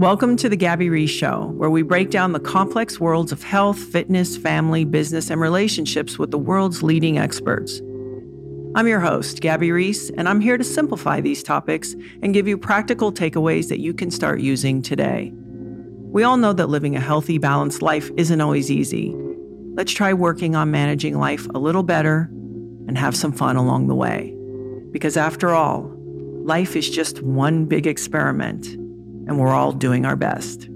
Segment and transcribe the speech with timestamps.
[0.00, 3.78] Welcome to the Gabby Reece Show, where we break down the complex worlds of health,
[3.78, 7.82] fitness, family, business, and relationships with the world's leading experts.
[8.74, 12.56] I'm your host, Gabby Reece, and I'm here to simplify these topics and give you
[12.56, 15.34] practical takeaways that you can start using today.
[15.34, 19.14] We all know that living a healthy, balanced life isn't always easy.
[19.74, 22.30] Let's try working on managing life a little better
[22.88, 24.34] and have some fun along the way.
[24.92, 25.92] Because after all,
[26.42, 28.79] life is just one big experiment
[29.26, 30.68] and we're all doing our best.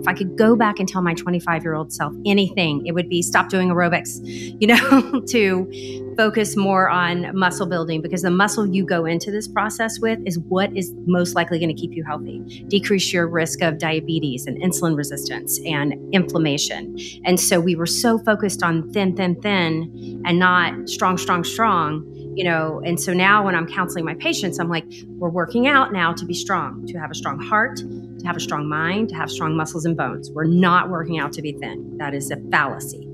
[0.00, 3.08] If I could go back and tell my 25 year old self anything, it would
[3.08, 4.18] be stop doing aerobics,
[4.58, 9.46] you know, to focus more on muscle building because the muscle you go into this
[9.46, 13.60] process with is what is most likely going to keep you healthy, decrease your risk
[13.60, 16.96] of diabetes and insulin resistance and inflammation.
[17.24, 22.06] And so we were so focused on thin, thin, thin and not strong, strong, strong
[22.34, 24.84] you know and so now when i'm counseling my patients i'm like
[25.18, 27.80] we're working out now to be strong to have a strong heart
[28.20, 30.30] to have a strong mind to have strong muscles and bones.
[30.30, 31.96] We're not working out to be thin.
[31.98, 33.06] That is a fallacy.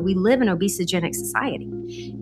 [0.00, 1.70] We live in obesogenic society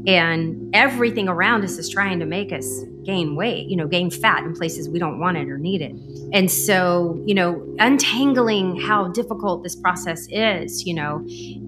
[0.07, 4.45] and everything around us is trying to make us gain weight you know gain fat
[4.45, 5.93] in places we don't want it or need it
[6.33, 11.25] and so you know untangling how difficult this process is you know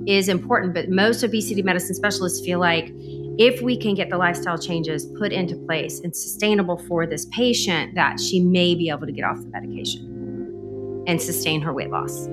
[0.06, 2.92] is important but most obesity medicine specialists feel like
[3.38, 7.94] if we can get the lifestyle changes put into place and sustainable for this patient
[7.94, 12.28] that she may be able to get off the medication and sustain her weight loss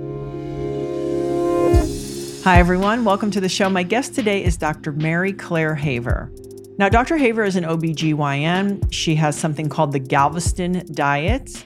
[2.46, 3.04] Hi, everyone.
[3.04, 3.70] Welcome to the show.
[3.70, 4.94] My guest today is Dr.
[4.94, 6.32] Mary Claire Haver.
[6.80, 7.18] Now, Dr.
[7.18, 8.88] Haver is an OBGYN.
[8.90, 11.66] She has something called the Galveston Diet.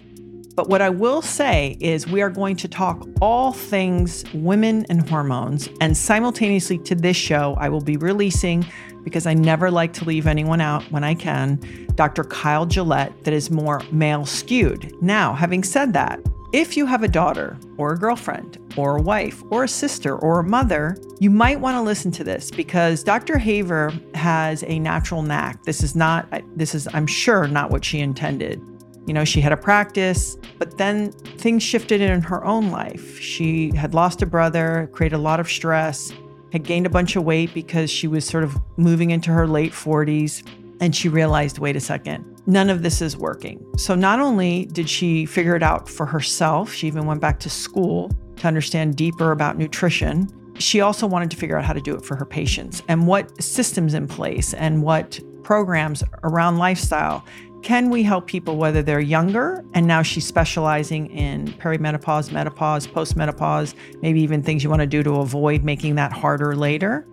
[0.56, 5.07] But what I will say is, we are going to talk all things women and
[5.07, 5.69] hormones.
[5.81, 8.66] And simultaneously to this show, I will be releasing,
[9.03, 11.59] because I never like to leave anyone out when I can,
[11.95, 12.23] Dr.
[12.23, 14.93] Kyle Gillett that is more male skewed.
[15.01, 16.19] Now, having said that,
[16.53, 20.39] if you have a daughter or a girlfriend or a wife or a sister or
[20.39, 23.39] a mother, you might want to listen to this because Dr.
[23.39, 25.63] Haver has a natural knack.
[25.63, 28.61] This is not, this is, I'm sure, not what she intended.
[29.07, 33.19] You know, she had a practice, but then things shifted in her own life.
[33.19, 36.13] She had lost a brother, created a lot of stress,
[36.53, 39.71] had gained a bunch of weight because she was sort of moving into her late
[39.71, 40.47] 40s.
[40.79, 43.65] And she realized wait a second, none of this is working.
[43.77, 47.49] So not only did she figure it out for herself, she even went back to
[47.49, 50.29] school to understand deeper about nutrition.
[50.59, 53.41] She also wanted to figure out how to do it for her patients and what
[53.41, 57.25] systems in place and what programs around lifestyle
[57.63, 63.74] can we help people whether they're younger and now she's specializing in perimenopause, menopause, postmenopause,
[64.01, 67.07] maybe even things you want to do to avoid making that harder later.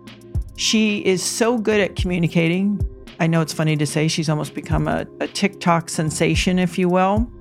[0.57, 2.79] She is so good at communicating
[3.21, 6.89] I know it's funny to say she's almost become a, a TikTok sensation, if you
[6.89, 7.31] will.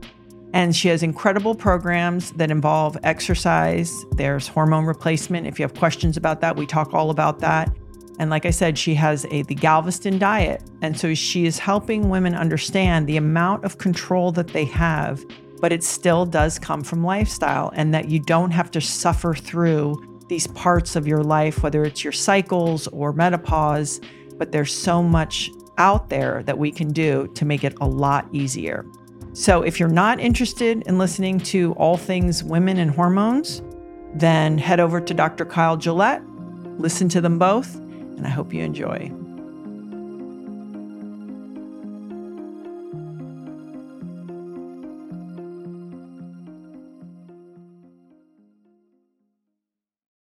[0.53, 3.91] And she has incredible programs that involve exercise.
[4.13, 5.47] There's hormone replacement.
[5.47, 7.75] If you have questions about that, we talk all about that.
[8.20, 10.62] And like I said, she has a the Galveston diet.
[10.82, 15.25] And so she is helping women understand the amount of control that they have,
[15.58, 20.20] but it still does come from lifestyle and that you don't have to suffer through
[20.28, 24.02] these parts of your life, whether it's your cycles or menopause,
[24.37, 28.28] but there's so much out there that we can do to make it a lot
[28.32, 28.84] easier.
[29.32, 33.62] So if you're not interested in listening to all things women and hormones,
[34.14, 35.46] then head over to Dr.
[35.46, 36.22] Kyle Gillett,
[36.78, 37.81] listen to them both,
[38.20, 39.11] and I hope you enjoy.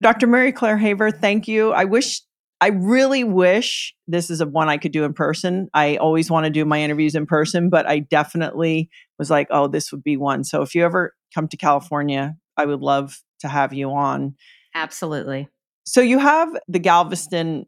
[0.00, 0.28] Dr.
[0.28, 1.72] Mary Claire Haver, thank you.
[1.72, 2.22] I wish,
[2.60, 5.68] I really wish this is a one I could do in person.
[5.74, 9.66] I always want to do my interviews in person, but I definitely was like, oh,
[9.66, 10.44] this would be one.
[10.44, 14.36] So if you ever come to California, I would love to have you on.
[14.72, 15.48] Absolutely.
[15.84, 17.66] So you have the Galveston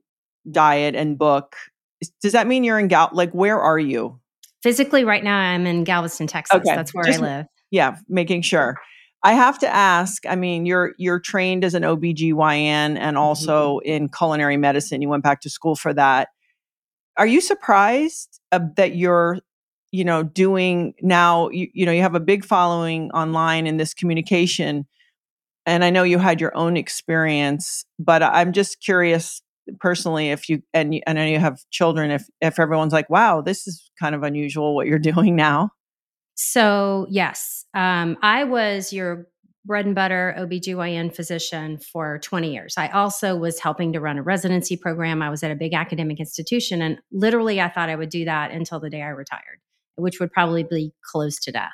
[0.51, 1.57] diet and book.
[2.23, 3.11] Does that mean you're in Gal?
[3.13, 4.21] Like, where are you?
[4.63, 6.57] Physically, right now, I'm in Galveston, Texas.
[6.57, 6.75] Okay.
[6.75, 7.47] That's where Just, I live.
[7.71, 8.77] Yeah, making sure.
[9.23, 13.17] I have to ask, I mean, you're you're trained as an OBGYN and mm-hmm.
[13.17, 13.89] also mm-hmm.
[13.91, 15.01] in culinary medicine.
[15.03, 16.29] You went back to school for that.
[17.17, 19.39] Are you surprised uh, that you're,
[19.93, 23.95] you know, doing now you, you know, you have a big following online in this
[23.95, 24.87] communication
[25.67, 29.43] and I know you had your own experience, but I'm just curious
[29.81, 33.41] personally if you and, and I know you have children if if everyone's like, "Wow,
[33.41, 35.71] this is kind of unusual what you're doing now."
[36.37, 39.29] So, yes, um, I was your
[39.65, 42.75] bread and butter OBGYN physician for 20 years.
[42.77, 45.23] I also was helping to run a residency program.
[45.23, 48.51] I was at a big academic institution, and literally, I thought I would do that
[48.51, 49.61] until the day I retired,
[49.97, 51.73] which would probably be close to death.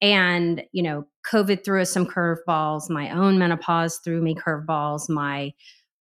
[0.00, 2.88] And, you know, COVID threw us some curveballs.
[2.88, 5.08] My own menopause threw me curveballs.
[5.08, 5.52] My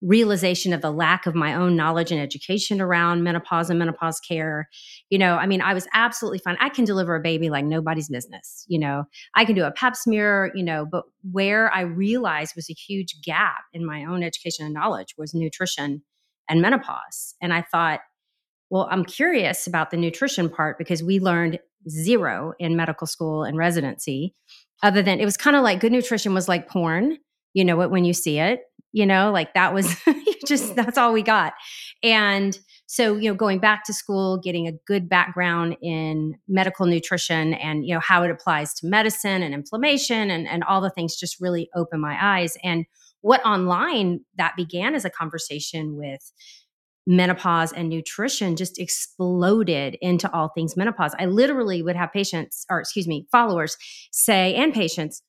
[0.02, 4.70] realization of the lack of my own knowledge and education around menopause and menopause care.
[5.10, 6.58] You know, I mean, I was absolutely fine.
[6.60, 8.64] I can deliver a baby like nobody's business.
[8.68, 9.06] You know,
[9.36, 13.22] I can do a pap smear, you know, but where I realized was a huge
[13.24, 16.04] gap in my own education and knowledge was nutrition
[16.48, 17.34] and menopause.
[17.42, 18.02] And I thought,
[18.70, 21.60] well, I'm curious about the nutrition part because we learned
[21.90, 24.36] zero in medical school and residency,
[24.84, 27.18] other than it was kind of like good nutrition was like porn.
[27.54, 28.62] You know it when you see it
[28.92, 29.96] you know like that was
[30.46, 31.54] just that's all we got.
[32.04, 37.54] And so you know going back to school getting a good background in medical nutrition
[37.56, 41.16] and you know how it applies to medicine and inflammation and, and all the things
[41.16, 42.58] just really opened my eyes.
[42.64, 42.86] And
[43.22, 46.32] what online that began as a conversation with
[47.08, 51.16] menopause and nutrition just exploded into all things menopause.
[51.18, 53.78] I literally would have patients or excuse me followers
[54.12, 55.24] say and patients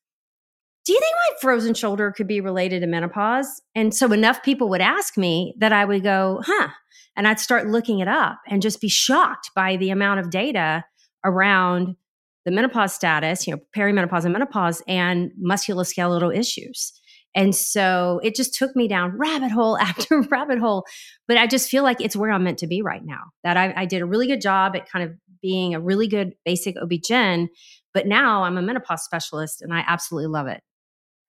[0.89, 3.61] do you think my frozen shoulder could be related to menopause?
[3.75, 6.69] And so enough people would ask me that I would go, huh.
[7.15, 10.87] And I'd start looking it up and just be shocked by the amount of data
[11.27, 11.95] around
[12.47, 16.99] the menopause status, you know, perimenopause and menopause and musculoskeletal issues.
[17.35, 20.87] And so it just took me down rabbit hole after rabbit hole.
[21.27, 23.25] But I just feel like it's where I'm meant to be right now.
[23.45, 26.33] That I, I did a really good job at kind of being a really good
[26.47, 27.49] basic OB-GYN,
[27.93, 30.63] but now I'm a menopause specialist and I absolutely love it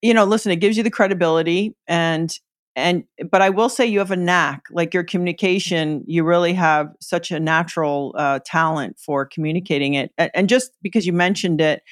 [0.01, 2.38] you know, listen, it gives you the credibility and
[2.75, 6.90] and but I will say you have a knack, like your communication, you really have
[7.01, 10.12] such a natural uh, talent for communicating it.
[10.18, 11.84] And, and just because you mentioned it,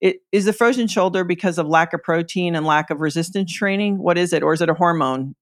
[0.00, 3.98] it is the frozen shoulder because of lack of protein and lack of resistance training.
[3.98, 5.34] What is it, or is it a hormone?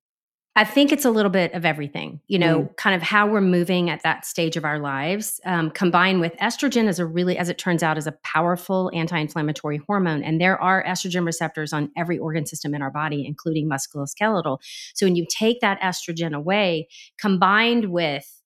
[0.55, 2.77] I think it's a little bit of everything, you know, mm.
[2.77, 6.89] kind of how we're moving at that stage of our lives, um, combined with estrogen
[6.89, 10.85] is a really, as it turns out, is a powerful anti-inflammatory hormone, and there are
[10.85, 14.59] estrogen receptors on every organ system in our body, including musculoskeletal.
[14.95, 16.89] So when you take that estrogen away,
[17.19, 18.43] combined with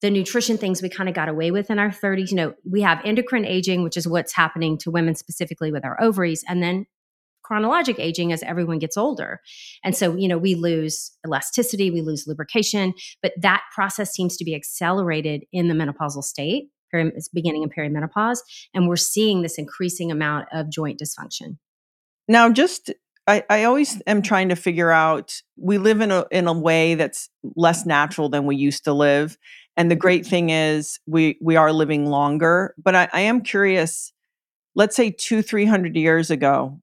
[0.00, 2.80] the nutrition things we kind of got away with in our 30s, you know, we
[2.80, 6.86] have endocrine aging, which is what's happening to women specifically with our ovaries, and then
[7.52, 9.38] chronologic aging as everyone gets older.
[9.84, 14.44] And so, you know, we lose elasticity, we lose lubrication, but that process seems to
[14.44, 16.70] be accelerated in the menopausal state,
[17.34, 18.38] beginning in perimenopause.
[18.72, 21.58] And we're seeing this increasing amount of joint dysfunction.
[22.26, 22.90] Now, just
[23.26, 24.10] I, I always mm-hmm.
[24.10, 28.30] am trying to figure out we live in a in a way that's less natural
[28.30, 29.36] than we used to live.
[29.76, 30.30] And the great mm-hmm.
[30.30, 32.74] thing is we we are living longer.
[32.82, 34.10] But I, I am curious,
[34.74, 36.80] let's say two, three hundred years ago,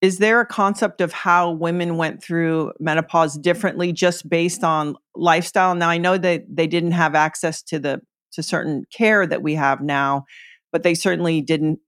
[0.00, 5.74] is there a concept of how women went through menopause differently just based on lifestyle?
[5.74, 8.00] Now i know that they didn't have access to the
[8.32, 10.24] to certain care that we have now
[10.70, 11.78] but they certainly didn't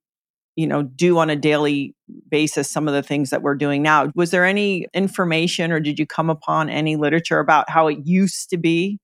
[0.57, 1.95] you know do on a daily
[2.29, 4.11] basis some of the things that we're doing now.
[4.15, 8.51] Was there any information or did you come upon any literature about how it used
[8.51, 8.99] to be?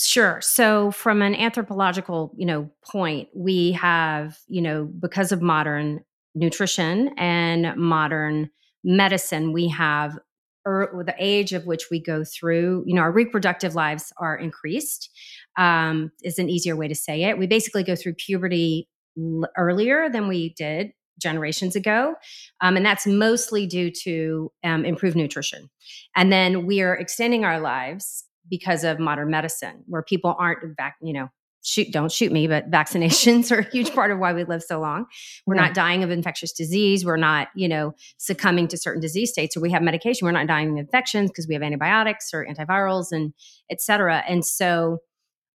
[0.00, 0.40] Sure.
[0.40, 6.04] So from an anthropological, you know, point, we have, you know, because of modern
[6.38, 8.50] nutrition and modern
[8.84, 10.18] medicine, we have
[10.66, 15.10] er, the age of which we go through, you know, our reproductive lives are increased,
[15.56, 17.38] um, is an easier way to say it.
[17.38, 22.14] We basically go through puberty l- earlier than we did generations ago.
[22.60, 25.68] Um, and that's mostly due to um, improved nutrition.
[26.14, 30.96] And then we are extending our lives because of modern medicine, where people aren't back,
[31.02, 31.28] you know,
[31.62, 34.80] shoot, don't shoot me, but vaccinations are a huge part of why we live so
[34.80, 35.06] long.
[35.46, 35.66] We're yeah.
[35.66, 37.04] not dying of infectious disease.
[37.04, 39.54] We're not, you know, succumbing to certain disease states.
[39.54, 40.26] So we have medication.
[40.26, 43.32] We're not dying of infections because we have antibiotics or antivirals and
[43.70, 44.22] et cetera.
[44.28, 44.98] And so,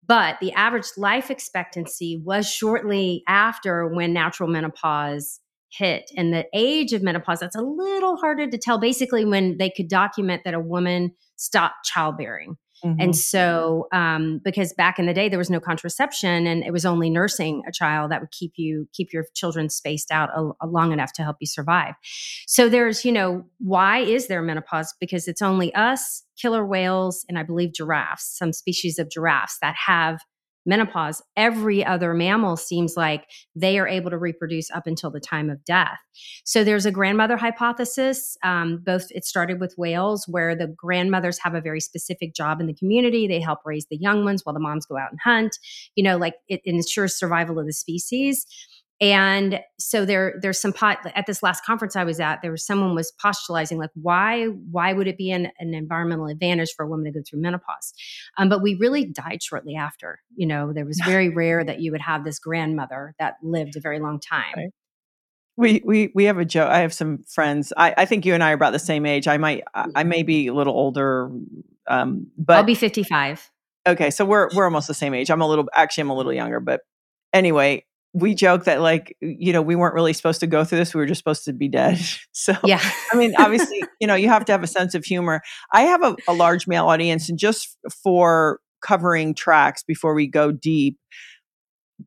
[0.08, 5.40] but the average life expectancy was shortly after when natural menopause
[5.70, 9.70] hit and the age of menopause that's a little harder to tell basically when they
[9.70, 13.00] could document that a woman stopped childbearing Mm-hmm.
[13.02, 16.86] And so, um, because back in the day there was no contraception, and it was
[16.86, 20.68] only nursing a child that would keep you keep your children spaced out a, a
[20.68, 21.94] long enough to help you survive.
[22.48, 24.94] So there's, you know, why is there menopause?
[25.00, 29.76] Because it's only us, killer whales, and I believe giraffes, some species of giraffes that
[29.88, 30.22] have
[30.66, 33.26] menopause, every other mammal seems like
[33.56, 36.00] they are able to reproduce up until the time of death.
[36.44, 38.38] So there's a grandmother hypothesis.
[38.44, 42.68] Um, both it started with whales, where the grandmothers have a very specific job in
[42.68, 43.28] the community.
[43.28, 45.58] They help raise the young ones while the moms go out and hunt.
[45.96, 48.46] You know, like it ensures survival of the species.
[49.02, 52.44] And so there, there's some pot at this last conference I was at.
[52.44, 56.70] There was someone was postulating like, why, why would it be an, an environmental advantage
[56.78, 57.94] for a woman to go through menopause?
[58.38, 60.20] Um, but we really died shortly after.
[60.36, 63.80] You know, there was very rare that you would have this grandmother that lived a
[63.80, 64.54] very long time.
[64.56, 64.70] Right.
[65.58, 66.70] We we we have a joke.
[66.70, 67.74] I have some friends.
[67.76, 69.28] I, I think you and I are about the same age.
[69.28, 71.30] I might I may be a little older,
[71.88, 73.52] um, but I'll be fifty five.
[73.86, 75.30] Okay, so we're we're almost the same age.
[75.30, 76.82] I'm a little actually I'm a little younger, but
[77.34, 80.94] anyway, we joke that like you know we weren't really supposed to go through this
[80.94, 82.00] we were just supposed to be dead.
[82.34, 82.82] So yeah.
[83.12, 85.42] I mean obviously you know you have to have a sense of humor.
[85.74, 90.52] I have a, a large male audience and just for covering tracks before we go
[90.52, 90.98] deep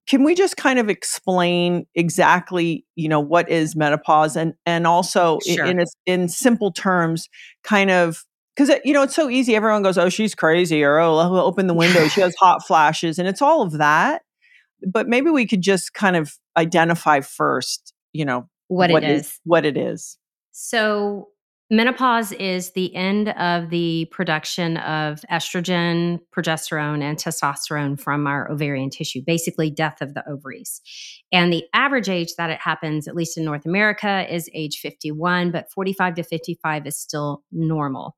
[0.07, 5.39] can we just kind of explain exactly you know what is menopause and and also
[5.47, 5.65] sure.
[5.65, 7.29] in in, in simple terms
[7.63, 10.99] kind of because uh, you know it's so easy everyone goes oh she's crazy or
[10.99, 14.23] oh open the window she has hot flashes and it's all of that
[14.87, 19.27] but maybe we could just kind of identify first, you know, what, what it is.
[19.27, 19.41] is.
[19.45, 20.19] What it is.
[20.53, 21.29] So
[21.71, 28.91] menopause is the end of the production of estrogen, progesterone, and testosterone from our ovarian
[28.91, 30.81] tissue, basically death of the ovaries.
[31.33, 35.51] And the average age that it happens, at least in North America, is age 51,
[35.51, 38.17] but 45 to 55 is still normal.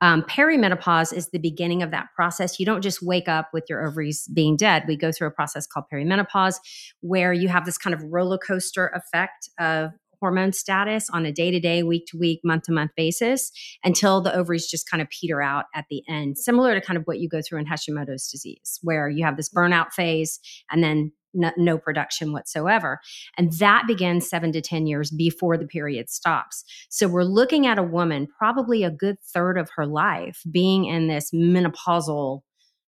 [0.00, 2.60] Um, perimenopause is the beginning of that process.
[2.60, 4.84] You don't just wake up with your ovaries being dead.
[4.86, 6.56] We go through a process called perimenopause
[7.00, 9.90] where you have this kind of roller coaster effect of
[10.20, 13.50] hormone status on a day to day, week to week, month to month basis
[13.84, 17.04] until the ovaries just kind of peter out at the end, similar to kind of
[17.04, 21.12] what you go through in Hashimoto's disease, where you have this burnout phase and then
[21.34, 23.00] no, no, production whatsoever.
[23.36, 26.64] And that begins seven to 10 years before the period stops.
[26.88, 31.08] So we're looking at a woman, probably a good third of her life, being in
[31.08, 32.40] this menopausal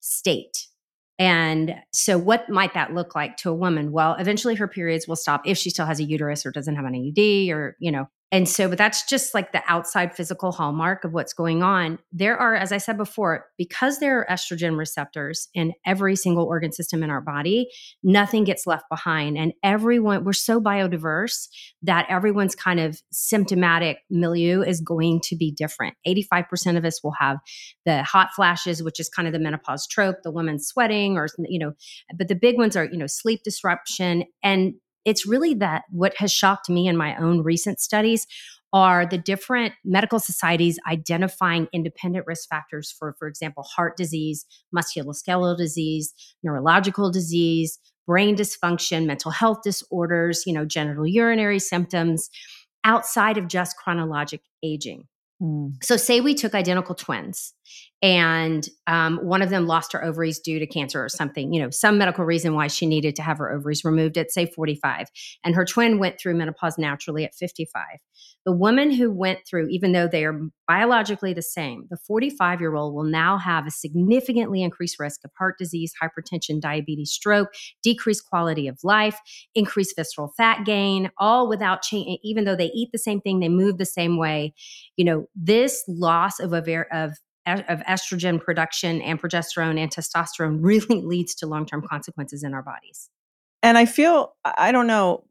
[0.02, 0.65] state.
[1.18, 3.92] And so, what might that look like to a woman?
[3.92, 6.86] Well, eventually her periods will stop if she still has a uterus or doesn't have
[6.86, 11.06] an IUD or, you know, and so, but that's just like the outside physical hallmark
[11.06, 12.00] of what's going on.
[12.12, 16.74] There are, as I said before, because there are estrogen receptors in every single organ
[16.74, 17.70] system in our body,
[18.04, 19.38] nothing gets left behind.
[19.38, 21.48] And everyone, we're so biodiverse
[21.84, 25.96] that everyone's kind of symptomatic milieu is going to be different.
[26.06, 27.38] 85% of us will have
[27.86, 31.58] the hot flashes, which is kind of the menopause trope, the woman sweating, or, you
[31.58, 31.72] know,
[32.18, 34.26] but the big ones are, you know, sleep disruption.
[34.44, 34.74] And
[35.06, 38.28] it's really that what has shocked me in my own recent studies
[38.74, 44.46] are the different medical societies identifying independent risk factors for, for example, heart disease,
[44.76, 52.30] musculoskeletal disease, neurological disease, brain dysfunction, mental health disorders, you know, genital urinary symptoms
[52.84, 55.08] outside of just chronologic aging.
[55.42, 55.84] Mm.
[55.84, 57.54] So, say we took identical twins
[58.06, 61.72] and um, one of them lost her ovaries due to cancer or something, you know,
[61.72, 65.08] some medical reason why she needed to have her ovaries removed at, say, 45.
[65.44, 67.84] And her twin went through menopause naturally at 55.
[68.46, 72.76] The woman who went through, even though they are biologically the same, the 45 year
[72.76, 77.50] old will now have a significantly increased risk of heart disease, hypertension, diabetes, stroke,
[77.82, 79.20] decreased quality of life,
[79.56, 82.20] increased visceral fat gain, all without change.
[82.24, 84.54] Even though they eat the same thing, they move the same way.
[84.96, 91.02] You know, this loss of, a, of of estrogen production and progesterone and testosterone really
[91.04, 93.10] leads to long-term consequences in our bodies.
[93.64, 95.26] And I feel I don't know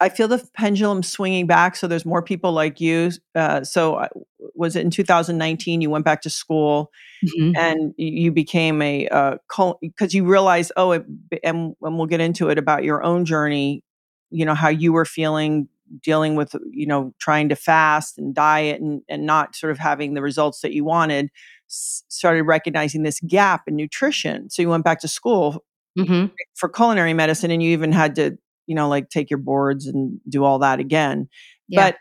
[0.00, 1.74] I feel the pendulum swinging back.
[1.74, 3.10] So there's more people like you.
[3.34, 4.06] Uh, so
[4.54, 6.90] was it in 2019 you went back to school
[7.24, 7.56] mm-hmm.
[7.56, 9.08] and you became a
[9.48, 11.04] because uh, you realized oh it,
[11.42, 13.82] and, and we'll get into it about your own journey.
[14.30, 15.68] You know how you were feeling
[16.02, 20.14] dealing with you know trying to fast and diet and and not sort of having
[20.14, 21.30] the results that you wanted.
[21.70, 24.48] S- started recognizing this gap in nutrition.
[24.48, 25.64] So you went back to school
[25.98, 26.26] mm-hmm.
[26.54, 30.20] for culinary medicine and you even had to you know, like take your boards and
[30.28, 31.28] do all that again.
[31.66, 31.86] Yeah.
[31.86, 31.96] But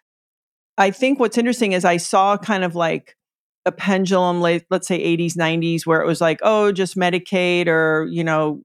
[0.78, 3.16] I think what's interesting is I saw kind of like
[3.66, 8.06] a pendulum, like let's say 80s, 90s, where it was like, oh, just medicaid or,
[8.12, 8.62] you know,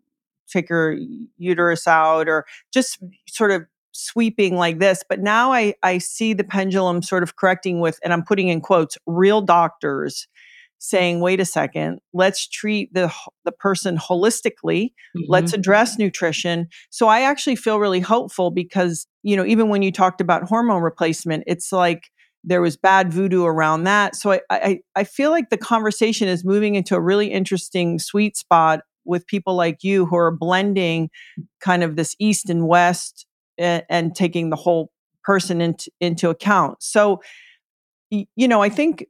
[0.51, 0.97] take your
[1.39, 2.99] uterus out or just
[3.29, 5.05] sort of sweeping like this.
[5.09, 8.61] But now I, I see the pendulum sort of correcting with, and I'm putting in
[8.61, 10.27] quotes, real doctors
[10.79, 13.13] saying, wait a second, let's treat the,
[13.45, 14.87] the person holistically.
[15.17, 15.21] Mm-hmm.
[15.29, 16.67] Let's address nutrition.
[16.91, 20.83] So I actually feel really hopeful because, you know, even when you talked about hormone
[20.83, 22.11] replacement, it's like
[22.43, 24.17] there was bad voodoo around that.
[24.17, 28.37] So I, I, I feel like the conversation is moving into a really interesting sweet
[28.37, 31.11] spot with people like you who are blending
[31.61, 33.27] kind of this East and West
[33.59, 34.91] and, and taking the whole
[35.25, 36.83] person into, into account.
[36.83, 37.21] So,
[38.11, 39.07] you know, I think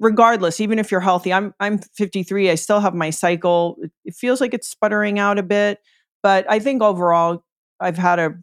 [0.00, 3.76] regardless even if you're healthy i'm i'm 53 i still have my cycle.
[4.04, 5.78] It feels like it's sputtering out a bit
[6.24, 7.44] but i think overall
[7.78, 8.34] i've had a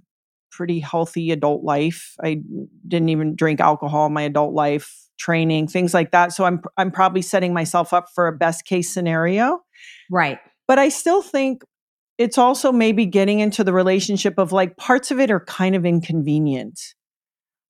[0.51, 2.15] pretty healthy adult life.
[2.21, 2.41] I
[2.87, 6.33] didn't even drink alcohol in my adult life training things like that.
[6.33, 9.61] So i'm i'm probably setting myself up for a best case scenario.
[10.09, 10.39] Right.
[10.67, 11.63] But i still think
[12.21, 15.85] it's also maybe getting into the relationship of like parts of it are kind of
[15.85, 16.79] inconvenient.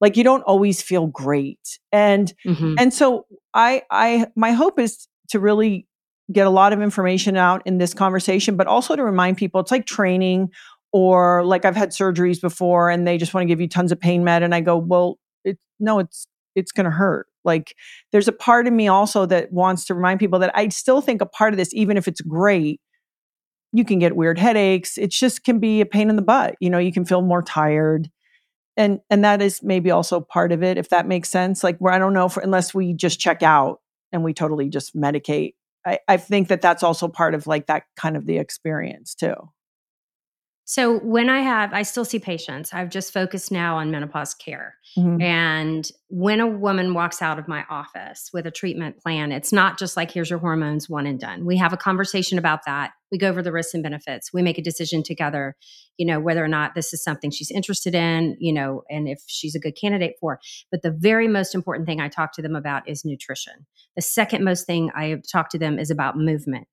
[0.02, 1.80] Like you don't always feel great.
[1.92, 2.76] And mm-hmm.
[2.78, 5.88] and so i i my hope is to really
[6.32, 9.72] get a lot of information out in this conversation but also to remind people it's
[9.72, 10.50] like training
[10.94, 14.00] or like i've had surgeries before and they just want to give you tons of
[14.00, 17.28] pain med and i go well it, no it's it's going to hurt.
[17.44, 17.76] Like
[18.12, 21.22] there's a part of me also that wants to remind people that i still think
[21.22, 22.80] a part of this even if it's great
[23.74, 26.70] you can get weird headaches it just can be a pain in the butt you
[26.70, 28.10] know you can feel more tired.
[28.78, 31.94] And and that is maybe also part of it if that makes sense like where
[31.94, 33.80] i don't know if, unless we just check out
[34.14, 35.56] and we totally just medicate
[35.86, 39.36] I, I think that that's also part of like that kind of the experience too
[40.72, 42.74] so when I have, I still see patients.
[42.74, 44.76] I've just focused now on menopause care.
[44.98, 45.22] Mm-hmm.
[45.22, 49.78] And when a woman walks out of my office with a treatment plan, it's not
[49.78, 51.46] just like, here's your hormones, one and done.
[51.46, 52.92] We have a conversation about that.
[53.12, 54.32] We go over the risks and benefits.
[54.32, 55.58] We make a decision together,
[55.98, 59.22] you know, whether or not this is something she's interested in, you know, and if
[59.28, 60.40] she's a good candidate for.
[60.72, 63.66] But the very most important thing I talk to them about is nutrition.
[63.98, 66.70] The second most thing I talk to them is about movement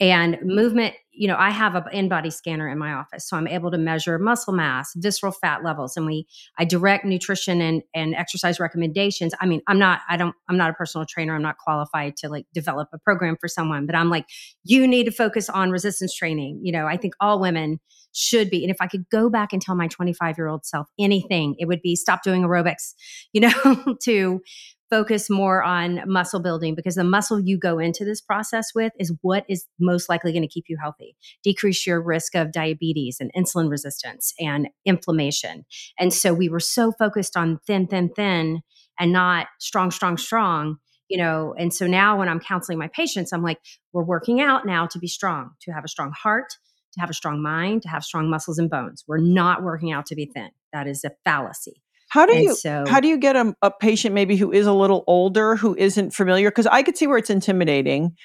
[0.00, 3.70] and movement you know i have an InBody scanner in my office so i'm able
[3.70, 6.26] to measure muscle mass visceral fat levels and we
[6.58, 9.34] i direct nutrition and and exercise recommendations.
[9.40, 11.34] I mean i'm not i don't i'm not a personal trainer.
[11.34, 14.26] I'm not qualified to like develop a program for someone but i'm like
[14.64, 16.60] you need to focus on resistance training.
[16.62, 17.80] You know i think all women
[18.14, 20.88] should be and if i could go back and tell my 25 year old self
[20.98, 22.94] anything it would be stop doing aerobics
[23.32, 24.40] you know to
[24.90, 29.12] focus more on muscle building because the muscle you go into this process with is
[29.22, 33.30] what is most likely going to keep you healthy, decrease your risk of diabetes and
[33.36, 35.64] insulin resistance and inflammation.
[35.98, 38.62] And so we were so focused on thin, thin, thin
[38.98, 40.78] and not strong, strong, strong.
[41.08, 43.58] You know, and so now when I'm counseling my patients, I'm like,
[43.94, 46.52] we're working out now to be strong, to have a strong heart,
[46.92, 49.04] to have a strong mind, to have strong muscles and bones.
[49.06, 50.50] We're not working out to be thin.
[50.72, 51.82] That is a fallacy.
[52.08, 54.66] How do and you so, how do you get a, a patient maybe who is
[54.66, 56.50] a little older who isn't familiar?
[56.50, 58.16] Because I could see where it's intimidating.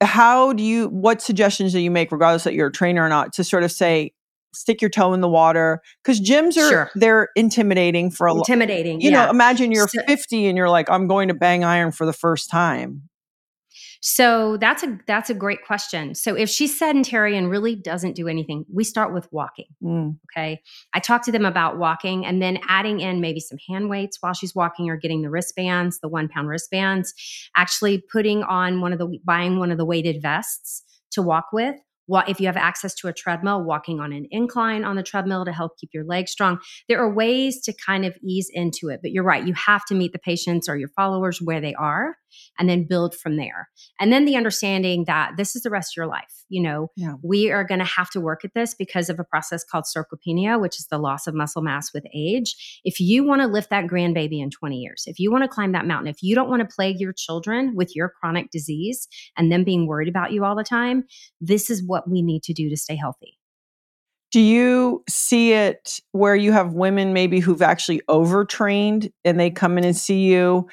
[0.00, 3.32] How do you what suggestions do you make, regardless that you're a trainer or not,
[3.34, 4.12] to sort of say
[4.54, 5.82] stick your toe in the water?
[6.02, 6.90] Because gyms are sure.
[6.94, 8.48] they're intimidating for a lot.
[8.48, 9.00] Intimidating.
[9.00, 9.26] You yeah.
[9.26, 12.12] know, imagine you're so, 50 and you're like, I'm going to bang iron for the
[12.12, 13.08] first time.
[14.06, 16.14] So that's a that's a great question.
[16.14, 19.64] So if she's sedentary and really doesn't do anything, we start with walking.
[19.82, 20.18] Mm.
[20.30, 20.60] Okay.
[20.92, 24.34] I talk to them about walking and then adding in maybe some hand weights while
[24.34, 27.14] she's walking or getting the wristbands, the one pound wristbands,
[27.56, 31.76] actually putting on one of the buying one of the weighted vests to walk with
[32.28, 35.52] if you have access to a treadmill, walking on an incline on the treadmill to
[35.52, 36.58] help keep your legs strong.
[36.88, 39.46] There are ways to kind of ease into it, but you're right.
[39.46, 42.16] You have to meet the patients or your followers where they are
[42.58, 43.68] and then build from there.
[44.00, 46.44] And then the understanding that this is the rest of your life.
[46.48, 47.14] You know, yeah.
[47.22, 50.60] we are going to have to work at this because of a process called sarcopenia,
[50.60, 52.80] which is the loss of muscle mass with age.
[52.84, 55.72] If you want to lift that grandbaby in 20 years, if you want to climb
[55.72, 59.50] that mountain, if you don't want to plague your children with your chronic disease and
[59.50, 61.04] them being worried about you all the time,
[61.40, 63.38] this is what we need to do to stay healthy.
[64.34, 69.78] Do you see it where you have women maybe who've actually overtrained and they come
[69.78, 70.66] in and see you?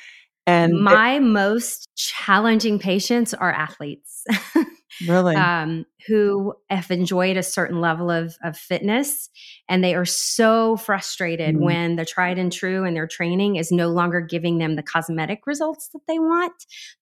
[0.47, 4.25] And my most challenging patients are athletes.
[5.07, 5.35] really?
[5.35, 9.29] um, who have enjoyed a certain level of, of fitness
[9.69, 11.61] and they are so frustrated mm.
[11.61, 15.45] when the tried and true in their training is no longer giving them the cosmetic
[15.45, 16.53] results that they want.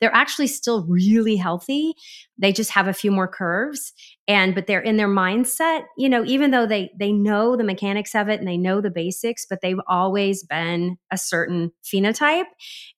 [0.01, 1.93] They're actually still really healthy.
[2.37, 3.93] They just have a few more curves
[4.29, 8.15] and but they're in their mindset you know even though they they know the mechanics
[8.15, 12.45] of it and they know the basics but they've always been a certain phenotype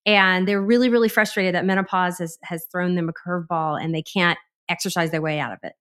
[0.06, 4.04] and they're really really frustrated that menopause has has thrown them a curveball and they
[4.04, 4.38] can't
[4.72, 5.74] exercise their way out of it.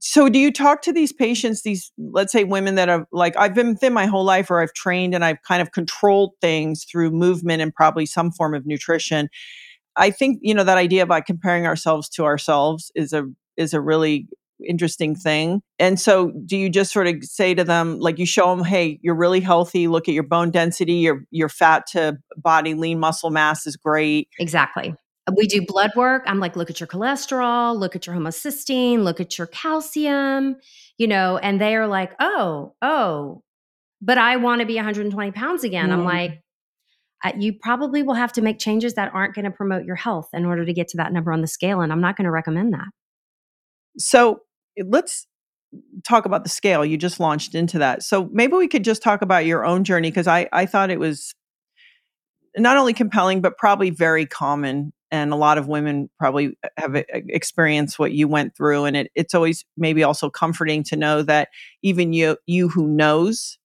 [0.00, 3.54] So do you talk to these patients these let's say women that have like i've
[3.54, 7.10] been thin my whole life or i've trained and i've kind of controlled things through
[7.10, 9.28] movement and probably some form of nutrition
[9.96, 13.24] i think you know that idea about comparing ourselves to ourselves is a
[13.56, 14.28] is a really
[14.66, 15.62] interesting thing.
[15.78, 18.98] And so do you just sort of say to them like you show them hey
[19.02, 23.30] you're really healthy look at your bone density your your fat to body lean muscle
[23.30, 24.28] mass is great.
[24.38, 24.94] Exactly
[25.36, 26.24] we do blood work.
[26.26, 30.56] I'm like, look at your cholesterol, look at your homocysteine, look at your calcium,
[30.98, 33.42] you know, and they are like, oh, oh,
[34.02, 35.90] but I want to be 120 pounds again.
[35.90, 35.92] Mm.
[35.92, 36.42] I'm like,
[37.38, 40.46] you probably will have to make changes that aren't going to promote your health in
[40.46, 41.82] order to get to that number on the scale.
[41.82, 42.88] And I'm not going to recommend that.
[43.98, 44.40] So
[44.82, 45.26] let's
[46.02, 46.84] talk about the scale.
[46.84, 48.02] You just launched into that.
[48.02, 50.98] So maybe we could just talk about your own journey because I, I thought it
[50.98, 51.34] was
[52.56, 56.94] not only compelling, but probably very common and a lot of women probably uh, have
[57.10, 61.48] experienced what you went through and it, it's always maybe also comforting to know that
[61.82, 63.58] even you you who knows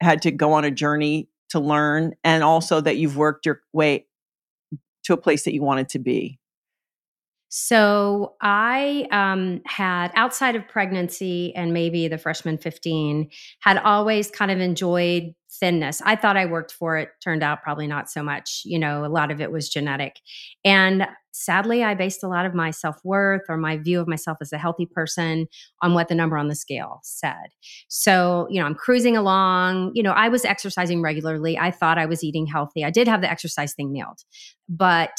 [0.00, 4.06] had to go on a journey to learn and also that you've worked your way
[5.04, 6.38] to a place that you wanted to be.
[7.54, 13.28] So I um, had, outside of pregnancy and maybe the freshman 15,
[13.60, 16.02] had always kind of enjoyed thinness.
[16.04, 18.62] I thought I worked for it, turned out probably not so much.
[18.64, 20.18] You know, a lot of it was genetic.
[20.64, 24.38] And sadly, I based a lot of my self worth or my view of myself
[24.40, 25.46] as a healthy person
[25.80, 27.46] on what the number on the scale said.
[27.86, 29.92] So, you know, I'm cruising along.
[29.94, 31.56] You know, I was exercising regularly.
[31.56, 32.84] I thought I was eating healthy.
[32.84, 34.18] I did have the exercise thing nailed,
[34.68, 35.16] but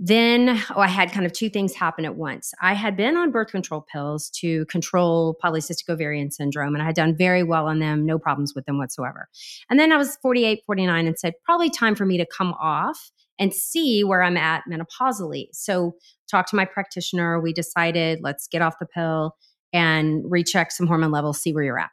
[0.00, 2.52] then oh, I had kind of two things happen at once.
[2.62, 6.94] I had been on birth control pills to control polycystic ovarian syndrome, and I had
[6.94, 9.28] done very well on them, no problems with them whatsoever.
[9.68, 13.10] And then I was 48, 49, and said, probably time for me to come off
[13.40, 15.48] and see where I'm at menopausally.
[15.52, 15.94] So,
[16.30, 17.40] talked to my practitioner.
[17.40, 19.34] We decided, let's get off the pill
[19.72, 21.90] and recheck some hormone levels, see where you're at.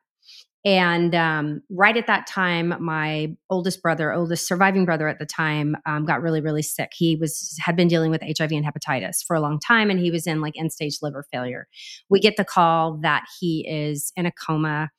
[0.66, 5.76] And um, right at that time, my oldest brother, oldest surviving brother at the time,
[5.86, 6.90] um, got really, really sick.
[6.96, 10.10] He was had been dealing with HIV and hepatitis for a long time, and he
[10.10, 11.68] was in like end stage liver failure.
[12.10, 14.90] We get the call that he is in a coma,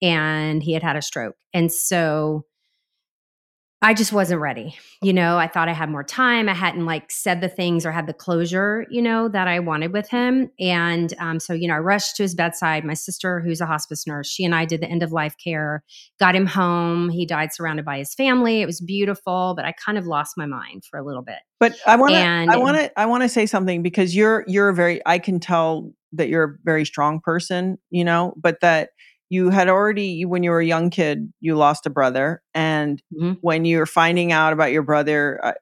[0.00, 1.34] and he had had a stroke.
[1.52, 2.44] And so
[3.80, 4.76] I just wasn't ready.
[5.02, 6.48] You know, I thought I had more time.
[6.48, 9.92] I hadn't like said the things or had the closure, you know, that I wanted
[9.92, 10.50] with him.
[10.58, 12.84] And um, so, you know, I rushed to his bedside.
[12.84, 15.84] My sister, who's a hospice nurse, she and I did the end of life care,
[16.18, 17.08] got him home.
[17.08, 18.62] He died surrounded by his family.
[18.62, 21.38] It was beautiful, but I kind of lost my mind for a little bit.
[21.60, 24.70] But I want to, I want to, I want to say something because you're, you're
[24.70, 28.90] a very, I can tell that you're a very strong person, you know, but that
[29.30, 33.32] you had already when you were a young kid you lost a brother and mm-hmm.
[33.40, 35.52] when you were finding out about your brother uh,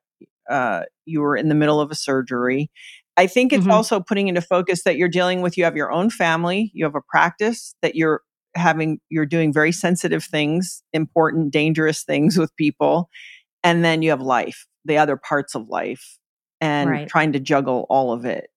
[0.53, 2.71] uh, you were in the middle of a surgery
[3.17, 3.73] i think it's mm-hmm.
[3.73, 6.95] also putting into focus that you're dealing with you have your own family you have
[6.95, 8.23] a practice that you're
[8.55, 13.11] having you're doing very sensitive things important dangerous things with people
[13.63, 16.19] and then you have life the other parts of life
[16.61, 17.09] and right.
[17.09, 18.49] trying to juggle all of it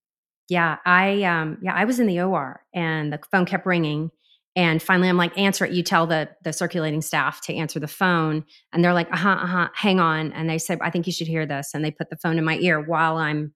[0.48, 4.10] yeah i um yeah i was in the or and the phone kept ringing
[4.55, 5.73] and finally, I'm like, answer it.
[5.73, 9.38] You tell the the circulating staff to answer the phone, and they're like, uh huh,
[9.41, 10.33] uh huh, hang on.
[10.33, 11.71] And they said, I think you should hear this.
[11.73, 13.53] And they put the phone in my ear while I'm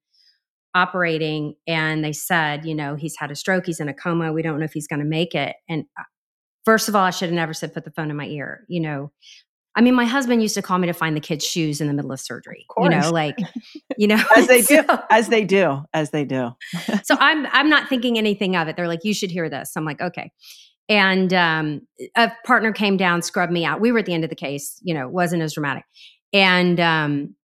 [0.76, 4.42] operating, and they said, you know, he's had a stroke, he's in a coma, we
[4.42, 5.56] don't know if he's going to make it.
[5.68, 6.04] And uh,
[6.64, 8.64] first of all, I should have never said put the phone in my ear.
[8.70, 9.12] You know,
[9.76, 11.94] I mean, my husband used to call me to find the kid's shoes in the
[11.94, 12.66] middle of surgery.
[12.78, 13.40] Of you know, like,
[13.98, 16.52] you know, as they so, do, as they do, as they do.
[17.04, 18.78] so I'm I'm not thinking anything of it.
[18.78, 19.72] They're like, you should hear this.
[19.76, 20.32] I'm like, okay
[20.90, 21.82] and um,
[22.16, 23.80] a partner came down, scrubbed me out.
[23.80, 25.86] We were at the end of the case, you know, it wasn't as dramatic.
[26.34, 27.36] And um,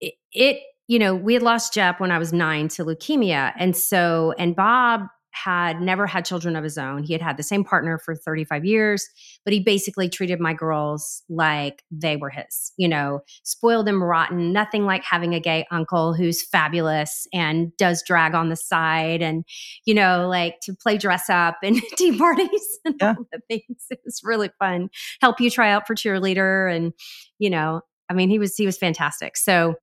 [0.00, 3.52] it, it, you know, we had lost Jeff when I was nine to leukemia.
[3.58, 5.02] And so, and Bob
[5.44, 7.02] had never had children of his own.
[7.02, 9.06] He had had the same partner for 35 years,
[9.44, 14.52] but he basically treated my girls like they were his, you know, spoiled them rotten,
[14.52, 19.44] nothing like having a gay uncle who's fabulous and does drag on the side and,
[19.84, 23.14] you know, like to play dress up and tea parties and yeah.
[23.18, 23.84] all the things.
[23.90, 24.88] It was really fun.
[25.20, 26.74] Help you try out for cheerleader.
[26.74, 26.94] And,
[27.38, 29.36] you know, I mean, he was, he was fantastic.
[29.36, 29.74] So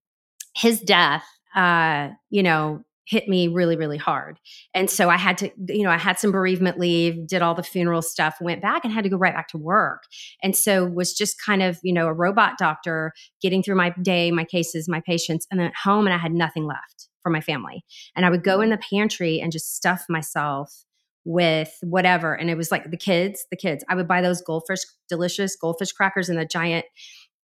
[0.56, 4.40] his death, uh, you know, hit me really really hard.
[4.74, 7.64] And so i had to you know i had some bereavement leave did all the
[7.64, 10.04] funeral stuff went back and had to go right back to work.
[10.42, 14.32] And so was just kind of you know a robot doctor getting through my day
[14.32, 17.42] my cases my patients and then at home and i had nothing left for my
[17.42, 17.84] family.
[18.16, 20.86] And i would go in the pantry and just stuff myself
[21.26, 23.84] with whatever and it was like the kids the kids.
[23.90, 26.86] I would buy those goldfish delicious goldfish crackers in the giant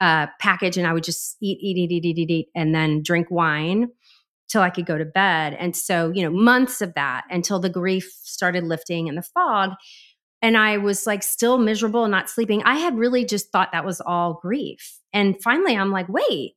[0.02, 3.04] uh, package and i would just eat eat eat eat eat eat, eat and then
[3.04, 3.90] drink wine
[4.50, 5.56] till I could go to bed.
[5.60, 9.72] And so, you know, months of that until the grief started lifting and the fog.
[10.42, 12.64] And I was like still miserable and not sleeping.
[12.64, 14.98] I had really just thought that was all grief.
[15.14, 16.54] And finally, I'm like, wait,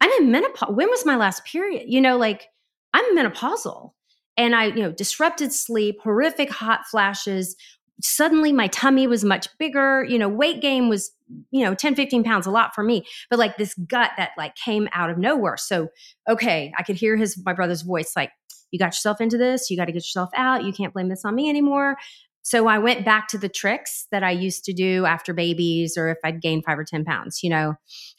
[0.00, 0.74] I'm in menopause.
[0.74, 1.84] When was my last period?
[1.86, 2.48] You know, like
[2.92, 3.92] I'm menopausal.
[4.36, 7.54] And I, you know, disrupted sleep, horrific hot flashes,
[8.02, 11.12] suddenly my tummy was much bigger you know weight gain was
[11.50, 14.54] you know 10 15 pounds a lot for me but like this gut that like
[14.56, 15.56] came out of nowhere.
[15.56, 15.88] So
[16.28, 18.30] okay i could hear his my brother's voice like
[18.70, 21.24] you got yourself into this you got to get yourself out you can't blame this
[21.24, 21.96] on me anymore.
[22.42, 26.10] So i went back to the tricks that i used to do after babies or
[26.10, 27.74] if i'd gained five or 10 pounds you know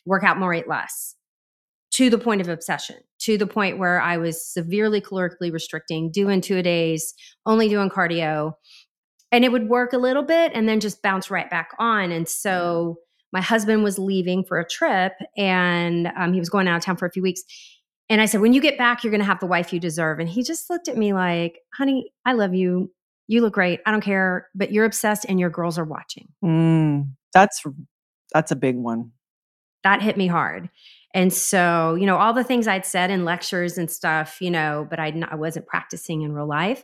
[0.05, 1.15] work out more eat less.
[1.95, 6.41] To the point of obsession to the point where i was severely calorically restricting doing
[6.41, 7.13] two a days
[7.45, 8.53] only doing cardio
[9.33, 12.11] and it would work a little bit and then just bounce right back on.
[12.11, 12.99] And so
[13.33, 16.97] my husband was leaving for a trip and um, he was going out of town
[16.97, 17.41] for a few weeks.
[18.09, 20.19] And I said, When you get back, you're going to have the wife you deserve.
[20.19, 22.93] And he just looked at me like, Honey, I love you.
[23.27, 23.79] You look great.
[23.87, 26.27] I don't care, but you're obsessed and your girls are watching.
[26.45, 27.63] Mm, that's
[28.33, 29.13] that's a big one.
[29.83, 30.69] That hit me hard.
[31.15, 34.85] And so, you know, all the things I'd said in lectures and stuff, you know,
[34.87, 36.83] but I, I wasn't practicing in real life.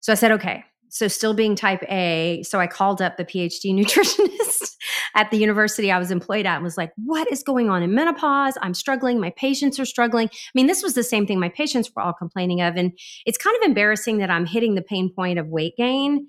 [0.00, 2.42] So I said, okay, so still being type A.
[2.42, 4.76] So I called up the PhD nutritionist
[5.14, 7.94] at the university I was employed at and was like, what is going on in
[7.94, 8.58] menopause?
[8.60, 9.18] I'm struggling.
[9.18, 10.28] My patients are struggling.
[10.28, 12.76] I mean, this was the same thing my patients were all complaining of.
[12.76, 12.92] And
[13.24, 16.28] it's kind of embarrassing that I'm hitting the pain point of weight gain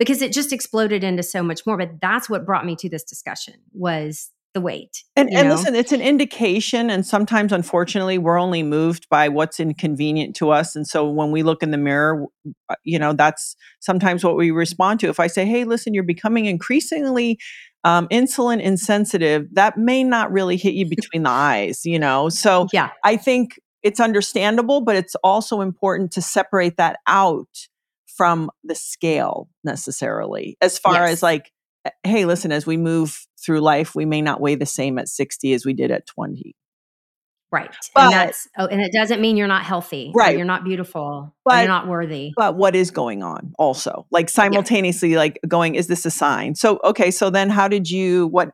[0.00, 1.78] because it just exploded into so much more.
[1.78, 5.04] But that's what brought me to this discussion was the weight.
[5.14, 6.90] And, and listen, it's an indication.
[6.90, 10.74] And sometimes, unfortunately, we're only moved by what's inconvenient to us.
[10.74, 12.26] And so when we look in the mirror,
[12.68, 15.08] uh, you know, that's sometimes what we respond to.
[15.08, 17.38] If I say, hey, listen, you're becoming increasingly
[17.84, 22.28] um, insulin insensitive, that may not really hit you between the eyes, you know?
[22.28, 22.90] So yeah.
[23.04, 27.68] I think it's understandable, but it's also important to separate that out
[28.06, 31.12] from the scale necessarily, as far yes.
[31.12, 31.52] as like,
[32.04, 35.52] hey, listen, as we move through life, we may not weigh the same at 60
[35.52, 36.54] as we did at 20.
[37.52, 37.74] Right.
[37.94, 40.12] But, and that's oh, and it doesn't mean you're not healthy.
[40.14, 40.36] Right.
[40.36, 41.34] You're not beautiful.
[41.44, 42.32] But you're not worthy.
[42.36, 44.06] But what is going on also?
[44.12, 45.18] Like simultaneously, yeah.
[45.18, 46.54] like going, is this a sign?
[46.54, 48.52] So okay, so then how did you what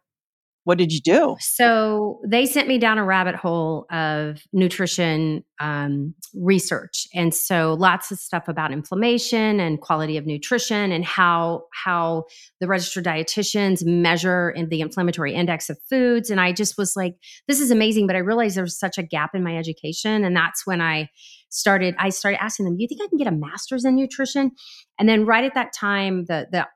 [0.66, 1.36] what did you do?
[1.38, 8.10] So they sent me down a rabbit hole of nutrition um, research, and so lots
[8.10, 12.24] of stuff about inflammation and quality of nutrition, and how how
[12.60, 16.30] the registered dietitians measure in the inflammatory index of foods.
[16.30, 17.14] And I just was like,
[17.46, 20.34] this is amazing, but I realized there was such a gap in my education, and
[20.34, 21.08] that's when I
[21.48, 21.94] started.
[21.96, 24.50] I started asking them, "Do you think I can get a master's in nutrition?"
[24.98, 26.66] And then right at that time, the the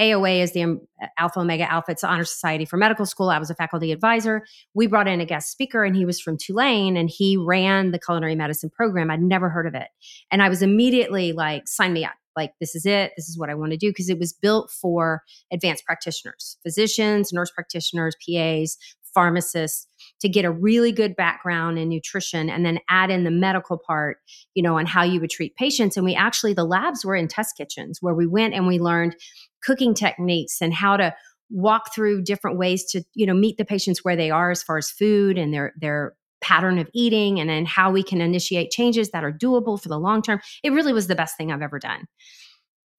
[0.00, 0.80] AOA is the um,
[1.18, 1.92] Alpha Omega Alpha.
[1.92, 3.28] It's the Honor Society for Medical School.
[3.28, 4.46] I was a faculty advisor.
[4.72, 7.98] We brought in a guest speaker, and he was from Tulane, and he ran the
[7.98, 9.10] culinary medicine program.
[9.10, 9.88] I'd never heard of it,
[10.30, 12.14] and I was immediately like, "Sign me up!
[12.34, 13.12] Like this is it.
[13.16, 17.30] This is what I want to do." Because it was built for advanced practitioners, physicians,
[17.30, 18.78] nurse practitioners, PAs,
[19.14, 19.86] pharmacists
[20.20, 24.18] to get a really good background in nutrition and then add in the medical part,
[24.54, 25.96] you know, on how you would treat patients.
[25.96, 29.16] And we actually, the labs were in test kitchens where we went and we learned
[29.62, 31.14] cooking techniques and how to
[31.50, 34.78] walk through different ways to, you know, meet the patients where they are as far
[34.78, 39.10] as food and their, their, pattern of eating and then how we can initiate changes
[39.10, 40.40] that are doable for the long term.
[40.62, 42.06] It really was the best thing I've ever done.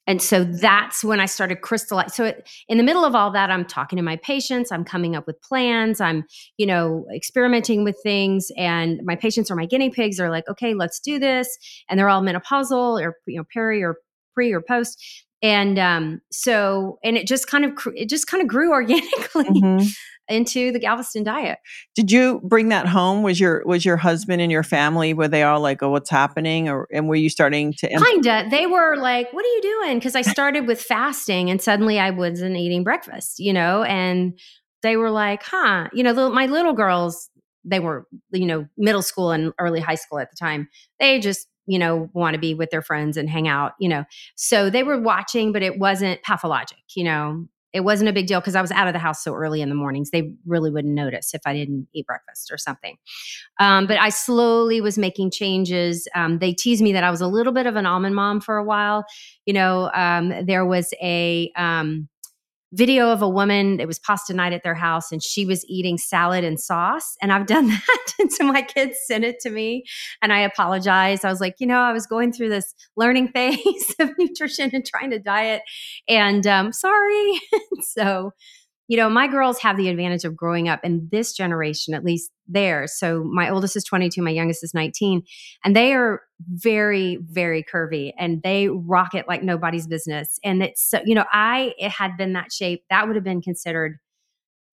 [0.08, 2.10] And so that's when I started crystallizing.
[2.10, 4.72] So it, in the middle of all that, I'm talking to my patients.
[4.72, 6.02] I'm coming up with plans.
[6.02, 6.26] I'm,
[6.58, 8.52] you know, experimenting with things.
[8.58, 10.18] And my patients are my guinea pigs.
[10.18, 11.48] They're like, okay, let's do this.
[11.88, 13.98] And they're all menopausal or, you know, peri or
[14.34, 15.02] pre or post.
[15.42, 19.88] and um, so and it just kind of it just kind of grew organically mm-hmm.
[20.32, 21.60] Into the Galveston diet.
[21.96, 23.24] Did you bring that home?
[23.24, 26.70] Was your was your husband and your family were they all like, "Oh, what's happening?"
[26.70, 28.48] Or and were you starting to imp- kinda?
[28.50, 32.10] They were like, "What are you doing?" Because I started with fasting, and suddenly I
[32.12, 34.40] wasn't eating breakfast, you know, and
[34.84, 37.30] they were like, "Huh?" You know, my little girls
[37.64, 40.68] they were you know middle school and early high school at the time
[41.00, 44.04] they just you know, want to be with their friends and hang out, you know.
[44.36, 47.46] So they were watching, but it wasn't pathologic, you know.
[47.74, 49.70] It wasn't a big deal because I was out of the house so early in
[49.70, 50.12] the mornings.
[50.12, 52.98] They really wouldn't notice if I didn't eat breakfast or something.
[53.60, 56.08] Um, but I slowly was making changes.
[56.16, 58.58] Um, they teased me that I was a little bit of an almond mom for
[58.58, 59.06] a while.
[59.46, 62.10] You know, um, there was a, um,
[62.74, 65.98] video of a woman it was pasta night at their house and she was eating
[65.98, 69.84] salad and sauce and i've done that and so my kids sent it to me
[70.22, 71.26] and i apologized.
[71.26, 74.86] I was like you know i was going through this learning phase of nutrition and
[74.86, 75.62] trying to diet
[76.08, 77.40] and um, sorry.
[77.84, 78.32] So
[78.92, 82.30] you know, my girls have the advantage of growing up in this generation, at least
[82.46, 82.88] there.
[82.88, 85.24] So my oldest is 22, my youngest is 19,
[85.64, 86.20] and they are
[86.56, 90.38] very, very curvy and they rock it like nobody's business.
[90.44, 93.42] And it's, so, you know, I, it had been that shape, that would have been
[93.42, 93.98] considered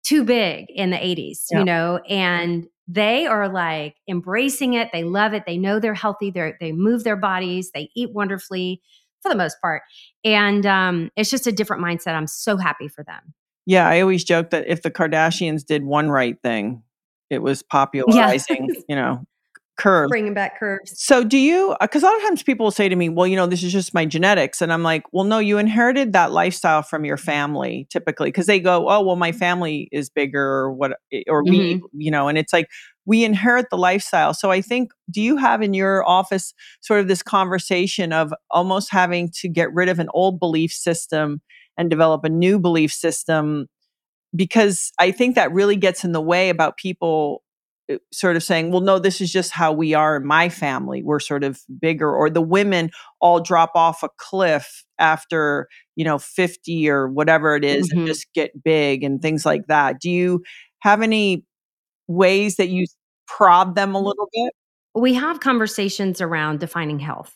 [0.03, 1.59] too big in the 80s, yeah.
[1.59, 4.89] you know, and they are like embracing it.
[4.91, 5.43] They love it.
[5.45, 6.31] They know they're healthy.
[6.31, 7.69] They they move their bodies.
[7.71, 8.81] They eat wonderfully
[9.21, 9.83] for the most part.
[10.23, 12.15] And um, it's just a different mindset.
[12.15, 13.35] I'm so happy for them.
[13.67, 16.83] Yeah, I always joke that if the Kardashians did one right thing,
[17.29, 18.81] it was popularizing, yeah.
[18.89, 19.25] you know,
[19.77, 20.09] curves.
[20.09, 20.93] Bringing back curves.
[20.95, 23.27] So, do you, because uh, a lot of times people will say to me, well,
[23.27, 24.61] you know, this is just my genetics.
[24.61, 28.61] And I'm like, well, no, you inherited that lifestyle from your family typically, because they
[28.61, 31.51] go, oh, well, my family is bigger or what, eh, or mm-hmm.
[31.51, 32.69] we, you know, and it's like,
[33.05, 34.33] we inherit the lifestyle.
[34.33, 38.93] So I think, do you have in your office sort of this conversation of almost
[38.93, 41.41] having to get rid of an old belief system
[41.77, 43.67] and develop a new belief system
[44.35, 47.43] because I think that really gets in the way about people
[47.91, 51.01] uh, sort of saying, well, no, this is just how we are in my family.
[51.03, 56.17] We're sort of bigger, or the women all drop off a cliff after, you know,
[56.17, 57.99] 50 or whatever it is mm-hmm.
[57.99, 59.99] and just get big and things like that.
[60.01, 60.43] Do you
[60.79, 61.43] have any
[62.07, 62.85] ways that you
[63.27, 64.53] prod them a little bit?
[64.95, 67.33] We have conversations around defining health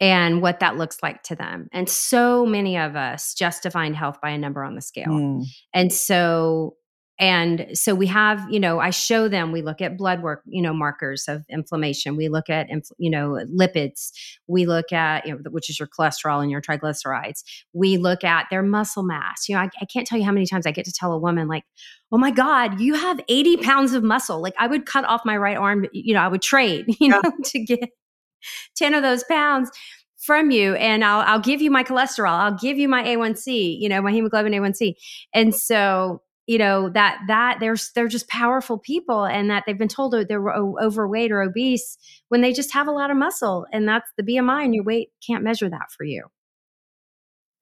[0.00, 1.68] and what that looks like to them.
[1.72, 5.08] And so many of us just define health by a number on the scale.
[5.08, 5.44] Mm.
[5.74, 6.76] And so
[7.20, 10.62] and so we have you know i show them we look at blood work you
[10.62, 12.66] know markers of inflammation we look at
[12.98, 14.10] you know lipids
[14.48, 17.42] we look at you know which is your cholesterol and your triglycerides
[17.74, 20.46] we look at their muscle mass you know I, I can't tell you how many
[20.46, 21.64] times i get to tell a woman like
[22.10, 25.36] oh my god you have 80 pounds of muscle like i would cut off my
[25.36, 27.90] right arm you know i would trade you know to get
[28.76, 29.70] 10 of those pounds
[30.20, 32.30] from you and I'll, I'll give you my cholesterol.
[32.32, 34.94] I'll give you my A1C, you know, my hemoglobin A1C.
[35.32, 39.88] And so, you know, that, that there's, they're just powerful people and that they've been
[39.88, 41.96] told they're overweight or obese
[42.28, 45.10] when they just have a lot of muscle and that's the BMI and your weight
[45.26, 46.26] can't measure that for you.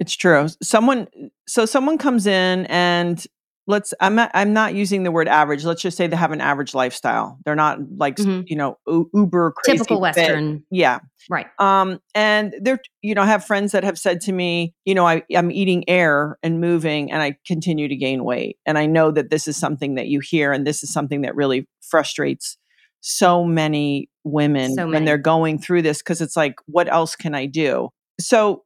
[0.00, 0.48] It's true.
[0.62, 1.08] Someone,
[1.46, 3.24] so someone comes in and
[3.68, 6.40] let's i'm not i'm not using the word average let's just say they have an
[6.40, 7.38] average lifestyle.
[7.44, 8.42] They're not like mm-hmm.
[8.46, 8.78] you know
[9.14, 10.64] uber crazy typical western.
[10.70, 10.98] Yeah.
[11.30, 11.46] Right.
[11.58, 15.06] Um and they're you know i have friends that have said to me you know
[15.06, 19.10] I, i'm eating air and moving and i continue to gain weight and i know
[19.10, 22.56] that this is something that you hear and this is something that really frustrates
[23.00, 24.92] so many women so many.
[24.92, 27.90] when they're going through this because it's like what else can i do?
[28.20, 28.64] So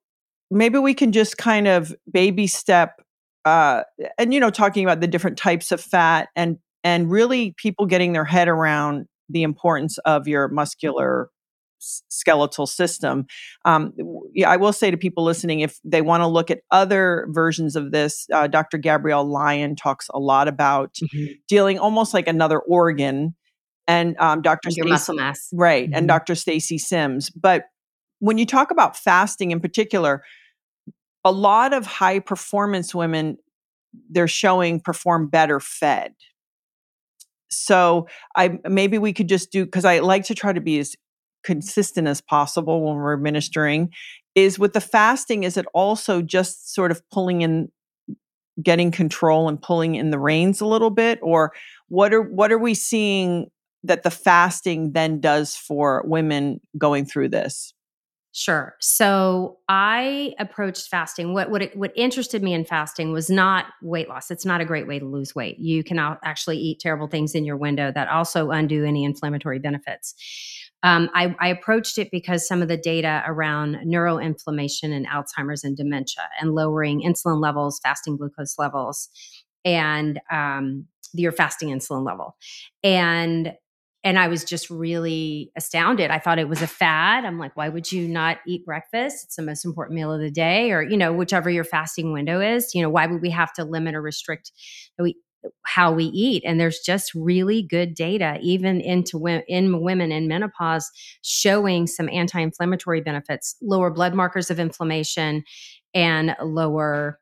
[0.51, 3.01] maybe we can just kind of baby step
[3.45, 3.83] uh,
[4.19, 8.13] and you know talking about the different types of fat and and really people getting
[8.13, 11.31] their head around the importance of your muscular
[12.09, 13.27] skeletal system.
[13.65, 13.93] Um,
[14.33, 17.77] yeah, I will say to people listening, if they want to look at other versions
[17.77, 18.79] of this, uh, Dr.
[18.79, 21.33] Gabrielle Lyon talks a lot about mm-hmm.
[21.49, 23.35] dealing almost like another organ,
[23.89, 24.71] and um, Dr.
[24.71, 25.95] Stacy, muscle mass, right, mm-hmm.
[25.95, 26.35] and Dr.
[26.35, 27.31] Stacy Sims.
[27.31, 27.65] But
[28.21, 30.23] when you talk about fasting in particular,
[31.25, 33.39] a lot of high performance women
[34.11, 36.15] they're showing perform better fed.
[37.51, 40.97] So i maybe we could just do because i like to try to be as
[41.45, 43.91] consistent as possible when we're administering
[44.35, 47.69] is with the fasting is it also just sort of pulling in
[48.61, 51.19] getting control and pulling in the reins a little bit?
[51.23, 51.53] Or
[51.89, 53.51] what are what are we seeing
[53.85, 57.73] that the fasting then does for women going through this
[58.35, 58.77] Sure.
[58.81, 61.35] So I approached fasting.
[61.35, 64.31] What what it, what interested me in fasting was not weight loss.
[64.31, 65.59] It's not a great way to lose weight.
[65.59, 70.15] You can actually eat terrible things in your window that also undo any inflammatory benefits.
[70.83, 75.77] Um, I, I, approached it because some of the data around neuroinflammation and Alzheimer's and
[75.77, 79.09] dementia and lowering insulin levels, fasting glucose levels,
[79.65, 82.35] and um, your fasting insulin level.
[82.83, 83.53] And
[84.05, 86.11] and I was just really astounded.
[86.11, 87.25] I thought it was a fad.
[87.25, 89.25] I'm like, why would you not eat breakfast?
[89.25, 92.41] It's the most important meal of the day, or you know, whichever your fasting window
[92.41, 92.75] is.
[92.75, 94.53] You know, why would we have to limit or restrict
[95.65, 96.43] how we eat?
[96.47, 100.91] And there's just really good data, even into in women in menopause,
[101.23, 105.45] showing some anti-inflammatory benefits, lower blood markers of inflammation,
[105.95, 107.19] and lower.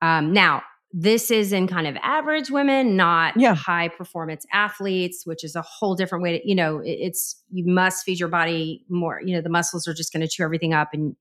[0.00, 0.62] Um, now,
[0.92, 3.54] this is in kind of average women, not yeah.
[3.54, 7.64] high performance athletes, which is a whole different way to, you know, it, it's you
[7.66, 9.20] must feed your body more.
[9.22, 11.14] You know, the muscles are just going to chew everything up, and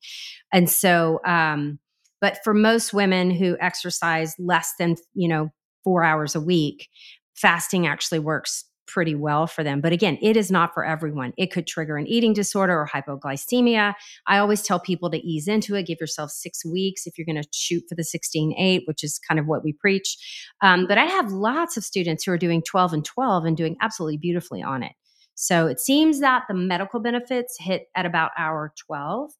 [0.53, 1.79] and so, um,
[2.21, 5.51] but for most women who exercise less than you know
[5.83, 6.87] four hours a week,
[7.35, 9.81] fasting actually works pretty well for them.
[9.81, 11.33] But again, it is not for everyone.
[11.37, 13.93] It could trigger an eating disorder or hypoglycemia.
[14.25, 17.41] I always tell people to ease into it, give yourself six weeks if you're going
[17.41, 20.17] to shoot for the 16 8, which is kind of what we preach.
[20.61, 23.77] Um, but I have lots of students who are doing 12 and 12 and doing
[23.81, 24.93] absolutely beautifully on it.
[25.35, 29.31] So it seems that the medical benefits hit at about hour 12.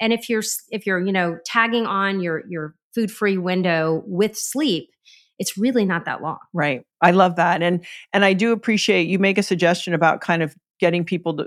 [0.00, 4.36] And if you're if you're, you know, tagging on your your food free window with
[4.36, 4.90] sleep,
[5.38, 6.38] it's really not that long.
[6.52, 6.82] Right.
[7.00, 7.62] I love that.
[7.62, 11.46] And and I do appreciate you make a suggestion about kind of getting people to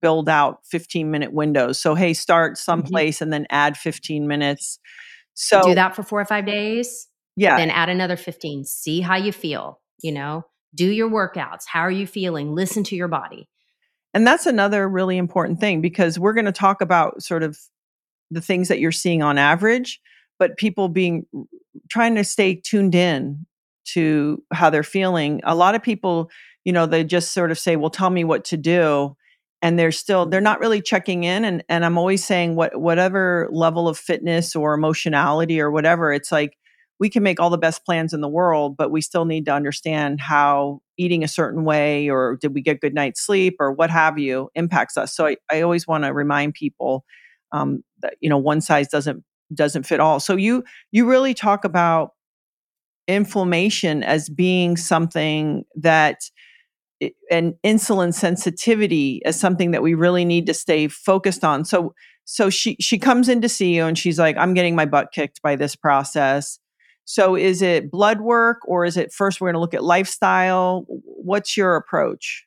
[0.00, 1.80] build out 15 minute windows.
[1.80, 2.62] So hey, start mm-hmm.
[2.62, 3.24] someplace mm-hmm.
[3.24, 4.78] and then add 15 minutes.
[5.34, 7.08] So do that for 4 or 5 days.
[7.36, 7.56] Yeah.
[7.56, 8.64] Then add another 15.
[8.64, 10.46] See how you feel, you know?
[10.74, 11.64] Do your workouts.
[11.66, 12.54] How are you feeling?
[12.54, 13.48] Listen to your body.
[14.14, 17.58] And that's another really important thing because we're going to talk about sort of
[18.30, 20.00] the things that you're seeing on average,
[20.38, 21.26] but people being
[21.88, 23.46] trying to stay tuned in
[23.84, 25.40] to how they're feeling.
[25.44, 26.30] A lot of people,
[26.64, 29.16] you know, they just sort of say, "Well, tell me what to do."
[29.62, 33.48] And they're still they're not really checking in and and I'm always saying what whatever
[33.50, 36.56] level of fitness or emotionality or whatever, it's like
[36.98, 39.52] we can make all the best plans in the world, but we still need to
[39.52, 43.90] understand how eating a certain way or did we get good night's sleep or what
[43.90, 45.14] have you impacts us.
[45.14, 47.04] So I, I always want to remind people
[47.52, 49.24] um, that you know one size doesn't
[49.54, 50.20] doesn't fit all.
[50.20, 52.10] So you you really talk about
[53.08, 56.22] inflammation as being something that
[57.30, 61.64] and insulin sensitivity as something that we really need to stay focused on.
[61.64, 61.94] So
[62.24, 65.12] so she she comes in to see you and she's like I'm getting my butt
[65.12, 66.58] kicked by this process.
[67.04, 70.84] So is it blood work or is it first we're going to look at lifestyle?
[70.88, 72.45] What's your approach?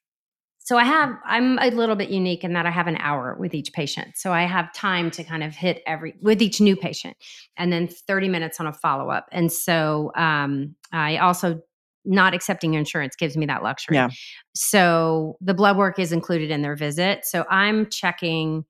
[0.70, 3.56] So I have I'm a little bit unique in that I have an hour with
[3.56, 4.10] each patient.
[4.18, 7.18] So I have time to kind of hit every with each new patient
[7.58, 9.28] and then 30 minutes on a follow-up.
[9.32, 11.60] And so um, I also
[12.06, 13.96] not accepting insurance gives me that luxury.
[13.96, 14.10] Yeah.
[14.54, 17.26] So the blood work is included in their visit.
[17.26, 18.64] So I'm checking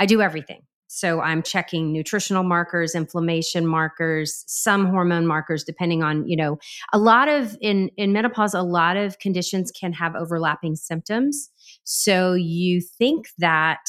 [0.00, 0.62] I do everything.
[0.96, 6.58] So I'm checking nutritional markers, inflammation markers, some hormone markers, depending on, you know,
[6.90, 11.50] a lot of in, in menopause, a lot of conditions can have overlapping symptoms.
[11.84, 13.80] So you think that,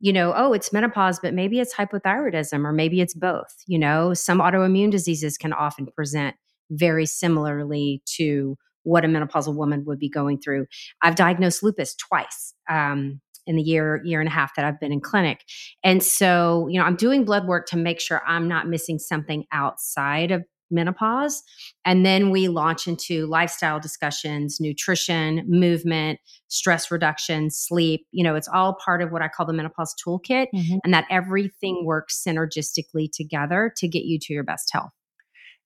[0.00, 3.54] you know, oh, it's menopause, but maybe it's hypothyroidism or maybe it's both.
[3.68, 6.34] You know, some autoimmune diseases can often present
[6.68, 10.66] very similarly to what a menopausal woman would be going through.
[11.00, 12.54] I've diagnosed lupus twice.
[12.68, 15.44] Um, in the year year and a half that I've been in clinic.
[15.82, 19.44] And so, you know, I'm doing blood work to make sure I'm not missing something
[19.52, 21.42] outside of menopause.
[21.84, 26.18] And then we launch into lifestyle discussions, nutrition, movement,
[26.48, 28.06] stress reduction, sleep.
[28.10, 30.78] You know, it's all part of what I call the menopause toolkit, mm-hmm.
[30.84, 34.90] and that everything works synergistically together to get you to your best health.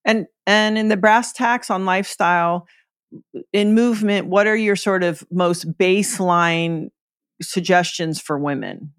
[0.05, 2.67] And and in the brass tacks on lifestyle,
[3.53, 6.89] in movement, what are your sort of most baseline
[7.41, 8.93] suggestions for women?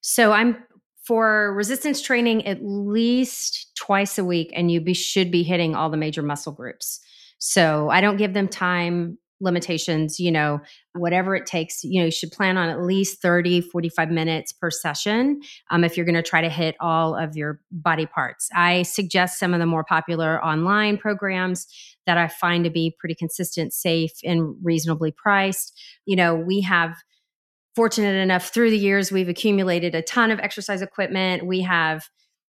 [0.00, 0.56] So I'm
[1.04, 5.88] for resistance training at least twice a week, and you be, should be hitting all
[5.88, 7.00] the major muscle groups.
[7.38, 10.60] So I don't give them time limitations, you know,
[10.94, 14.70] whatever it takes, you know, you should plan on at least 30, 45 minutes per
[14.70, 18.48] session um, if you're going to try to hit all of your body parts.
[18.54, 21.66] I suggest some of the more popular online programs
[22.06, 25.78] that I find to be pretty consistent, safe, and reasonably priced.
[26.04, 26.96] You know, we have
[27.78, 31.46] fortunate enough through the years we've accumulated a ton of exercise equipment.
[31.46, 32.08] We have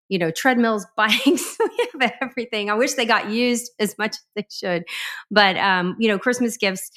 [0.09, 2.71] you know treadmills bikes we have everything.
[2.71, 4.85] I wish they got used as much as they should.
[5.29, 6.93] But um, you know christmas gifts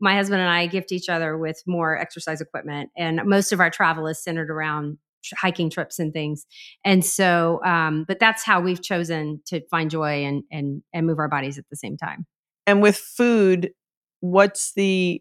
[0.00, 3.68] my husband and i gift each other with more exercise equipment and most of our
[3.68, 4.96] travel is centered around
[5.36, 6.46] hiking trips and things.
[6.86, 11.18] And so um, but that's how we've chosen to find joy and and and move
[11.18, 12.24] our bodies at the same time.
[12.66, 13.72] And with food
[14.20, 15.20] what's the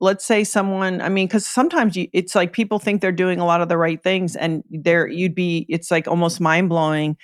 [0.00, 3.44] let's say someone i mean because sometimes you, it's like people think they're doing a
[3.44, 7.16] lot of the right things and there you'd be it's like almost mind-blowing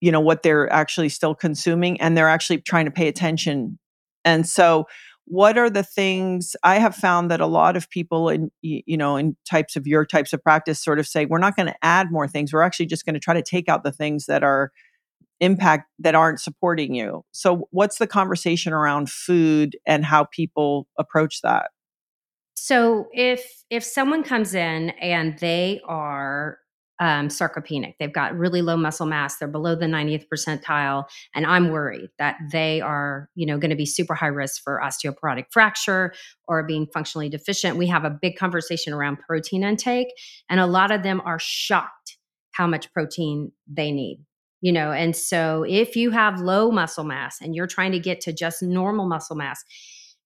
[0.00, 3.78] you know what they're actually still consuming and they're actually trying to pay attention.
[4.24, 4.86] And so
[5.26, 9.16] what are the things i have found that a lot of people in you know
[9.16, 12.10] in types of your types of practice sort of say we're not going to add
[12.10, 12.52] more things.
[12.52, 14.72] We're actually just going to try to take out the things that are
[15.40, 17.24] impact that aren't supporting you.
[17.32, 21.70] So what's the conversation around food and how people approach that
[22.62, 26.58] so if if someone comes in and they are
[27.00, 31.04] um, sarcopenic, they've got really low muscle mass, they're below the 90th percentile,
[31.34, 34.78] and I'm worried that they are, you know, going to be super high risk for
[34.84, 36.12] osteoporotic fracture
[36.48, 37.78] or being functionally deficient.
[37.78, 40.08] We have a big conversation around protein intake,
[40.50, 42.18] and a lot of them are shocked
[42.50, 44.22] how much protein they need
[44.60, 48.20] you know and so if you have low muscle mass and you're trying to get
[48.20, 49.64] to just normal muscle mass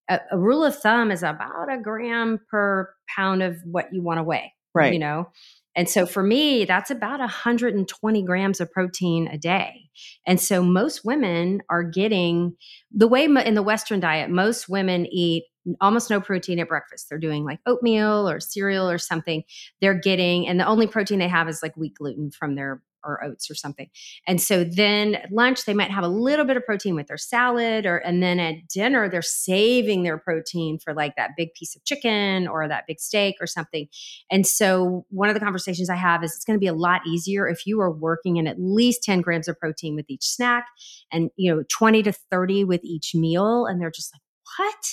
[0.09, 4.19] a, a rule of thumb is about a gram per pound of what you want
[4.19, 4.53] to weigh.
[4.75, 4.93] Right.
[4.93, 5.29] You know,
[5.77, 9.91] and so for me, that's about 120 grams of protein a day.
[10.27, 12.57] And so most women are getting
[12.93, 15.45] the way in the Western diet, most women eat
[15.81, 17.09] almost no protein at breakfast.
[17.09, 19.43] They're doing like oatmeal or cereal or something.
[19.81, 23.23] They're getting, and the only protein they have is like wheat gluten from their or
[23.25, 23.89] oats or something.
[24.27, 27.17] And so then at lunch they might have a little bit of protein with their
[27.19, 31.75] salad or and then at dinner they're saving their protein for like that big piece
[31.77, 33.87] of chicken or that big steak or something.
[34.31, 37.03] And so one of the conversations I have is it's going to be a lot
[37.07, 40.67] easier if you are working in at least 10 grams of protein with each snack
[41.13, 44.23] and you know 20 to 30 with each meal and they're just like
[44.59, 44.85] what?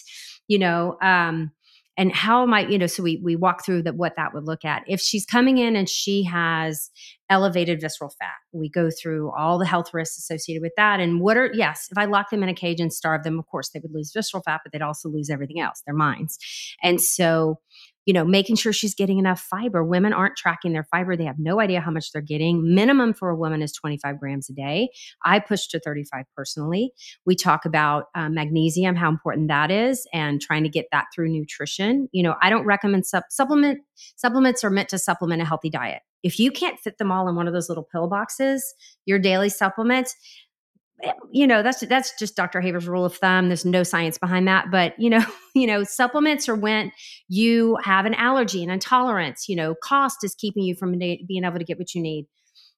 [0.48, 1.52] You know, um
[1.98, 4.46] and how am i you know so we we walk through that what that would
[4.46, 6.90] look at if she's coming in and she has
[7.32, 8.36] elevated visceral fat.
[8.52, 11.98] We go through all the health risks associated with that and what are yes if
[11.98, 14.44] i lock them in a cage and starve them of course they would lose visceral
[14.44, 16.38] fat but they'd also lose everything else their minds.
[16.82, 17.60] And so
[18.06, 19.84] you know, making sure she's getting enough fiber.
[19.84, 21.16] Women aren't tracking their fiber.
[21.16, 22.74] They have no idea how much they're getting.
[22.74, 24.90] Minimum for a woman is 25 grams a day.
[25.24, 26.94] I push to 35 personally.
[27.26, 31.30] We talk about uh, magnesium, how important that is, and trying to get that through
[31.30, 32.08] nutrition.
[32.12, 33.80] You know, I don't recommend sup- supplement.
[34.16, 36.02] Supplements are meant to supplement a healthy diet.
[36.24, 38.74] If you can't fit them all in one of those little pill boxes,
[39.06, 40.16] your daily supplements,
[41.04, 43.48] Eh, you know that's that's just dr haver's rule of thumb.
[43.48, 44.72] There's no science behind that.
[44.72, 45.24] But you know
[45.56, 46.92] you know supplements are when
[47.28, 49.48] you have an allergy and intolerance.
[49.48, 52.28] You know cost is keeping you from being able to get what you need.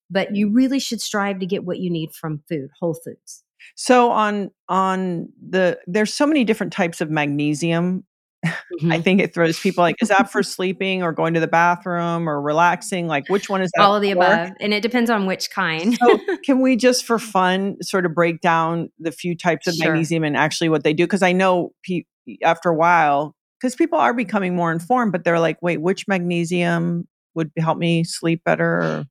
[0.10, 3.44] But you really should strive to get what you need from food whole foods.
[3.76, 8.04] So on on the there's so many different types of magnesium
[8.46, 8.92] Mm-hmm.
[8.92, 12.28] I think it throws people like, is that for sleeping or going to the bathroom
[12.28, 13.08] or relaxing?
[13.08, 13.84] Like, which one is that?
[13.84, 14.52] All of the above.
[14.60, 15.96] And it depends on which kind.
[15.96, 19.92] so, can we just for fun sort of break down the few types of sure.
[19.92, 21.06] magnesium and actually what they do?
[21.06, 22.04] Because I know pe-
[22.44, 27.08] after a while, because people are becoming more informed, but they're like, wait, which magnesium
[27.36, 29.06] would help me sleep better?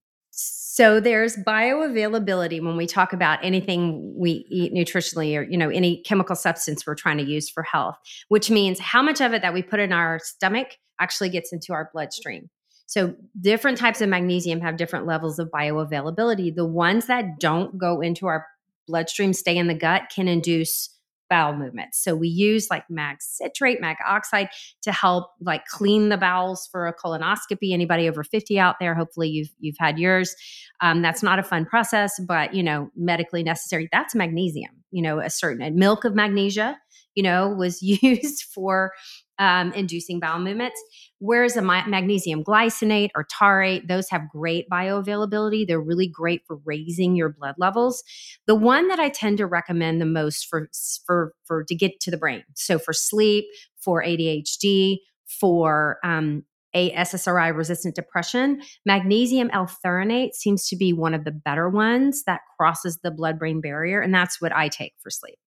[0.75, 5.99] So there's bioavailability when we talk about anything we eat nutritionally or you know any
[5.99, 7.99] chemical substance we're trying to use for health,
[8.29, 11.75] which means how much of it that we put in our stomach actually gets into
[11.75, 12.49] our bloodstream.
[12.87, 16.55] So different types of magnesium have different levels of bioavailability.
[16.55, 18.47] The ones that don't go into our
[18.89, 20.89] bloodstream stay in the gut can induce
[21.33, 21.99] bowel movements.
[21.99, 24.51] So we use like mag citrate, mag oxide
[24.83, 27.72] to help like clean the bowels for a colonoscopy.
[27.72, 30.37] Anybody over 50 out there, hopefully you've you've had yours.
[30.83, 33.89] Um, that's not a fun process, but you know, medically necessary.
[33.91, 34.72] That's magnesium.
[34.91, 36.78] You know, a certain milk of magnesia,
[37.14, 38.93] you know, was used for
[39.39, 40.78] um, inducing bowel movements.
[41.25, 45.64] Whereas a magnesium glycinate or taurate, those have great bioavailability.
[45.64, 48.03] They're really great for raising your blood levels.
[48.49, 50.68] The one that I tend to recommend the most for
[51.07, 53.45] for for to get to the brain, so for sleep,
[53.77, 54.97] for ADHD,
[55.41, 56.43] for um,
[56.75, 62.41] a SSRI resistant depression, magnesium L-threonate seems to be one of the better ones that
[62.59, 64.01] crosses the blood brain barrier.
[64.01, 65.39] And that's what I take for sleep.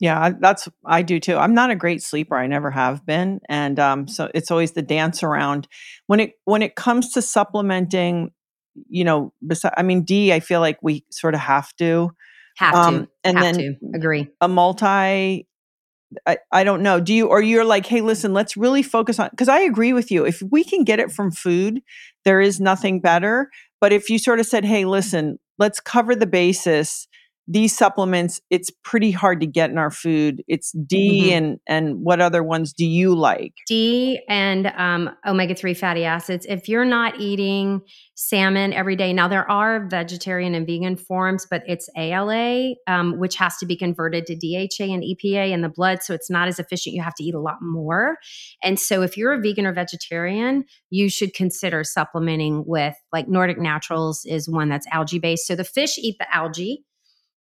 [0.00, 1.36] Yeah, that's I do too.
[1.36, 2.36] I'm not a great sleeper.
[2.36, 5.66] I never have been, and um, so it's always the dance around.
[6.06, 8.30] When it when it comes to supplementing,
[8.88, 12.10] you know, besi- I mean, D, I feel like we sort of have to.
[12.58, 13.10] Have um, to.
[13.24, 13.74] And have then to.
[13.94, 14.28] agree.
[14.40, 15.48] A multi.
[16.26, 17.00] I, I don't know.
[17.00, 20.12] Do you or you're like, hey, listen, let's really focus on because I agree with
[20.12, 20.24] you.
[20.24, 21.82] If we can get it from food,
[22.24, 23.50] there is nothing better.
[23.80, 27.08] But if you sort of said, hey, listen, let's cover the basis
[27.50, 30.44] these supplements it's pretty hard to get in our food.
[30.46, 31.36] It's d mm-hmm.
[31.36, 33.54] and and what other ones do you like?
[33.66, 36.46] D and um, omega-3 fatty acids.
[36.48, 37.80] If you're not eating
[38.14, 43.36] salmon every day now there are vegetarian and vegan forms but it's ala um, which
[43.36, 46.58] has to be converted to dha and epa in the blood so it's not as
[46.58, 46.94] efficient.
[46.94, 48.16] You have to eat a lot more.
[48.62, 53.58] And so if you're a vegan or vegetarian you should consider supplementing with like nordic
[53.58, 56.84] naturals is one that's algae based so the fish eat the algae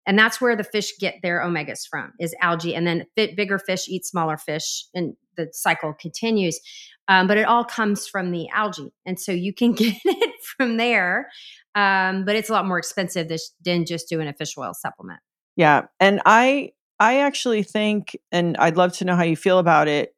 [0.06, 2.74] and that's where the fish get their omegas from is algae.
[2.74, 6.60] And then bigger fish eat smaller fish and the cycle continues.
[7.08, 8.92] Um, but it all comes from the algae.
[9.04, 11.28] And so you can get it from there
[11.74, 13.30] um, but it's a lot more expensive
[13.62, 15.20] than just doing a fish oil supplement.
[15.56, 15.82] Yeah.
[16.00, 20.14] And i i actually think and i'd love to know how you feel about it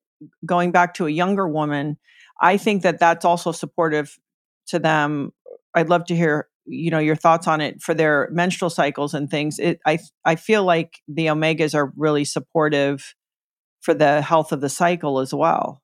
[0.47, 1.99] going back to a younger woman
[2.41, 4.17] i think that that's also supportive
[4.69, 5.33] to them.
[5.75, 9.31] I'd love to hear you know your thoughts on it for their menstrual cycles and
[9.31, 13.15] things it i i feel like the omegas are really supportive
[13.81, 15.83] for the health of the cycle as well.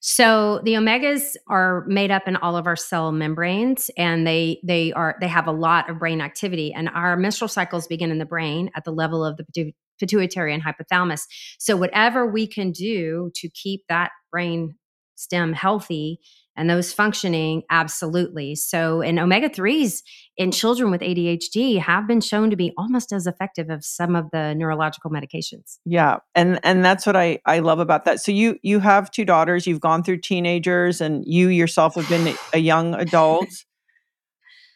[0.00, 4.92] So the omegas are made up in all of our cell membranes and they they
[4.92, 8.24] are they have a lot of brain activity and our menstrual cycles begin in the
[8.24, 11.22] brain at the level of the pituitary and hypothalamus.
[11.58, 14.74] So whatever we can do to keep that brain
[15.16, 16.18] stem healthy
[16.56, 18.54] and those functioning absolutely.
[18.54, 20.02] So and omega 3s
[20.36, 24.30] in children with adhd have been shown to be almost as effective as some of
[24.32, 25.78] the neurological medications.
[25.84, 28.20] Yeah and and that's what i i love about that.
[28.20, 32.34] So you you have two daughters you've gone through teenagers and you yourself have been
[32.52, 33.48] a young adult.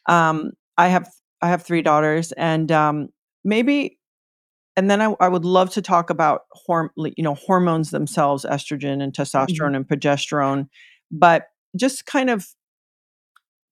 [0.08, 1.08] Um i have
[1.42, 3.08] i have three daughters and um
[3.44, 3.98] maybe
[4.78, 9.02] and then I, I would love to talk about horm- you know hormones themselves estrogen
[9.02, 9.74] and testosterone mm-hmm.
[9.74, 10.68] and progesterone
[11.10, 11.46] but
[11.76, 12.46] just kind of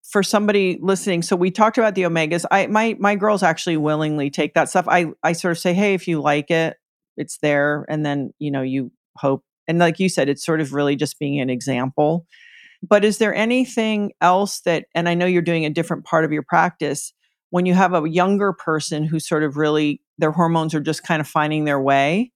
[0.05, 4.31] for somebody listening so we talked about the omegas i my my girls actually willingly
[4.31, 6.77] take that stuff i i sort of say hey if you like it
[7.17, 10.73] it's there and then you know you hope and like you said it's sort of
[10.73, 12.25] really just being an example
[12.89, 16.33] but is there anything else that and i know you're doing a different part of
[16.33, 17.13] your practice
[17.51, 21.21] when you have a younger person who sort of really their hormones are just kind
[21.21, 22.31] of finding their way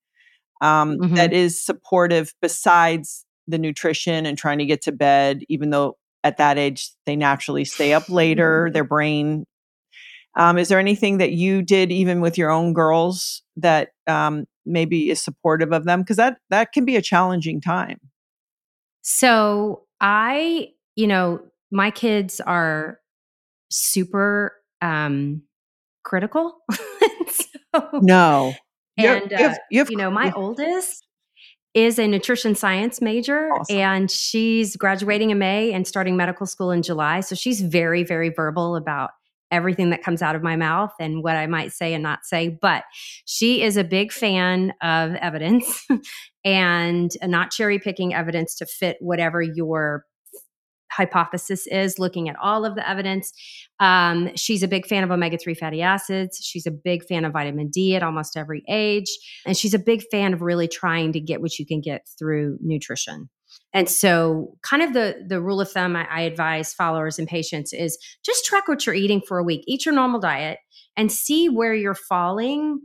[0.61, 1.15] um, mm-hmm.
[1.15, 6.37] that is supportive besides the nutrition and trying to get to bed, even though at
[6.37, 9.45] that age they naturally stay up later, their brain.
[10.37, 15.11] Um, is there anything that you did even with your own girls that um, maybe
[15.11, 16.01] is supportive of them?
[16.01, 17.99] Because that that can be a challenging time.
[19.03, 21.41] So I, you know,
[21.71, 23.01] my kids are
[23.71, 25.43] super um,
[26.05, 26.59] critical.
[26.73, 28.55] so, no.
[28.97, 31.07] And you, have, you, have, uh, you know, my oldest
[31.75, 33.77] is a nutrition science major awesome.
[33.77, 37.21] and she's graduating in May and starting medical school in July.
[37.21, 39.11] So she's very, very verbal about
[39.51, 42.49] everything that comes out of my mouth and what I might say and not say.
[42.49, 42.85] But
[43.25, 45.87] she is a big fan of evidence
[46.45, 50.05] and not cherry picking evidence to fit whatever your
[50.91, 53.33] hypothesis is, looking at all of the evidence.
[53.79, 56.39] Um, she's a big fan of omega 3 fatty acids.
[56.43, 59.09] She's a big fan of vitamin D at almost every age.
[59.47, 62.59] And she's a big fan of really trying to get what you can get through
[62.61, 63.29] nutrition.
[63.73, 67.73] And so, kind of the the rule of thumb I, I, advise followers and patients
[67.73, 69.65] is just track what you're eating for a week.
[69.67, 70.59] Eat your normal diet
[70.97, 72.81] and see where you're falling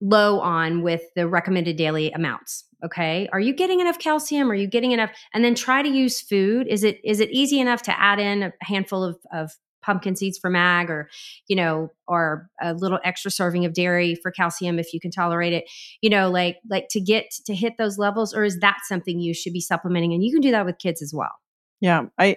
[0.00, 3.28] low on with the recommended daily amounts okay?
[3.32, 4.50] Are you getting enough calcium?
[4.50, 5.10] Are you getting enough?
[5.32, 6.66] And then try to use food.
[6.68, 10.38] Is it is it easy enough to add in a handful of, of pumpkin seeds
[10.38, 11.10] for mag or
[11.46, 15.52] you know or a little extra serving of dairy for calcium if you can tolerate
[15.52, 15.64] it?
[16.00, 19.34] You know like like to get to hit those levels or is that something you
[19.34, 20.12] should be supplementing?
[20.12, 21.32] And you can do that with kids as well.
[21.80, 22.36] Yeah i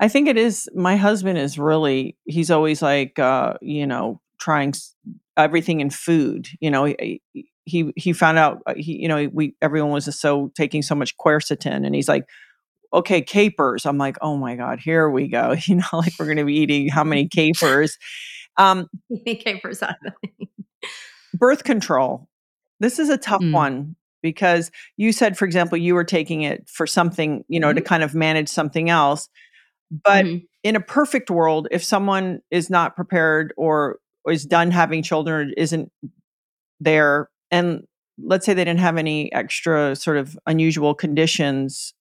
[0.00, 4.72] i think it is my husband is really he's always like uh you know trying
[5.38, 6.48] everything in food.
[6.60, 6.94] You know,
[7.68, 11.16] he he, found out uh, he you know we everyone was so taking so much
[11.16, 12.24] quercetin, and he's like,
[12.92, 13.86] okay, capers.
[13.86, 15.54] I'm like, oh my god, here we go.
[15.66, 17.98] You know, like we're going to be eating how many capers?
[18.56, 18.88] Um,
[19.26, 20.12] capers out of
[21.34, 22.28] birth control.
[22.80, 23.52] This is a tough mm.
[23.52, 27.76] one because you said, for example, you were taking it for something, you know, mm-hmm.
[27.76, 29.28] to kind of manage something else.
[29.90, 30.44] But mm-hmm.
[30.62, 33.98] in a perfect world, if someone is not prepared or
[34.28, 35.90] is done having children isn't
[36.80, 37.82] there and
[38.22, 41.94] let's say they didn't have any extra sort of unusual conditions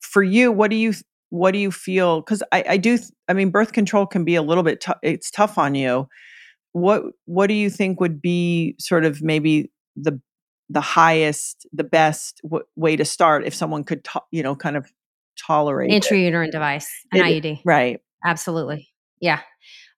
[0.00, 0.92] for you what do you
[1.30, 4.42] what do you feel because I, I do i mean birth control can be a
[4.42, 6.08] little bit t- it's tough on you.
[6.72, 10.20] What what do you think would be sort of maybe the
[10.68, 14.76] the highest the best w- way to start if someone could to- you know kind
[14.76, 14.90] of
[15.36, 18.00] tolerate intrauterine device an it, iud right.
[18.24, 18.88] Absolutely.
[19.20, 19.40] Yeah.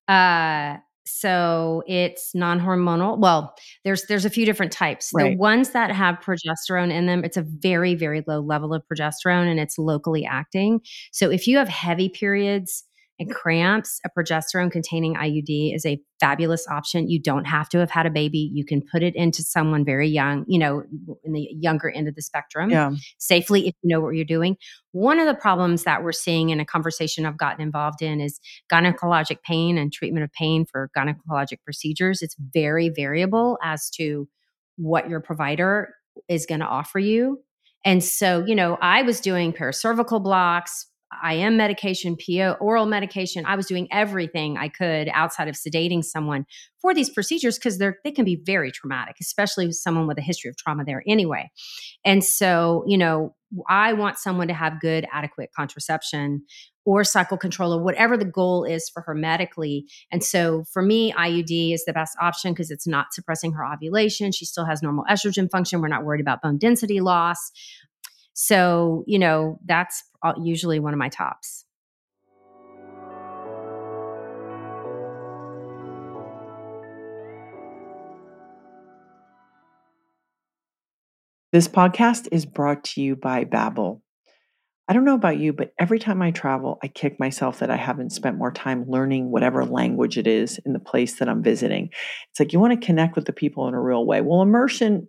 [0.08, 3.18] Uh So it's non-hormonal.
[3.18, 5.10] Well, there's there's a few different types.
[5.12, 5.32] Right.
[5.32, 9.50] The ones that have progesterone in them, it's a very very low level of progesterone
[9.50, 10.80] and it's locally acting.
[11.10, 12.84] So if you have heavy periods
[13.22, 17.08] and cramps, a progesterone containing IUD is a fabulous option.
[17.08, 18.50] You don't have to have had a baby.
[18.52, 20.82] You can put it into someone very young, you know,
[21.24, 22.92] in the younger end of the spectrum Yeah.
[23.18, 24.56] safely if you know what you're doing.
[24.92, 28.38] One of the problems that we're seeing in a conversation I've gotten involved in is
[28.70, 32.22] gynecologic pain and treatment of pain for gynecologic procedures.
[32.22, 34.28] It's very variable as to
[34.76, 35.94] what your provider
[36.28, 37.40] is going to offer you.
[37.84, 40.86] And so, you know, I was doing paracervical blocks,
[41.28, 43.44] IM medication, PO, oral medication.
[43.46, 46.46] I was doing everything I could outside of sedating someone
[46.80, 50.22] for these procedures because they're they can be very traumatic, especially with someone with a
[50.22, 51.50] history of trauma there anyway.
[52.04, 53.34] And so, you know,
[53.68, 56.42] I want someone to have good, adequate contraception
[56.84, 59.86] or cycle control or whatever the goal is for her medically.
[60.10, 64.32] And so for me, IUD is the best option because it's not suppressing her ovulation.
[64.32, 65.80] She still has normal estrogen function.
[65.80, 67.52] We're not worried about bone density loss.
[68.34, 70.04] So, you know, that's
[70.42, 71.64] usually one of my tops.
[81.52, 84.00] This podcast is brought to you by Babbel.
[84.88, 87.76] I don't know about you, but every time I travel, I kick myself that I
[87.76, 91.90] haven't spent more time learning whatever language it is in the place that I'm visiting.
[92.30, 94.22] It's like you want to connect with the people in a real way.
[94.22, 95.08] Well, immersion,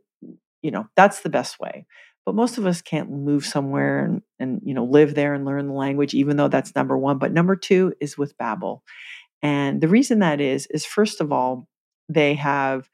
[0.61, 1.85] you know, that's the best way.
[2.25, 5.67] But most of us can't move somewhere and, and you know live there and learn
[5.67, 7.17] the language, even though that's number one.
[7.17, 8.79] But number two is with Babbel.
[9.41, 11.67] And the reason that is, is first of all,
[12.07, 12.89] they have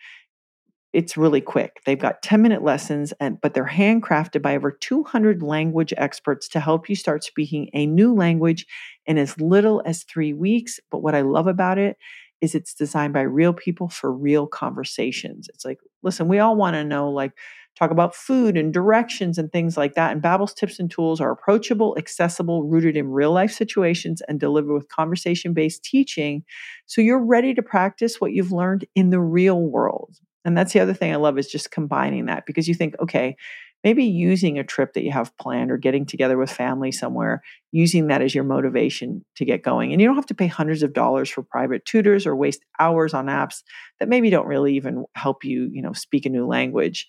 [0.91, 1.82] it's really quick.
[1.86, 6.59] They've got 10 minute lessons and but they're handcrafted by over 200 language experts to
[6.59, 8.65] help you start speaking a new language
[9.05, 10.80] in as little as 3 weeks.
[10.89, 11.97] But what I love about it
[12.41, 15.47] is it's designed by real people for real conversations.
[15.53, 17.34] It's like, listen, we all want to know like
[17.80, 20.11] talk about food and directions and things like that.
[20.11, 24.73] And Babbel's tips and tools are approachable, accessible, rooted in real life situations, and delivered
[24.73, 26.43] with conversation based teaching.
[26.86, 30.17] So you're ready to practice what you've learned in the real world.
[30.45, 33.36] And that's the other thing I love is just combining that because you think, okay,
[33.84, 38.07] maybe using a trip that you have planned or getting together with family somewhere, using
[38.07, 39.91] that as your motivation to get going.
[39.91, 43.13] And you don't have to pay hundreds of dollars for private tutors or waste hours
[43.13, 43.63] on apps
[43.99, 47.07] that maybe don't really even help you, you know, speak a new language.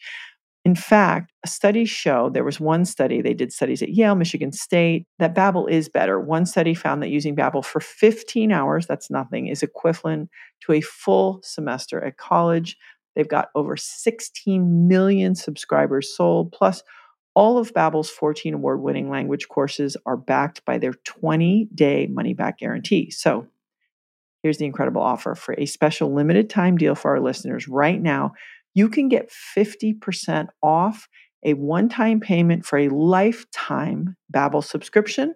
[0.70, 5.04] In fact, studies show there was one study, they did studies at Yale, Michigan State,
[5.18, 6.20] that Babbel is better.
[6.20, 10.80] One study found that using Babbel for 15 hours, that's nothing, is equivalent to a
[10.80, 12.76] full semester at college.
[13.16, 16.84] They've got over 16 million subscribers sold, plus
[17.34, 23.10] all of Babbel's 14 award-winning language courses are backed by their 20-day money-back guarantee.
[23.10, 23.48] So,
[24.44, 28.34] here's the incredible offer for a special limited time deal for our listeners right now
[28.74, 31.08] you can get 50% off
[31.44, 35.34] a one-time payment for a lifetime Babbel subscription,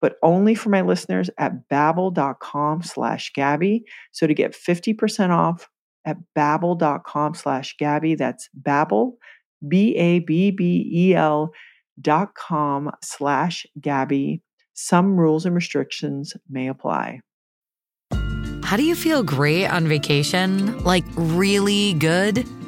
[0.00, 3.84] but only for my listeners at babbel.com slash Gabby.
[4.12, 5.68] So to get 50% off
[6.04, 9.12] at babbel.com slash Gabby, that's Babbel,
[9.66, 11.50] B-A-B-B-E-L
[12.00, 14.42] dot com slash Gabby.
[14.74, 17.20] Some rules and restrictions may apply.
[18.62, 20.76] How do you feel great on vacation?
[20.84, 22.46] Like really good?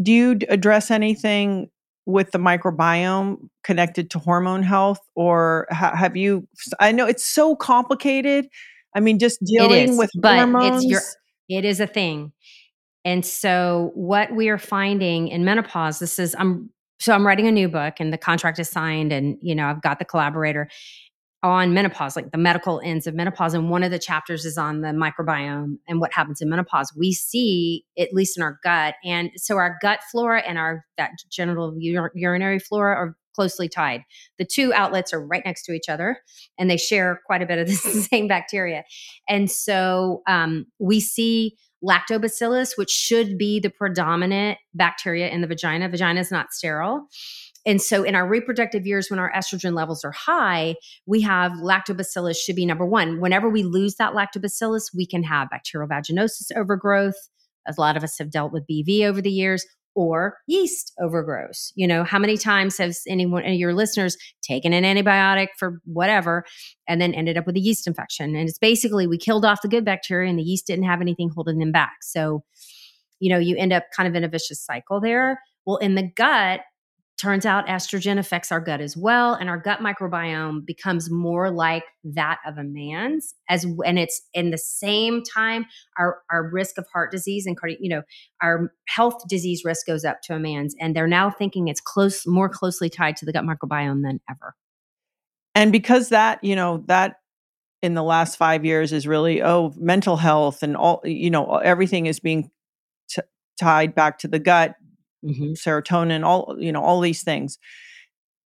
[0.00, 1.70] Do you address anything
[2.06, 6.48] with the microbiome connected to hormone health, or ha- have you?
[6.80, 8.46] I know it's so complicated.
[8.94, 10.84] I mean, just dealing is, with but hormones.
[10.84, 11.00] it's your
[11.48, 12.32] it is a thing.
[13.04, 16.70] And so what we are finding in menopause, this is I'm
[17.00, 19.82] so I'm writing a new book and the contract is signed and you know, I've
[19.82, 20.68] got the collaborator
[21.42, 23.54] on menopause, like the medical ends of menopause.
[23.54, 26.92] And one of the chapters is on the microbiome and what happens in menopause.
[26.96, 31.12] We see, at least in our gut, and so our gut flora and our that
[31.30, 34.02] genital ur- urinary flora are closely tied.
[34.38, 36.18] The two outlets are right next to each other,
[36.58, 37.74] and they share quite a bit of the
[38.10, 38.82] same bacteria.
[39.28, 45.88] And so um, we see lactobacillus, which should be the predominant bacteria in the vagina.
[45.88, 47.06] Vagina is not sterile.
[47.66, 52.36] And so in our reproductive years, when our estrogen levels are high, we have lactobacillus
[52.36, 53.20] should be number one.
[53.20, 57.28] Whenever we lose that lactobacillus, we can have bacterial vaginosis overgrowth.
[57.66, 61.72] A lot of us have dealt with BV over the years or yeast overgrowth.
[61.74, 65.80] You know, how many times has anyone any of your listeners taken an antibiotic for
[65.84, 66.44] whatever
[66.86, 68.36] and then ended up with a yeast infection?
[68.36, 71.30] And it's basically we killed off the good bacteria and the yeast didn't have anything
[71.34, 71.96] holding them back.
[72.02, 72.44] So,
[73.18, 75.40] you know, you end up kind of in a vicious cycle there.
[75.66, 76.60] Well, in the gut,
[77.18, 81.82] Turns out estrogen affects our gut as well, and our gut microbiome becomes more like
[82.04, 83.34] that of a man's.
[83.48, 85.66] As and it's in the same time,
[85.98, 88.02] our our risk of heart disease and cardi, you know,
[88.40, 92.24] our health disease risk goes up to a man's, and they're now thinking it's close,
[92.24, 94.54] more closely tied to the gut microbiome than ever.
[95.56, 97.16] And because that, you know, that
[97.82, 102.06] in the last five years is really oh mental health and all you know everything
[102.06, 102.50] is being
[103.08, 103.22] t-
[103.58, 104.74] tied back to the gut
[105.24, 105.52] mm-hmm.
[105.52, 107.58] serotonin, all you know, all these things.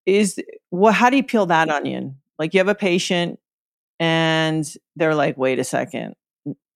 [0.07, 0.41] Is
[0.71, 2.17] well, How do you peel that onion?
[2.39, 3.39] Like you have a patient,
[3.99, 4.67] and
[4.97, 6.15] they're like, "Wait a second,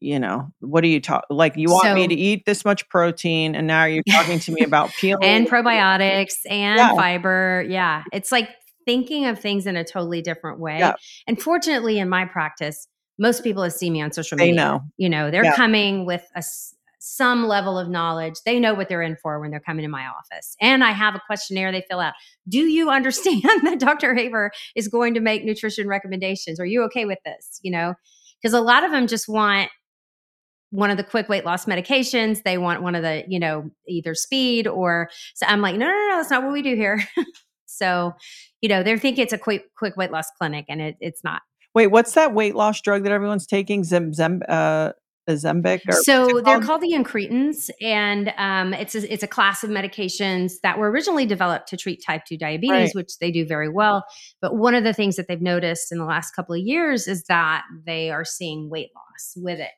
[0.05, 1.34] you know, what are you talking?
[1.34, 4.53] Like you want so, me to eat this much protein, and now you're talking to
[4.53, 6.95] me about peeling and probiotics and yeah.
[6.95, 7.64] fiber.
[7.66, 8.51] Yeah, it's like
[8.84, 10.78] thinking of things in a totally different way.
[10.78, 10.95] Yeah.
[11.26, 12.86] And fortunately, in my practice,
[13.18, 15.57] most people that see me on social media, they know, you know, they're yeah.
[15.57, 16.42] coming with a
[16.99, 18.34] some level of knowledge.
[18.45, 20.57] They know what they're in for when they're coming to my office.
[20.61, 22.14] And I have a questionnaire they fill out.
[22.49, 24.14] Do you understand that Dr.
[24.14, 26.61] Haver is going to make nutrition recommendations?
[26.61, 27.61] Are you okay with this?
[27.62, 27.95] You know,
[28.40, 29.70] because a lot of them just want
[30.70, 32.42] one of the quick weight loss medications.
[32.42, 35.92] They want one of the, you know, either speed or so I'm like, no, no,
[35.92, 37.03] no, that's not what we do here.
[37.66, 38.12] so,
[38.61, 41.42] you know, they're thinking it's a quick quick weight loss clinic and it, it's not.
[41.74, 43.84] Wait, what's that weight loss drug that everyone's taking?
[43.84, 44.92] Zim, Zim, uh,
[46.05, 50.79] So they're called the incretins, and um, it's a, it's a class of medications that
[50.79, 52.95] were originally developed to treat type two diabetes, right.
[52.95, 54.05] which they do very well.
[54.41, 57.25] But one of the things that they've noticed in the last couple of years is
[57.25, 59.72] that they are seeing weight loss with it.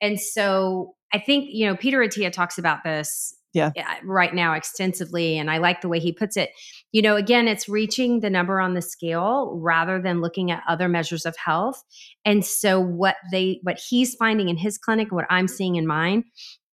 [0.00, 3.34] And so I think you know Peter Attia talks about this
[3.74, 3.98] yeah.
[4.04, 5.38] right now extensively.
[5.38, 6.50] And I like the way he puts it.
[6.92, 10.88] You know, again, it's reaching the number on the scale rather than looking at other
[10.88, 11.82] measures of health.
[12.24, 16.24] And so what they what he's finding in his clinic, what I'm seeing in mine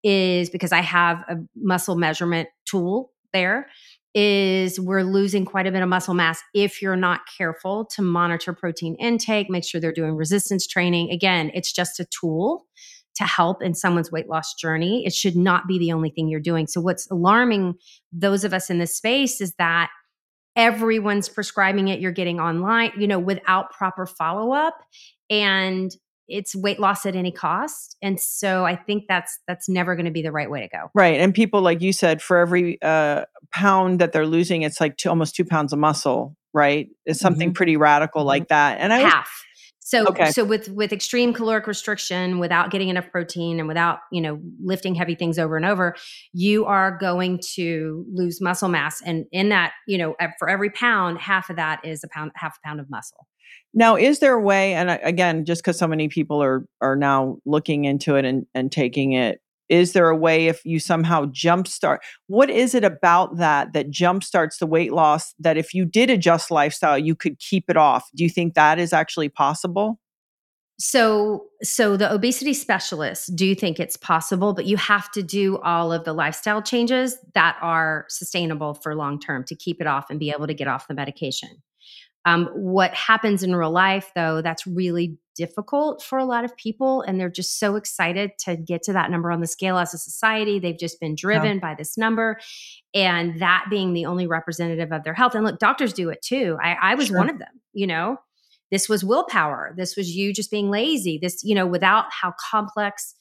[0.04, 3.68] is because I have a muscle measurement tool there
[4.14, 8.52] is we're losing quite a bit of muscle mass if you're not careful to monitor
[8.52, 11.10] protein intake, make sure they're doing resistance training.
[11.10, 12.64] Again, it's just a tool
[13.16, 15.04] to help in someone's weight loss journey.
[15.04, 16.66] It should not be the only thing you're doing.
[16.66, 17.74] So, what's alarming
[18.12, 19.90] those of us in this space is that
[20.56, 24.76] everyone's prescribing it, you're getting online, you know, without proper follow up.
[25.30, 25.94] And
[26.28, 30.10] it's weight loss at any cost and so i think that's that's never going to
[30.10, 33.24] be the right way to go right and people like you said for every uh,
[33.52, 37.48] pound that they're losing it's like two, almost two pounds of muscle right it's something
[37.48, 37.54] mm-hmm.
[37.54, 38.28] pretty radical mm-hmm.
[38.28, 39.44] like that and i half
[39.86, 40.30] so okay.
[40.30, 44.94] so with with extreme caloric restriction, without getting enough protein and without, you know, lifting
[44.94, 45.94] heavy things over and over,
[46.32, 51.18] you are going to lose muscle mass and in that, you know, for every pound,
[51.18, 53.26] half of that is a pound half a pound of muscle.
[53.74, 56.96] Now, is there a way and uh, again, just cuz so many people are are
[56.96, 61.24] now looking into it and and taking it is there a way if you somehow
[61.26, 66.10] jumpstart what is it about that that jumpstarts the weight loss that if you did
[66.10, 68.08] adjust lifestyle you could keep it off?
[68.14, 69.98] Do you think that is actually possible?
[70.78, 75.92] So so the obesity specialists do think it's possible but you have to do all
[75.92, 80.18] of the lifestyle changes that are sustainable for long term to keep it off and
[80.18, 81.50] be able to get off the medication.
[82.26, 87.02] Um, what happens in real life, though, that's really difficult for a lot of people.
[87.02, 89.98] And they're just so excited to get to that number on the scale as a
[89.98, 90.58] society.
[90.58, 91.60] They've just been driven yeah.
[91.60, 92.38] by this number
[92.94, 95.34] and that being the only representative of their health.
[95.34, 96.56] And look, doctors do it too.
[96.62, 97.18] I, I was sure.
[97.18, 98.18] one of them, you know.
[98.70, 99.72] This was willpower.
[99.76, 101.18] This was you just being lazy.
[101.20, 103.14] This, you know, without how complex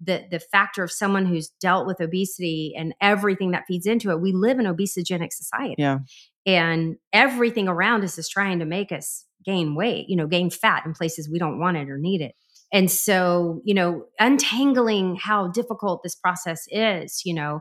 [0.00, 4.20] the the factor of someone who's dealt with obesity and everything that feeds into it.
[4.20, 5.76] We live in obesogenic society.
[5.78, 5.98] Yeah
[6.46, 10.84] and everything around us is trying to make us gain weight you know gain fat
[10.84, 12.34] in places we don't want it or need it.
[12.72, 17.60] And so you know untangling how difficult this process is you know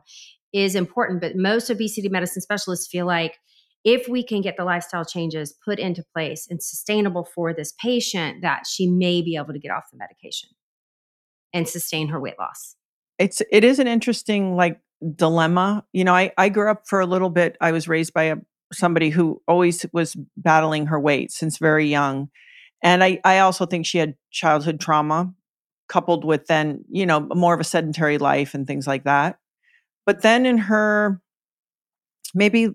[0.52, 3.38] is important but most obesity medicine specialists feel like
[3.86, 8.42] if we can get the lifestyle changes put into place and sustainable for this patient
[8.42, 10.50] that she may be able to get off the medication
[11.54, 12.76] and sustain her weight loss.
[13.20, 14.82] It's it is an interesting like
[15.16, 15.86] dilemma.
[15.94, 18.38] You know i i grew up for a little bit i was raised by a
[18.74, 22.30] somebody who always was battling her weight since very young.
[22.84, 25.34] And I, I also think she had childhood trauma
[25.88, 29.38] coupled with then, you know, more of a sedentary life and things like that.
[30.06, 31.22] But then in her
[32.34, 32.70] maybe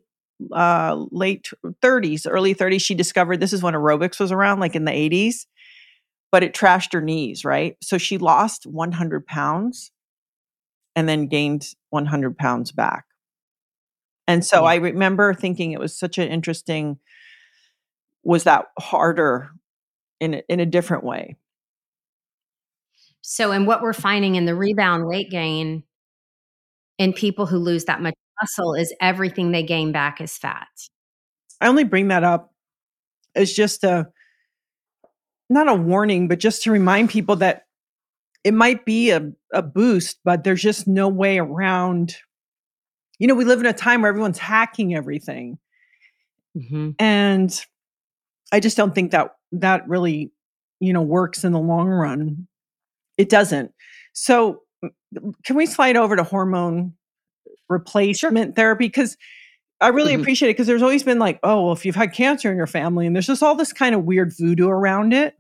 [0.52, 1.48] uh, late
[1.82, 5.46] 30s, early 30s, she discovered this is when aerobics was around, like in the 80s,
[6.32, 7.76] but it trashed her knees, right?
[7.82, 9.92] So she lost 100 pounds
[10.96, 13.04] and then gained 100 pounds back.
[14.30, 14.68] And so yeah.
[14.68, 16.98] I remember thinking it was such an interesting,
[18.22, 19.50] was that harder
[20.20, 21.36] in a, in a different way?
[23.22, 24.02] So, and what we're mm-hmm.
[24.02, 25.82] finding in the rebound weight gain
[26.96, 30.68] in people who lose that much muscle is everything they gain back is fat.
[31.60, 32.54] I only bring that up
[33.34, 34.08] as just a
[35.48, 37.64] not a warning, but just to remind people that
[38.44, 42.14] it might be a, a boost, but there's just no way around.
[43.20, 45.58] You know, we live in a time where everyone's hacking everything.
[46.56, 46.90] Mm-hmm.
[46.98, 47.64] And
[48.50, 50.32] I just don't think that that really,
[50.80, 52.48] you know, works in the long run.
[53.16, 53.72] It doesn't.
[54.14, 54.62] So,
[55.44, 56.94] can we slide over to hormone
[57.68, 58.54] replacement sure.
[58.54, 58.86] therapy?
[58.86, 59.16] Because
[59.80, 60.22] I really mm-hmm.
[60.22, 62.66] appreciate it because there's always been like, oh, well, if you've had cancer in your
[62.66, 65.34] family, and there's just all this kind of weird voodoo around it.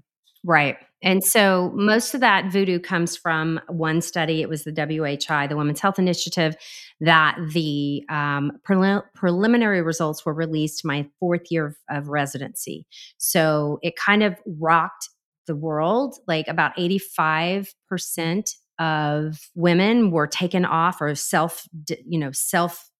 [0.44, 0.76] Right.
[1.02, 4.42] And so most of that voodoo comes from one study.
[4.42, 6.56] It was the WHI, the Women's Health Initiative,
[7.00, 12.86] that the um, prelim- preliminary results were released my fourth year of, of residency.
[13.16, 15.08] So it kind of rocked
[15.46, 16.16] the world.
[16.26, 21.66] Like about 85% of women were taken off or self,
[22.06, 22.90] you know, self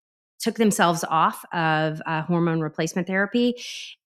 [0.40, 3.54] took themselves off of uh, hormone replacement therapy.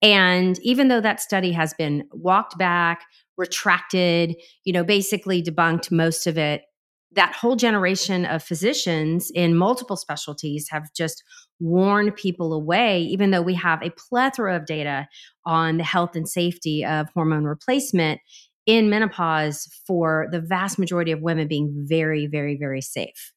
[0.02, 3.04] And even though that study has been walked back,
[3.36, 6.62] retracted, you know, basically debunked most of it.
[7.12, 11.22] That whole generation of physicians in multiple specialties have just
[11.60, 15.06] warned people away, even though we have a plethora of data
[15.46, 18.20] on the health and safety of hormone replacement
[18.66, 23.32] in menopause for the vast majority of women being very, very, very safe.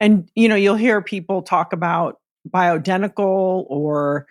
[0.00, 2.16] And, you know, you'll hear people talk about
[2.48, 4.26] bioidentical or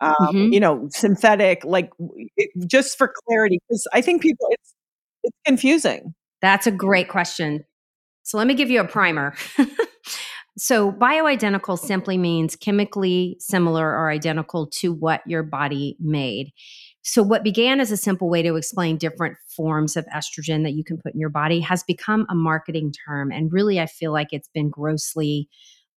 [0.00, 0.52] um, mm-hmm.
[0.52, 1.90] you know, synthetic, like
[2.36, 4.74] it, just for clarity, because I think people it's
[5.22, 6.14] it's confusing.
[6.40, 7.64] That's a great question.
[8.22, 9.34] So let me give you a primer.
[10.58, 16.52] so bioidentical simply means chemically similar or identical to what your body made.
[17.02, 20.84] So, what began as a simple way to explain different forms of estrogen that you
[20.84, 23.32] can put in your body has become a marketing term.
[23.32, 25.48] And really, I feel like it's been grossly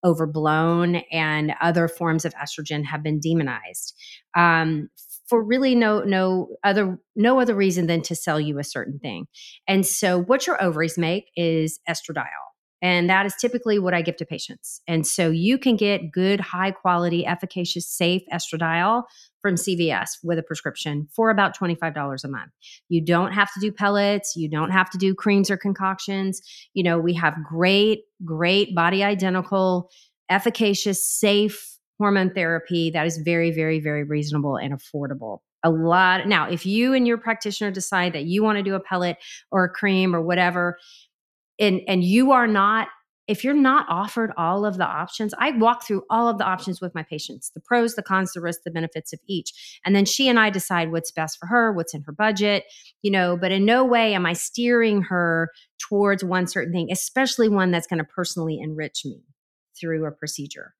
[0.03, 3.93] overblown and other forms of estrogen have been demonized
[4.35, 4.89] um,
[5.27, 9.25] for really no no other no other reason than to sell you a certain thing.
[9.67, 12.52] And so what your ovaries make is estradiol
[12.83, 14.81] and that is typically what I give to patients.
[14.89, 19.03] And so you can get good, high quality, efficacious, safe estradiol
[19.41, 22.51] from CVS with a prescription for about $25 a month.
[22.89, 26.41] You don't have to do pellets, you don't have to do creams or concoctions.
[26.73, 29.89] You know, we have great, great body identical,
[30.29, 36.27] efficacious, safe hormone therapy that is very, very, very reasonable and affordable a lot.
[36.27, 39.17] Now, if you and your practitioner decide that you want to do a pellet
[39.49, 40.77] or a cream or whatever,
[41.59, 42.87] and and you are not
[43.27, 46.81] if you're not offered all of the options, I walk through all of the options
[46.81, 49.79] with my patients the pros, the cons, the risks, the benefits of each.
[49.85, 52.65] And then she and I decide what's best for her, what's in her budget,
[53.01, 55.49] you know, but in no way am I steering her
[55.79, 59.23] towards one certain thing, especially one that's going to personally enrich me
[59.79, 60.73] through a procedure.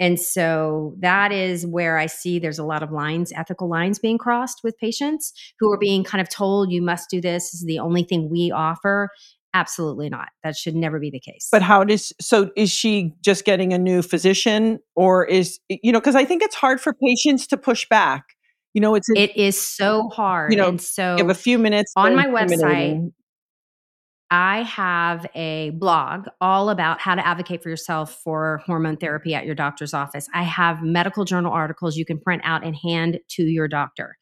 [0.00, 4.18] And so that is where I see there's a lot of lines, ethical lines being
[4.18, 7.52] crossed with patients who are being kind of told, you must do this.
[7.52, 9.10] This is the only thing we offer.
[9.54, 10.28] Absolutely not.
[10.42, 11.48] That should never be the case.
[11.52, 16.00] But how does so is she just getting a new physician or is you know
[16.00, 18.24] because I think it's hard for patients to push back.
[18.72, 20.52] You know, it's it is so hard.
[20.52, 23.12] You know, and so give a few minutes on my website.
[24.34, 29.44] I have a blog all about how to advocate for yourself for hormone therapy at
[29.44, 30.26] your doctor's office.
[30.32, 34.16] I have medical journal articles you can print out and hand to your doctor.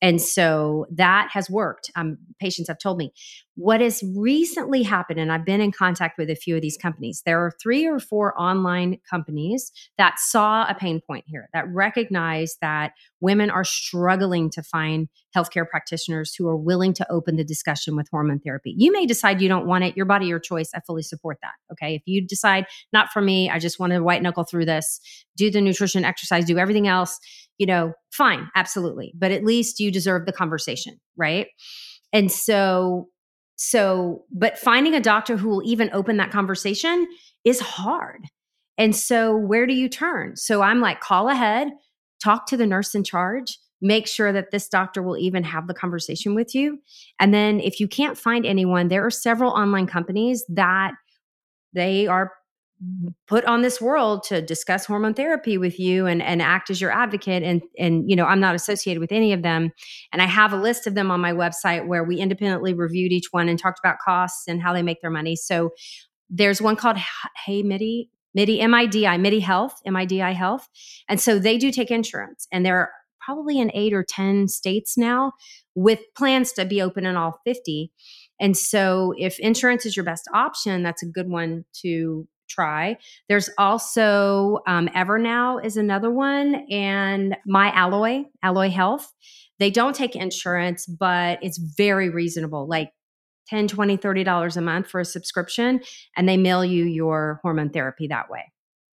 [0.00, 1.90] And so that has worked.
[1.96, 3.12] Um, patients have told me
[3.56, 7.22] what has recently happened, and I've been in contact with a few of these companies.
[7.26, 12.56] There are three or four online companies that saw a pain point here, that recognize
[12.60, 17.96] that women are struggling to find healthcare practitioners who are willing to open the discussion
[17.96, 18.74] with hormone therapy.
[18.78, 20.70] You may decide you don't want it, your body, your choice.
[20.72, 21.54] I fully support that.
[21.72, 21.96] Okay.
[21.96, 25.00] If you decide, not for me, I just want to white knuckle through this,
[25.36, 27.18] do the nutrition, exercise, do everything else,
[27.58, 29.12] you know, fine, absolutely.
[29.16, 31.48] But at least you deserve the conversation, right?
[32.12, 33.08] And so,
[33.56, 37.06] so, but finding a doctor who will even open that conversation
[37.44, 38.24] is hard.
[38.78, 40.36] And so, where do you turn?
[40.36, 41.68] So, I'm like, call ahead,
[42.22, 45.74] talk to the nurse in charge, make sure that this doctor will even have the
[45.74, 46.78] conversation with you.
[47.18, 50.92] And then, if you can't find anyone, there are several online companies that
[51.74, 52.32] they are
[53.26, 56.92] put on this world to discuss hormone therapy with you and, and act as your
[56.92, 59.72] advocate and and you know i'm not associated with any of them.
[60.12, 63.28] And i have a list of them on my website where we independently reviewed each
[63.32, 65.34] one and talked about costs and how they make their money.
[65.34, 65.70] So
[66.30, 66.98] there's one called
[67.46, 70.68] hey midi midi midi midi health midi health.
[71.08, 72.92] And so they do take insurance and they're
[73.24, 75.32] probably in eight or ten states now
[75.74, 77.92] with plans to be open in all 50
[78.40, 82.96] and so if insurance is your best option that's a good one to try.
[83.28, 89.12] There's also um, Evernow is another one, and My Alloy, Alloy Health.
[89.58, 92.90] They don't take insurance, but it's very reasonable, like
[93.48, 95.80] 10, 20, 30 dollars a month for a subscription,
[96.16, 98.44] and they mail you your hormone therapy that way.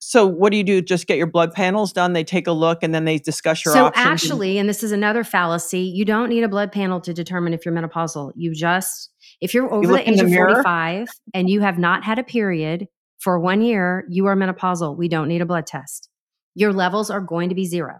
[0.04, 0.82] So what do you do?
[0.82, 2.14] Just get your blood panels done.
[2.14, 4.04] They take a look and then they discuss your so options.
[4.04, 7.54] So actually, and this is another fallacy, you don't need a blood panel to determine
[7.54, 8.32] if you're menopausal.
[8.36, 12.04] You just if you're over you the age the of 45 and you have not
[12.04, 12.88] had a period,
[13.22, 14.98] for one year, you are menopausal.
[14.98, 16.10] We don't need a blood test.
[16.56, 18.00] Your levels are going to be zero.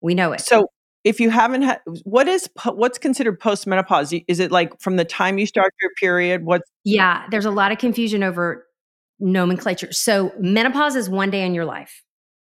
[0.00, 0.40] We know it.
[0.40, 0.66] So
[1.04, 5.38] if you haven't had what is what's considered postmenopause is it like from the time
[5.38, 8.64] you start your period what yeah there's a lot of confusion over
[9.18, 12.04] nomenclature so menopause is one day in your life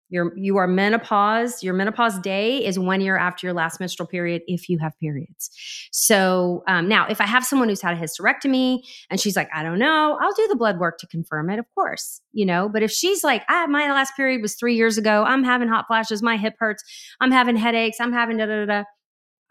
[0.10, 1.64] your you are menopause.
[1.64, 5.49] Your menopause day is one year after your last menstrual period if you have periods.
[5.91, 8.80] So um, now, if I have someone who's had a hysterectomy
[9.10, 11.66] and she's like, I don't know, I'll do the blood work to confirm it, of
[11.76, 12.70] course, you know.
[12.70, 15.88] But if she's like, ah, my last period was three years ago, I'm having hot
[15.88, 16.84] flashes, my hip hurts,
[17.20, 18.84] I'm having headaches, I'm having da da da,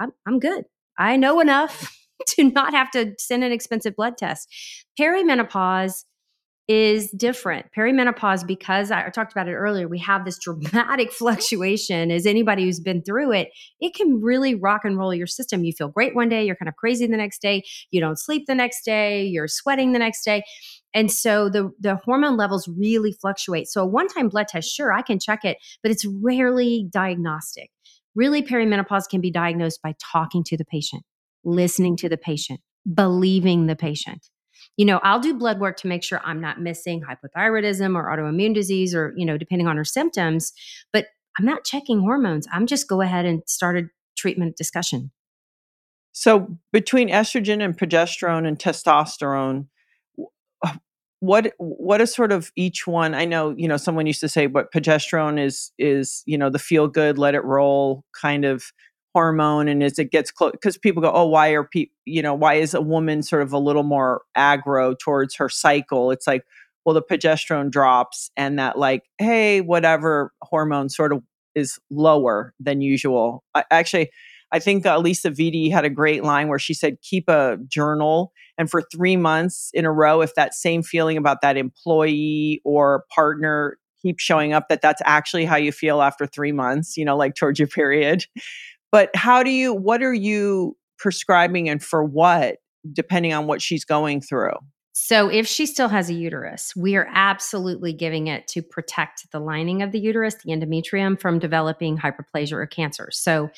[0.01, 0.65] I'm I'm good.
[0.99, 1.95] I know enough
[2.29, 4.49] to not have to send an expensive blood test.
[4.99, 6.05] Perimenopause
[6.69, 7.67] is different.
[7.77, 12.11] Perimenopause, because I talked about it earlier, we have this dramatic fluctuation.
[12.11, 13.51] As anybody who's been through it,
[13.81, 15.65] it can really rock and roll your system.
[15.65, 18.45] You feel great one day, you're kind of crazy the next day, you don't sleep
[18.47, 20.43] the next day, you're sweating the next day.
[20.93, 23.69] And so the, the hormone levels really fluctuate.
[23.69, 27.71] So a one time blood test, sure, I can check it, but it's rarely diagnostic.
[28.17, 31.03] Really, perimenopause can be diagnosed by talking to the patient,
[31.45, 32.61] listening to the patient,
[32.93, 34.27] believing the patient
[34.77, 38.55] you know, I'll do blood work to make sure I'm not missing hypothyroidism or autoimmune
[38.55, 40.53] disease or, you know, depending on her symptoms,
[40.93, 41.07] but
[41.39, 42.47] I'm not checking hormones.
[42.53, 43.85] I'm just go ahead and start a
[44.17, 45.11] treatment discussion.
[46.13, 49.67] So between estrogen and progesterone and testosterone,
[50.65, 50.75] uh,
[51.21, 53.15] what what is sort of each one?
[53.15, 56.59] I know you know someone used to say, but progesterone is is you know the
[56.59, 58.65] feel good, let it roll kind of
[59.17, 62.35] hormone and as it gets close because people go oh why are people you know
[62.35, 66.11] why is a woman sort of a little more aggro towards her cycle?
[66.11, 66.45] It's like
[66.85, 71.23] well the progesterone drops and that like hey whatever hormone sort of
[71.55, 73.43] is lower than usual.
[73.55, 74.11] I, actually
[74.53, 78.33] i think uh, lisa vitti had a great line where she said keep a journal
[78.59, 83.05] and for three months in a row if that same feeling about that employee or
[83.11, 87.17] partner keeps showing up that that's actually how you feel after three months you know
[87.17, 88.27] like towards your period
[88.97, 92.57] but how do you, what are you prescribing and for what,
[92.95, 94.55] depending on what she's going through?
[94.95, 99.39] So, if she still has a uterus, we are absolutely giving it to protect the
[99.39, 103.11] lining of the uterus, the endometrium, from developing hyperplasia or cancer.
[103.13, 103.51] So,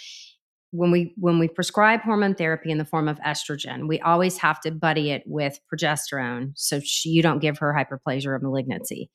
[0.73, 4.61] when we when we prescribe hormone therapy in the form of estrogen, we always have
[4.63, 9.09] to buddy it with progesterone, so she, you don't give her hyperplasia or malignancy.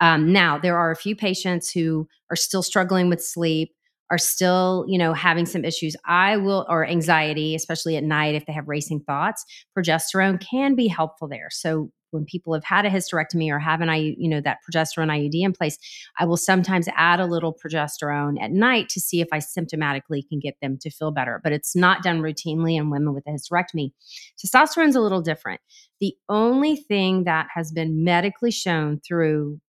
[0.00, 3.74] Um, now, there are a few patients who are still struggling with sleep
[4.10, 8.46] are still, you know, having some issues, I will, or anxiety, especially at night if
[8.46, 9.44] they have racing thoughts,
[9.76, 11.48] progesterone can be helpful there.
[11.50, 15.10] So when people have had a hysterectomy or have an I, you know, that progesterone
[15.10, 15.76] IUD in place,
[16.18, 20.38] I will sometimes add a little progesterone at night to see if I symptomatically can
[20.40, 21.40] get them to feel better.
[21.42, 23.90] But it's not done routinely in women with a hysterectomy.
[24.38, 25.60] Testosterone's a little different.
[26.00, 29.60] The only thing that has been medically shown through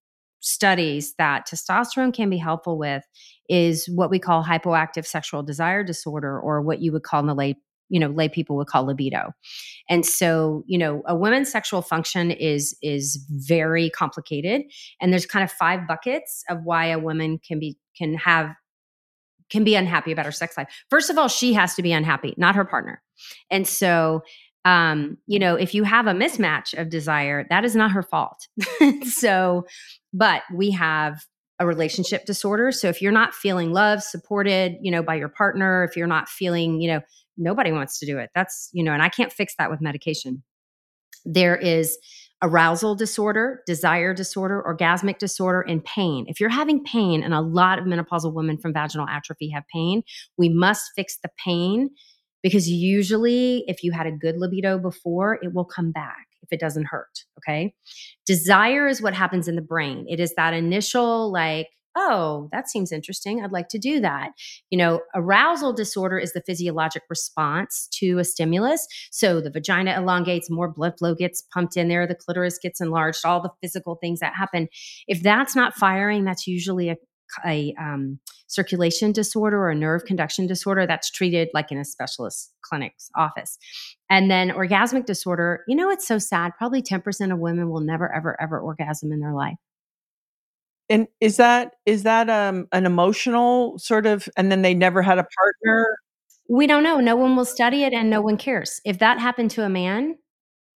[0.48, 3.04] studies that testosterone can be helpful with
[3.50, 7.36] is what we call hypoactive sexual desire disorder or what you would call in the
[7.36, 7.56] lay
[7.90, 9.32] you know lay people would call libido.
[9.90, 14.64] And so you know a woman's sexual function is is very complicated
[15.02, 18.54] and there's kind of five buckets of why a woman can be can have
[19.50, 20.68] can be unhappy about her sex life.
[20.90, 23.02] First of all she has to be unhappy not her partner.
[23.50, 24.24] And so
[24.68, 28.50] um, you know, if you have a mismatch of desire, that is not her fault.
[29.04, 29.66] so,
[30.18, 31.22] but we have
[31.60, 32.72] a relationship disorder.
[32.72, 36.30] So if you're not feeling loved, supported, you know, by your partner, if you're not
[36.30, 37.02] feeling, you know,
[37.38, 38.30] nobody wants to do it.
[38.36, 40.44] That's, you know, and I can't fix that with medication.
[41.26, 41.98] There is
[42.44, 46.26] arousal disorder, desire disorder, orgasmic disorder, and pain.
[46.28, 50.04] If you're having pain, and a lot of menopausal women from vaginal atrophy have pain,
[50.38, 51.90] we must fix the pain
[52.44, 56.27] because usually if you had a good libido before, it will come back.
[56.50, 57.26] If it doesn't hurt.
[57.40, 57.74] Okay.
[58.26, 60.06] Desire is what happens in the brain.
[60.10, 61.68] It is that initial, like,
[62.00, 63.44] oh, that seems interesting.
[63.44, 64.30] I'd like to do that.
[64.70, 68.86] You know, arousal disorder is the physiologic response to a stimulus.
[69.12, 73.26] So the vagina elongates, more blood flow gets pumped in there, the clitoris gets enlarged,
[73.26, 74.68] all the physical things that happen.
[75.08, 76.98] If that's not firing, that's usually a,
[77.46, 82.54] a um, circulation disorder or a nerve conduction disorder that's treated like in a specialist
[82.62, 83.58] clinic's office.
[84.10, 86.54] And then orgasmic disorder, you know, it's so sad.
[86.58, 89.58] Probably 10% of women will never, ever, ever orgasm in their life.
[90.90, 95.18] And is that is that um an emotional sort of and then they never had
[95.18, 95.98] a partner?
[96.50, 97.02] We don't know.
[97.02, 98.80] No one will study it and no one cares.
[98.86, 100.18] If that happened to a man,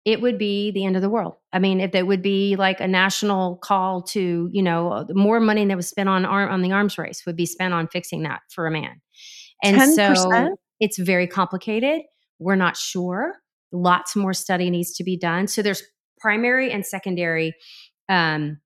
[0.05, 1.35] it would be the end of the world.
[1.53, 5.41] I mean, if it would be like a national call to, you know, uh, more
[5.41, 8.23] money that was spent on arm on the arms race would be spent on fixing
[8.23, 9.01] that for a man.
[9.63, 10.17] And 10%?
[10.17, 12.03] so it's very complicated.
[12.39, 13.35] We're not sure.
[13.73, 15.47] Lots more study needs to be done.
[15.47, 15.83] So there's
[16.19, 17.55] primary and secondary
[18.09, 18.59] um,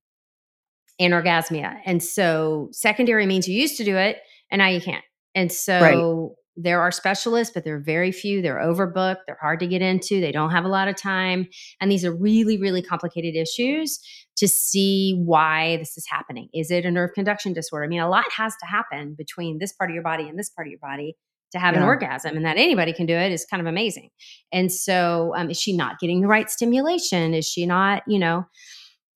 [1.00, 1.78] anorgasmia.
[1.84, 4.18] And so secondary means you used to do it
[4.50, 5.04] and now you can't.
[5.34, 6.36] And so right.
[6.56, 8.42] There are specialists, but they're very few.
[8.42, 9.20] They're overbooked.
[9.26, 10.20] They're hard to get into.
[10.20, 11.48] They don't have a lot of time.
[11.80, 13.98] And these are really, really complicated issues
[14.36, 16.48] to see why this is happening.
[16.52, 17.84] Is it a nerve conduction disorder?
[17.84, 20.50] I mean, a lot has to happen between this part of your body and this
[20.50, 21.16] part of your body
[21.52, 21.80] to have yeah.
[21.80, 24.10] an orgasm and that anybody can do it is kind of amazing.
[24.52, 27.34] And so, um, is she not getting the right stimulation?
[27.34, 28.46] Is she not, you know?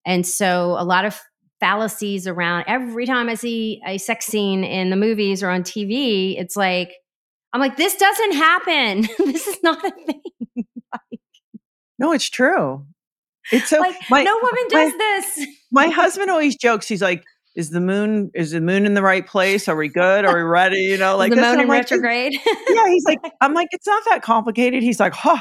[0.06, 1.18] And so, a lot of
[1.60, 6.38] fallacies around every time I see a sex scene in the movies or on TV,
[6.38, 6.92] it's like,
[7.52, 9.02] I'm like, this doesn't happen.
[9.18, 10.23] this is not a thing.
[10.93, 11.20] like,
[11.98, 12.86] no, it's true.
[13.52, 15.47] It's so like my, no woman does my, this.
[15.70, 16.89] my husband always jokes.
[16.89, 17.24] He's like,
[17.55, 19.68] "Is the moon is the moon in the right place?
[19.68, 20.24] Are we good?
[20.24, 20.78] Are we ready?
[20.78, 24.02] You know, like the moon in like, retrograde." yeah, he's like, I'm like, it's not
[24.10, 24.82] that complicated.
[24.82, 25.39] He's like, huh,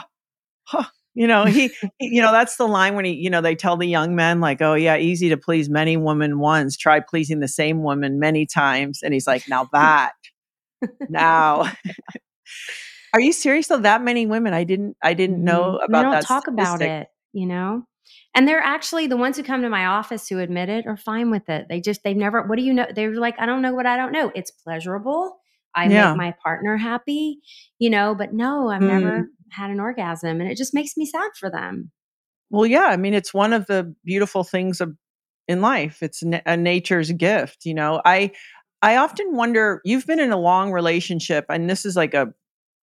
[0.65, 0.85] huh.
[1.17, 1.71] You know, he,
[2.01, 4.61] you know, that's the line when he, you know, they tell the young men, like,
[4.61, 8.99] oh, yeah, easy to please many women once, try pleasing the same woman many times.
[9.01, 10.11] And he's like, now that,
[11.09, 11.71] now.
[13.13, 13.79] Are you serious though?
[13.79, 14.53] That many women?
[14.53, 16.01] I didn't, I didn't know about that.
[16.01, 16.25] don't that.
[16.25, 16.81] talk statistic.
[16.81, 17.83] about it, you know?
[18.35, 21.31] And they're actually the ones who come to my office who admit it are fine
[21.31, 21.67] with it.
[21.69, 22.85] They just, they've never, what do you know?
[22.93, 24.31] They're like, I don't know what I don't know.
[24.35, 25.37] It's pleasurable.
[25.73, 26.09] I yeah.
[26.09, 27.39] make my partner happy,
[27.79, 28.87] you know, but no, I've mm.
[28.87, 31.91] never had an orgasm and it just makes me sad for them.
[32.49, 34.95] Well, yeah, I mean, it's one of the beautiful things of,
[35.47, 36.01] in life.
[36.01, 38.01] It's a nature's gift, you know.
[38.03, 38.31] I
[38.81, 42.33] I often wonder, you've been in a long relationship and this is like a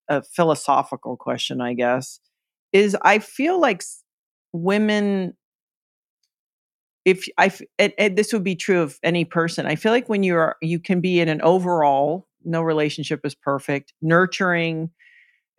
[0.08, 2.20] a philosophical question, I guess.
[2.72, 3.82] Is I feel like
[4.52, 5.34] women
[7.04, 9.66] if I and, and this would be true of any person.
[9.66, 13.92] I feel like when you're you can be in an overall no relationship is perfect,
[14.02, 14.90] nurturing,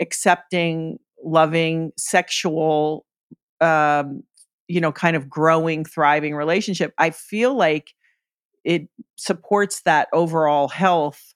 [0.02, 3.06] accepting, loving, sexual,
[3.62, 4.24] um,
[4.68, 7.94] you know, kind of growing, thriving relationship, I feel like
[8.64, 8.88] it
[9.18, 11.34] supports that overall health.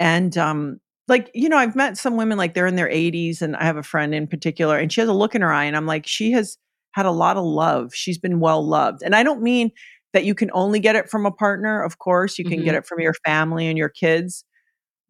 [0.00, 3.56] And um, like, you know, I've met some women like they're in their 80s, and
[3.56, 5.76] I have a friend in particular, and she has a look in her eye, and
[5.76, 6.58] I'm like, she has
[6.92, 7.94] had a lot of love.
[7.94, 9.02] She's been well loved.
[9.02, 9.72] And I don't mean
[10.12, 11.82] that you can only get it from a partner.
[11.82, 12.64] Of course, you can mm-hmm.
[12.64, 14.44] get it from your family and your kids,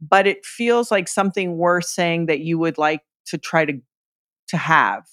[0.00, 3.74] but it feels like something worth saying that you would like to try to
[4.48, 5.04] to have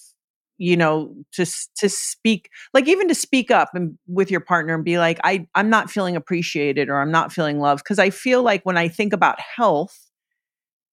[0.62, 1.44] you know to
[1.76, 5.48] to speak like even to speak up and with your partner and be like i
[5.56, 7.84] i'm not feeling appreciated or i'm not feeling loved.
[7.84, 10.12] Because i feel like when i think about health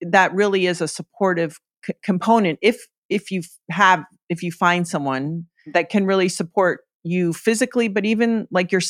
[0.00, 2.58] that really is a supportive c- component.
[2.62, 8.04] If if you have if you find someone that can really support you physically but
[8.04, 8.80] even like your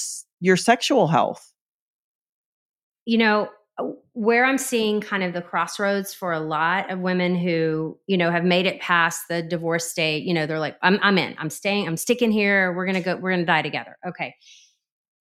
[0.41, 1.53] your sexual health.
[3.05, 3.49] You know
[4.15, 8.31] where i'm seeing kind of the crossroads for a lot of women who you know
[8.31, 11.35] have made it past the divorce state you know they're like i'm, I'm in.
[11.39, 12.73] I'm staying i'm sticking here.
[12.73, 13.97] We're gonna go we're gonna die together.
[14.07, 14.35] Okay.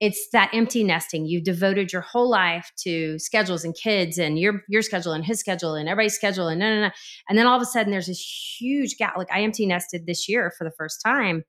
[0.01, 1.25] It's that empty nesting.
[1.25, 5.39] You've devoted your whole life to schedules and kids and your your schedule and his
[5.39, 6.91] schedule and everybody's schedule and no no no
[7.29, 9.17] and then all of a sudden there's this huge gap.
[9.17, 11.43] Like i empty nested this year for the first time.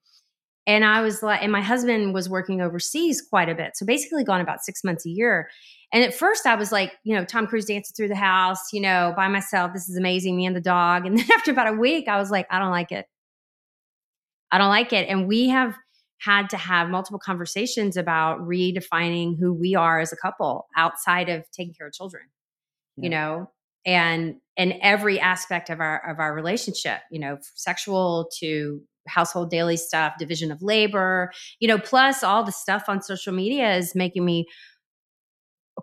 [0.68, 3.76] And I was like, and my husband was working overseas quite a bit.
[3.76, 5.48] So basically gone about six months a year.
[5.92, 8.80] And at first I was like, you know, Tom Cruise dancing through the house, you
[8.80, 9.72] know, by myself.
[9.72, 11.06] This is amazing, me and the dog.
[11.06, 13.06] And then after about a week, I was like, I don't like it.
[14.50, 15.08] I don't like it.
[15.08, 15.76] And we have
[16.18, 21.44] had to have multiple conversations about redefining who we are as a couple outside of
[21.50, 22.24] taking care of children,
[22.96, 23.04] yeah.
[23.04, 23.50] you know,
[23.84, 29.76] and and every aspect of our of our relationship, you know, sexual to household daily
[29.76, 31.30] stuff, division of labor,
[31.60, 34.46] you know, plus all the stuff on social media is making me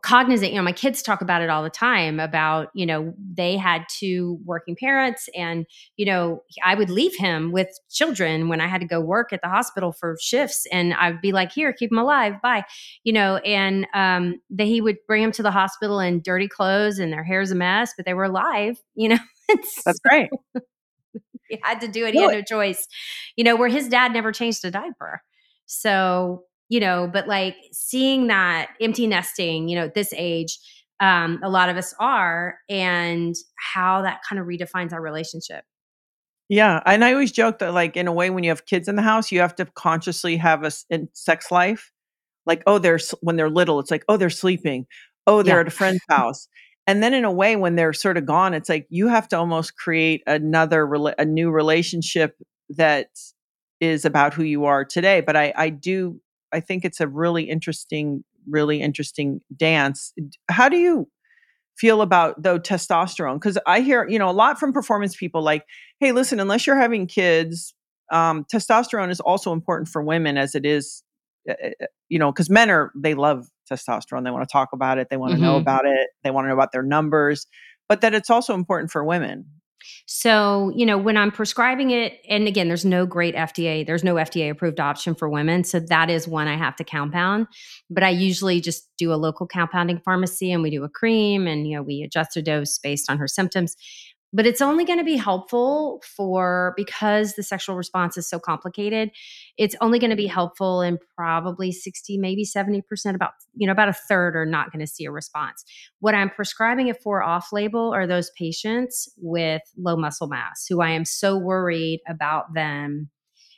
[0.01, 3.55] cognizant you know my kids talk about it all the time about you know they
[3.55, 5.65] had two working parents and
[5.97, 9.41] you know i would leave him with children when i had to go work at
[9.41, 12.63] the hospital for shifts and i'd be like here keep him alive bye
[13.03, 16.97] you know and um they, he would bring them to the hospital in dirty clothes
[16.97, 19.19] and their hair's a mess but they were alive you know
[19.85, 20.29] that's great.
[21.49, 22.87] he had to do it he had no choice
[23.35, 25.21] you know where his dad never changed a diaper.
[25.65, 30.57] So you know, but like seeing that empty nesting, you know, at this age,
[30.99, 33.35] um, a lot of us are, and
[33.73, 35.65] how that kind of redefines our relationship.
[36.49, 38.95] Yeah, and I always joke that, like, in a way, when you have kids in
[38.95, 40.71] the house, you have to consciously have a
[41.13, 41.91] sex life.
[42.45, 44.85] Like, oh, they're when they're little, it's like, oh, they're sleeping.
[45.25, 45.61] Oh, they're yeah.
[45.61, 46.47] at a friend's house.
[46.85, 49.37] And then in a way, when they're sort of gone, it's like you have to
[49.37, 50.83] almost create another,
[51.17, 52.35] a new relationship
[52.69, 53.07] that
[53.79, 55.21] is about who you are today.
[55.21, 56.19] But I, I do
[56.53, 60.13] I think it's a really interesting, really interesting dance.
[60.49, 61.07] How do you
[61.77, 63.35] feel about though testosterone?
[63.35, 65.65] Because I hear, you know, a lot from performance people like,
[65.99, 67.73] hey, listen, unless you're having kids,
[68.11, 71.03] um, testosterone is also important for women as it is,
[71.49, 71.53] uh,
[72.09, 74.23] you know, because men are, they love testosterone.
[74.23, 75.07] They want to talk about it.
[75.09, 75.45] They want to mm-hmm.
[75.45, 76.09] know about it.
[76.23, 77.47] They want to know about their numbers,
[77.89, 79.45] but that it's also important for women.
[80.05, 84.15] So, you know, when I'm prescribing it, and again, there's no great FDA, there's no
[84.15, 85.63] FDA approved option for women.
[85.63, 87.47] So that is one I have to compound.
[87.89, 91.67] But I usually just do a local compounding pharmacy and we do a cream and,
[91.67, 93.75] you know, we adjust the dose based on her symptoms
[94.33, 99.11] but it's only going to be helpful for because the sexual response is so complicated
[99.57, 102.81] it's only going to be helpful in probably 60 maybe 70%
[103.13, 105.63] about you know about a third are not going to see a response.
[105.99, 110.81] What i'm prescribing it for off label are those patients with low muscle mass who
[110.81, 113.09] i am so worried about them.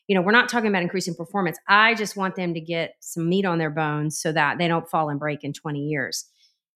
[0.08, 1.58] You know we're not talking about increasing performance.
[1.68, 4.90] I just want them to get some meat on their bones so that they don't
[4.90, 6.26] fall and break in 20 years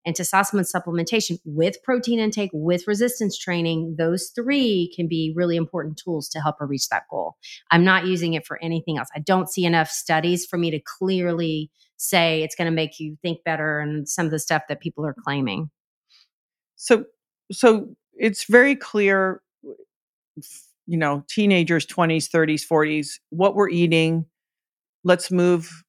[0.06, 5.98] and testosterone supplementation with protein intake, with resistance training, those three can be really important
[5.98, 7.36] tools to help her reach that goal.
[7.72, 9.10] I'm not using it for anything else.
[9.16, 13.18] I don't see enough studies for me to clearly say it's going to make you
[13.22, 15.70] think better and some of the stuff that people are claiming.
[16.78, 17.04] So,
[17.52, 19.42] so it's very clear,
[20.88, 24.26] you know, teenagers, 20s, 30s, 40s, what we're eating.
[25.04, 25.84] Let's move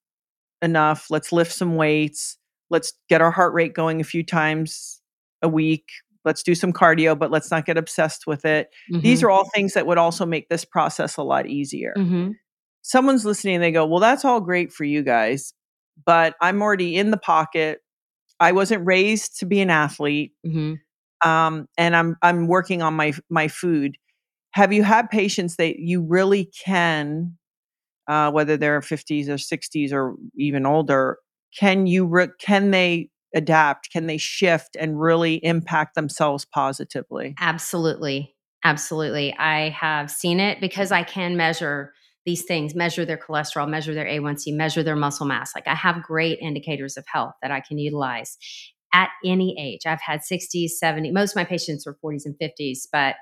[0.62, 1.06] enough.
[1.10, 2.38] Let's lift some weights
[2.70, 5.00] let's get our heart rate going a few times
[5.42, 5.84] a week
[6.24, 9.00] let's do some cardio but let's not get obsessed with it mm-hmm.
[9.00, 12.30] these are all things that would also make this process a lot easier mm-hmm.
[12.82, 15.52] someone's listening and they go well that's all great for you guys
[16.04, 17.80] but i'm already in the pocket
[18.38, 21.28] i wasn't raised to be an athlete mm-hmm.
[21.28, 23.96] um, and i'm i'm working on my my food
[24.52, 27.36] have you had patients that you really can
[28.08, 31.18] uh, whether they're 50s or 60s or even older
[31.58, 33.90] can you re- can they adapt?
[33.90, 37.34] Can they shift and really impact themselves positively?
[37.38, 39.34] Absolutely absolutely.
[39.38, 41.92] I have seen it because i can measure
[42.26, 45.52] these things measure their cholesterol measure their a1c measure their muscle mass.
[45.54, 48.36] Like i have great indicators of health that i can utilize
[48.92, 49.82] at any age.
[49.86, 53.16] I've had 60s 70 most of my patients are 40s and 50s but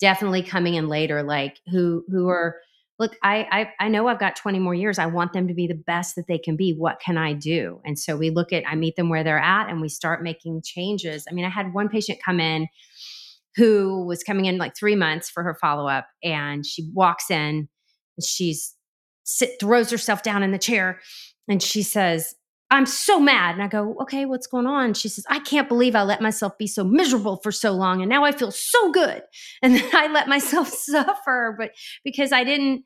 [0.00, 2.28] definitely coming in later like who who mm-hmm.
[2.28, 2.56] are
[3.02, 4.98] look, I, I I know I've got 20 more years.
[4.98, 6.72] I want them to be the best that they can be.
[6.72, 7.80] What can I do?
[7.84, 10.62] And so we look at, I meet them where they're at and we start making
[10.64, 11.24] changes.
[11.28, 12.68] I mean, I had one patient come in
[13.56, 17.68] who was coming in like three months for her follow-up and she walks in
[18.22, 18.74] she's
[19.24, 21.00] sit throws herself down in the chair
[21.48, 22.34] and she says
[22.72, 23.54] I'm so mad.
[23.54, 24.94] And I go, okay, what's going on?
[24.94, 28.00] She says, I can't believe I let myself be so miserable for so long.
[28.00, 29.22] And now I feel so good.
[29.62, 31.72] And then I let myself suffer, but
[32.02, 32.84] because I didn't,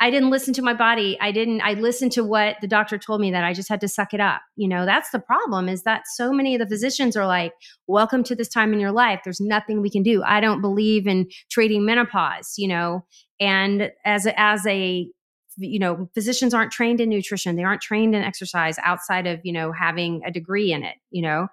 [0.00, 1.18] I didn't listen to my body.
[1.20, 3.88] I didn't, I listened to what the doctor told me that I just had to
[3.88, 4.40] suck it up.
[4.56, 7.52] You know, that's the problem is that so many of the physicians are like,
[7.86, 9.20] welcome to this time in your life.
[9.24, 10.22] There's nothing we can do.
[10.22, 13.04] I don't believe in treating menopause, you know,
[13.40, 15.08] and as a, as a
[15.56, 19.52] you know physicians aren't trained in nutrition they aren't trained in exercise outside of you
[19.52, 21.48] know having a degree in it you know?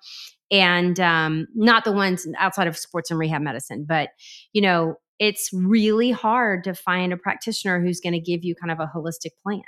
[0.53, 4.09] And um, not the ones outside of sports and rehab medicine but
[4.53, 8.71] you know it's really hard to find a practitioner who's going to give you kind
[8.71, 9.61] of a holistic plan.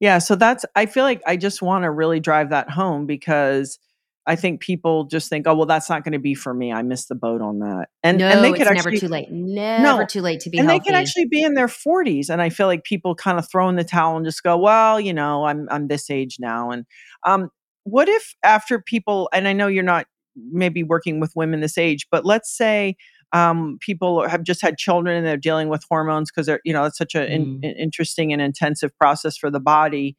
[0.00, 3.78] Yeah so that's i feel like i just want to really drive that home because
[4.26, 6.72] I think people just think, oh well, that's not going to be for me.
[6.72, 7.88] I missed the boat on that.
[8.02, 9.30] And no, and they could it's actually, never too late.
[9.30, 10.58] Never no, too late to be.
[10.58, 10.80] And healthy.
[10.80, 12.30] they can actually be in their forties.
[12.30, 15.00] And I feel like people kind of throw in the towel and just go, well,
[15.00, 16.70] you know, I'm I'm this age now.
[16.70, 16.84] And
[17.24, 17.50] um,
[17.84, 19.28] what if after people?
[19.32, 22.96] And I know you're not maybe working with women this age, but let's say
[23.32, 26.84] um, people have just had children and they're dealing with hormones because they're you know
[26.84, 27.64] it's such an mm.
[27.64, 30.16] in, interesting and intensive process for the body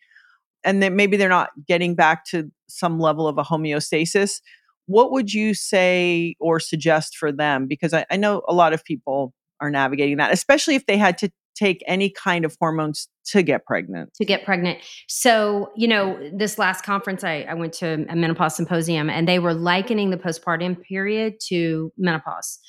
[0.63, 4.39] and then maybe they're not getting back to some level of a homeostasis
[4.85, 7.67] what would you say or suggest for them?
[7.67, 11.17] Because I, I know a lot of people are navigating that especially if they had
[11.17, 14.11] to take any kind of hormones to get pregnant.
[14.15, 14.79] To get pregnant.
[15.07, 19.39] So you know this last conference I, I went to a menopause symposium and they
[19.39, 22.59] were likening the postpartum period to menopause.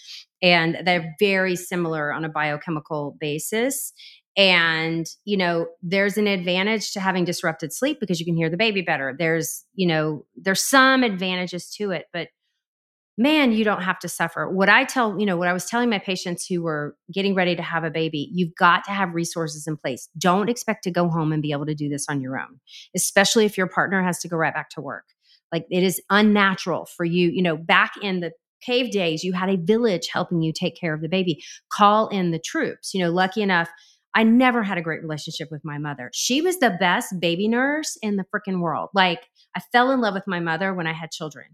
[0.42, 3.94] And they're very similar on a biochemical basis
[4.36, 8.56] and you know there's an advantage to having disrupted sleep because you can hear the
[8.56, 9.14] baby better.
[9.16, 12.28] There's you know there's some advantages to it but
[13.16, 14.50] man you don't have to suffer.
[14.50, 17.54] What i tell you know what i was telling my patients who were getting ready
[17.54, 20.08] to have a baby you've got to have resources in place.
[20.18, 22.58] Don't expect to go home and be able to do this on your own
[22.96, 25.04] especially if your partner has to go right back to work.
[25.52, 28.32] Like it is unnatural for you you know back in the
[28.62, 31.40] cave days you had a village helping you take care of the baby.
[31.70, 33.68] Call in the troops you know lucky enough
[34.14, 36.10] I never had a great relationship with my mother.
[36.14, 38.90] She was the best baby nurse in the freaking world.
[38.94, 39.20] Like,
[39.56, 41.46] I fell in love with my mother when I had children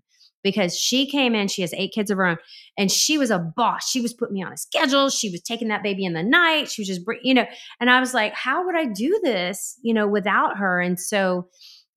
[0.43, 2.39] because she came in, she has eight kids of her own,
[2.79, 3.89] and she was a boss.
[3.89, 5.11] She was putting me on a schedule.
[5.11, 6.71] She was taking that baby in the night.
[6.71, 7.47] She was just, you know,
[7.81, 10.81] and I was like, how would I do this, you know, without her?
[10.81, 11.49] And so,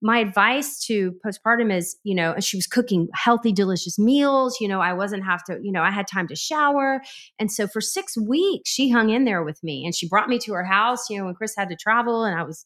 [0.03, 4.57] my advice to postpartum is, you know, she was cooking healthy, delicious meals.
[4.59, 7.01] You know, I wasn't have to, you know, I had time to shower.
[7.39, 10.39] And so for six weeks, she hung in there with me and she brought me
[10.39, 12.65] to her house, you know, when Chris had to travel and I was,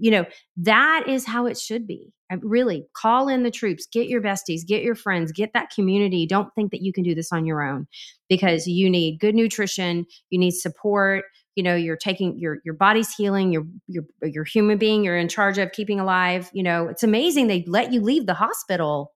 [0.00, 0.24] you know,
[0.56, 2.12] that is how it should be.
[2.28, 6.26] I really call in the troops, get your besties, get your friends, get that community.
[6.26, 7.86] Don't think that you can do this on your own
[8.28, 13.14] because you need good nutrition, you need support, you know you're taking your your body's
[13.14, 17.02] healing you're you're you're human being you're in charge of keeping alive you know it's
[17.02, 19.12] amazing they let you leave the hospital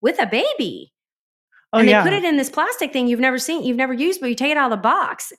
[0.00, 0.92] with a baby
[1.72, 2.02] oh, and they yeah.
[2.02, 4.50] put it in this plastic thing you've never seen you've never used but you take
[4.50, 5.32] it out of the box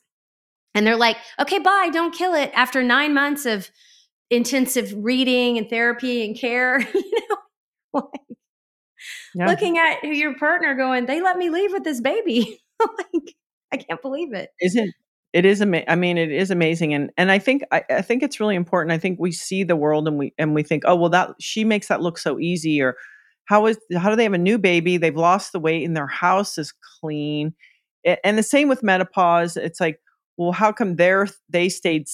[0.76, 3.70] and they're like okay bye don't kill it after nine months of
[4.30, 7.38] intensive reading and therapy and care you know
[7.94, 8.38] like
[9.36, 9.48] yeah.
[9.48, 13.36] looking at your partner going they let me leave with this baby like
[13.72, 14.94] i can't believe it isn't
[15.34, 18.24] it is ama- i mean it is amazing and and i think I, I think
[18.24, 20.96] it's really important i think we see the world and we and we think oh
[20.96, 22.96] well that she makes that look so easy or
[23.46, 24.98] how is how do they have a new baby?
[24.98, 27.54] They've lost the weight and their house is clean.
[28.24, 30.00] And the same with menopause it's like
[30.38, 32.06] well how come they're they stayed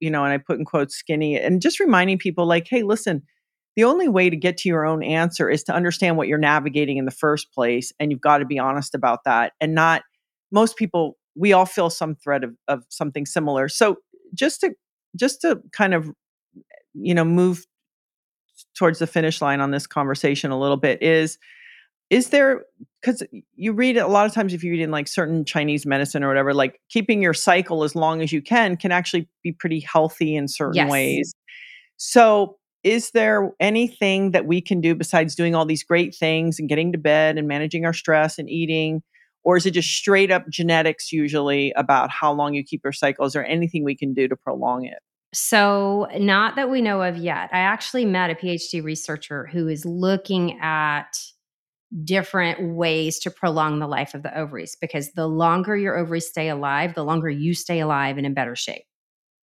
[0.00, 3.22] you know and i put in quotes skinny and just reminding people like hey listen
[3.76, 6.96] the only way to get to your own answer is to understand what you're navigating
[6.96, 10.02] in the first place and you've got to be honest about that and not
[10.50, 13.68] most people we all feel some threat of, of something similar.
[13.68, 13.96] So
[14.34, 14.72] just to
[15.14, 16.10] just to kind of
[16.94, 17.66] you know move
[18.76, 21.38] towards the finish line on this conversation a little bit is
[22.08, 22.64] is there
[23.00, 23.22] because
[23.54, 26.28] you read a lot of times if you read in like certain chinese medicine or
[26.28, 30.34] whatever like keeping your cycle as long as you can can actually be pretty healthy
[30.34, 30.90] in certain yes.
[30.90, 31.34] ways
[31.96, 36.68] so is there anything that we can do besides doing all these great things and
[36.68, 39.02] getting to bed and managing our stress and eating
[39.46, 43.36] or is it just straight up genetics usually about how long you keep your cycles
[43.36, 44.98] or anything we can do to prolong it?
[45.32, 47.50] So, not that we know of yet.
[47.52, 51.16] I actually met a PhD researcher who is looking at
[52.02, 56.48] different ways to prolong the life of the ovaries because the longer your ovaries stay
[56.48, 58.82] alive, the longer you stay alive and in better shape.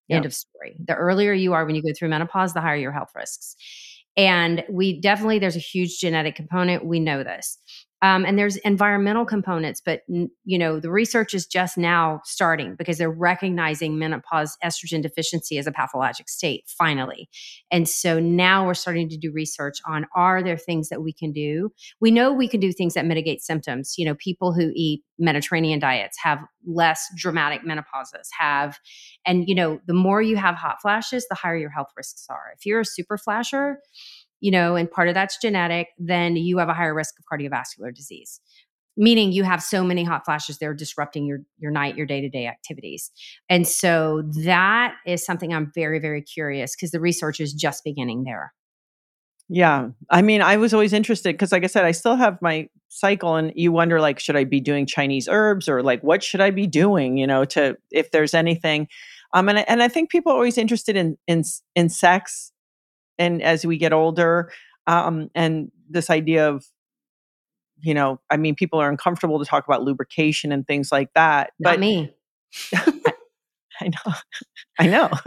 [0.08, 0.16] Yep.
[0.16, 0.76] End of story.
[0.84, 3.54] The earlier you are when you go through menopause, the higher your health risks.
[4.16, 6.84] And we definitely, there's a huge genetic component.
[6.84, 7.56] We know this.
[8.02, 12.98] Um, and there's environmental components, but you know the research is just now starting because
[12.98, 17.28] they're recognizing menopause estrogen deficiency as a pathologic state finally.
[17.70, 21.32] And so now we're starting to do research on are there things that we can
[21.32, 21.70] do?
[22.00, 23.94] We know we can do things that mitigate symptoms.
[23.96, 28.28] You know, people who eat Mediterranean diets have less dramatic menopauses.
[28.38, 28.78] Have,
[29.24, 32.52] and you know, the more you have hot flashes, the higher your health risks are.
[32.56, 33.78] If you're a super flasher
[34.42, 37.94] you know, and part of that's genetic, then you have a higher risk of cardiovascular
[37.94, 38.40] disease.
[38.94, 43.10] Meaning you have so many hot flashes, they're disrupting your your night, your day-to-day activities.
[43.48, 48.24] And so that is something I'm very, very curious because the research is just beginning
[48.24, 48.52] there.
[49.48, 49.88] Yeah.
[50.10, 53.36] I mean, I was always interested because like I said, I still have my cycle
[53.36, 56.50] and you wonder like, should I be doing Chinese herbs or like what should I
[56.50, 58.88] be doing, you know, to if there's anything.
[59.32, 61.44] Um and I, and I think people are always interested in in
[61.74, 62.51] in sex
[63.18, 64.50] and as we get older
[64.86, 66.64] um, and this idea of
[67.80, 71.50] you know i mean people are uncomfortable to talk about lubrication and things like that
[71.58, 72.14] Not but me.
[72.74, 72.92] I,
[73.80, 74.12] I know.
[74.78, 75.10] I know.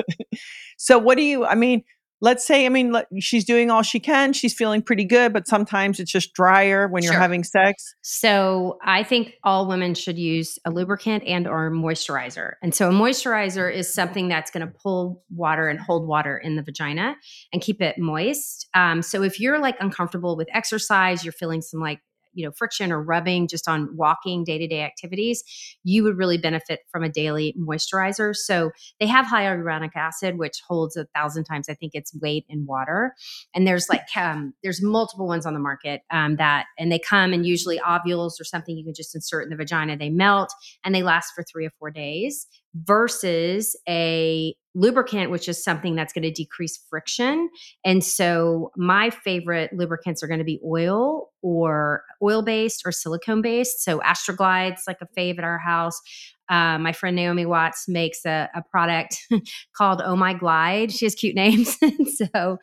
[0.77, 1.83] So what do you i mean
[2.21, 4.33] let's say, I mean, she's doing all she can.
[4.33, 7.95] She's feeling pretty good, but sometimes it's just drier when you're having sex.
[8.01, 12.53] So I think all women should use a lubricant and or moisturizer.
[12.63, 16.55] And so a moisturizer is something that's going to pull water and hold water in
[16.55, 17.15] the vagina
[17.51, 18.67] and keep it moist.
[18.73, 21.99] Um, so if you're like uncomfortable with exercise, you're feeling some like
[22.35, 25.43] you know friction or rubbing just on walking day-to-day activities
[25.83, 28.35] you would really benefit from a daily moisturizer.
[28.35, 32.65] So they have hyaluronic acid which holds a thousand times i think its weight in
[32.65, 33.15] water.
[33.53, 37.33] And there's like um, there's multiple ones on the market um, that and they come
[37.33, 40.53] in usually ovules or something you can just insert in the vagina they melt
[40.83, 46.11] and they last for three or four days versus a lubricant which is something that's
[46.11, 47.49] going to decrease friction
[47.85, 53.41] and so my favorite lubricants are going to be oil or oil based or silicone
[53.41, 56.01] based so astroglide's like a fave at our house
[56.49, 59.17] uh, my friend Naomi Watts makes a, a product
[59.75, 60.91] called Oh My Glide.
[60.91, 61.77] She has cute names,
[62.15, 62.59] so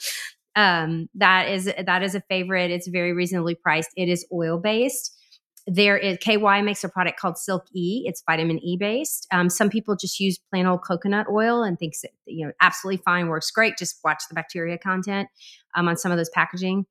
[0.55, 2.71] um, that is that is a favorite.
[2.71, 3.91] It's very reasonably priced.
[3.97, 5.19] It is oil based.
[5.67, 8.03] There is KY makes a product called Silk E.
[8.07, 9.29] It's vitamin E based.
[9.31, 13.03] Um, some people just use plain old coconut oil and thinks it you know absolutely
[13.05, 13.79] fine, works great.
[13.79, 15.29] Just watch the bacteria content
[15.77, 16.87] um, on some of those packaging.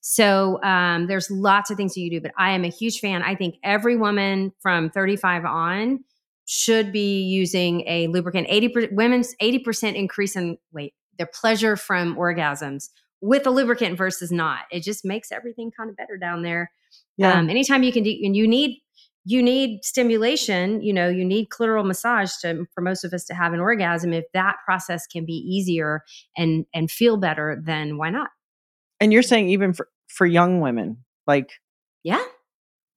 [0.00, 3.22] So um, there's lots of things you do, but I am a huge fan.
[3.22, 6.00] I think every woman from 35 on
[6.46, 8.46] should be using a lubricant.
[8.48, 12.88] 80 women's 80% increase in weight, their pleasure from orgasms
[13.20, 14.60] with a lubricant versus not.
[14.70, 16.70] It just makes everything kind of better down there.
[17.16, 17.32] Yeah.
[17.38, 18.80] Um, anytime you can do, and you need
[19.28, 20.82] you need stimulation.
[20.82, 24.12] You know, you need clitoral massage to for most of us to have an orgasm.
[24.12, 26.02] If that process can be easier
[26.36, 28.28] and and feel better, then why not?
[28.98, 30.96] and you're saying even for, for young women,
[31.26, 31.50] like,
[32.02, 32.24] Yeah.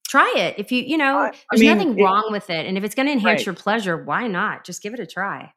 [0.08, 0.56] Try it.
[0.58, 2.66] If you, you know, I- I there's mean, nothing it- wrong with it.
[2.66, 3.46] And if it's going to enhance Right.
[3.48, 4.64] your pleasure, why not?
[4.64, 5.52] Just give it a try.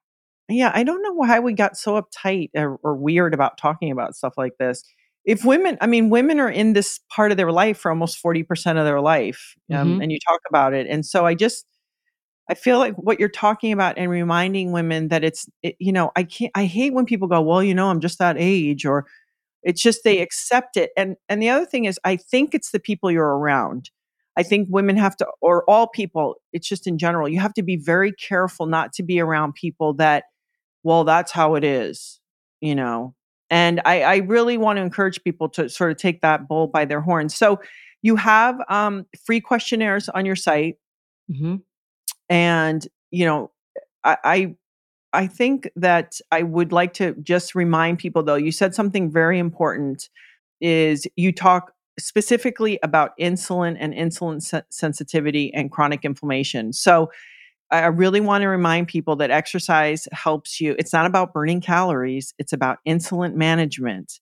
[0.48, 4.16] yeah, I don't know why we got so uptight or, or weird about talking about
[4.16, 4.82] stuff like this.
[5.24, 8.78] If women, I mean, women are in this part of their life for almost 40%
[8.78, 9.54] of their life.
[9.72, 10.02] Um, Mhm.
[10.02, 10.86] And you talk about it.
[10.88, 11.66] And so I just,
[12.50, 16.10] I feel like what you're talking about and reminding women that it's, it, you know,
[16.16, 19.06] I can't, I hate when people go, well, you know, I'm just that age or
[19.62, 20.90] it's just they accept it.
[20.96, 23.90] And, and the other thing is, I think it's the people you're around.
[24.36, 27.62] I think women have to, or all people, it's just in general, you have to
[27.62, 30.24] be very careful not to be around people that,
[30.84, 32.20] well, that's how it is,
[32.60, 33.14] you know.
[33.52, 36.84] And I, I really want to encourage people to sort of take that bull by
[36.84, 37.36] their horns.
[37.36, 37.60] So
[38.02, 40.76] you have um, free questionnaires on your site
[41.30, 41.56] Mm-hmm.
[42.28, 43.52] and you know
[44.02, 44.54] I, I
[45.12, 49.38] i think that i would like to just remind people though you said something very
[49.38, 50.10] important
[50.60, 57.08] is you talk specifically about insulin and insulin se- sensitivity and chronic inflammation so
[57.72, 62.34] i really want to remind people that exercise helps you it's not about burning calories
[62.38, 64.20] it's about insulin management.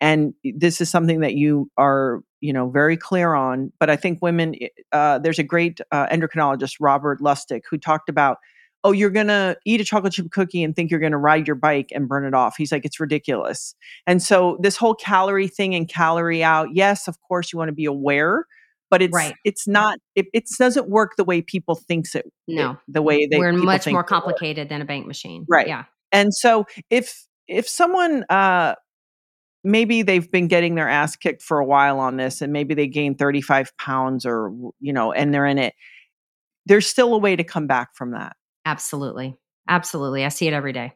[0.00, 4.20] And this is something that you are you know very clear on but i think
[4.20, 4.56] women
[4.90, 8.38] uh, there's a great uh, endocrinologist robert lustig who talked about
[8.84, 11.90] oh you're gonna eat a chocolate chip cookie and think you're gonna ride your bike
[11.94, 12.56] and burn it off.
[12.56, 13.74] He's like it's ridiculous.
[14.06, 17.74] And so this whole calorie thing and calorie out yes of course you want to
[17.74, 18.46] be aware
[18.92, 19.34] but it's Right.
[19.42, 22.72] it's not it, it doesn't work the way people thinks it No.
[22.72, 25.46] it- the way they We're much more complicated than a bank machine.
[25.48, 25.66] Right.
[25.66, 25.84] Yeah.
[26.12, 28.74] And so if if someone uh
[29.64, 32.86] maybe they've been getting their ass kicked for a while on this and maybe they
[32.86, 35.72] gained 35 pounds or you know and they're in it
[36.66, 38.36] there's still a way to come back from that.
[38.66, 39.34] Absolutely.
[39.68, 40.24] Absolutely.
[40.24, 40.92] I see it every day.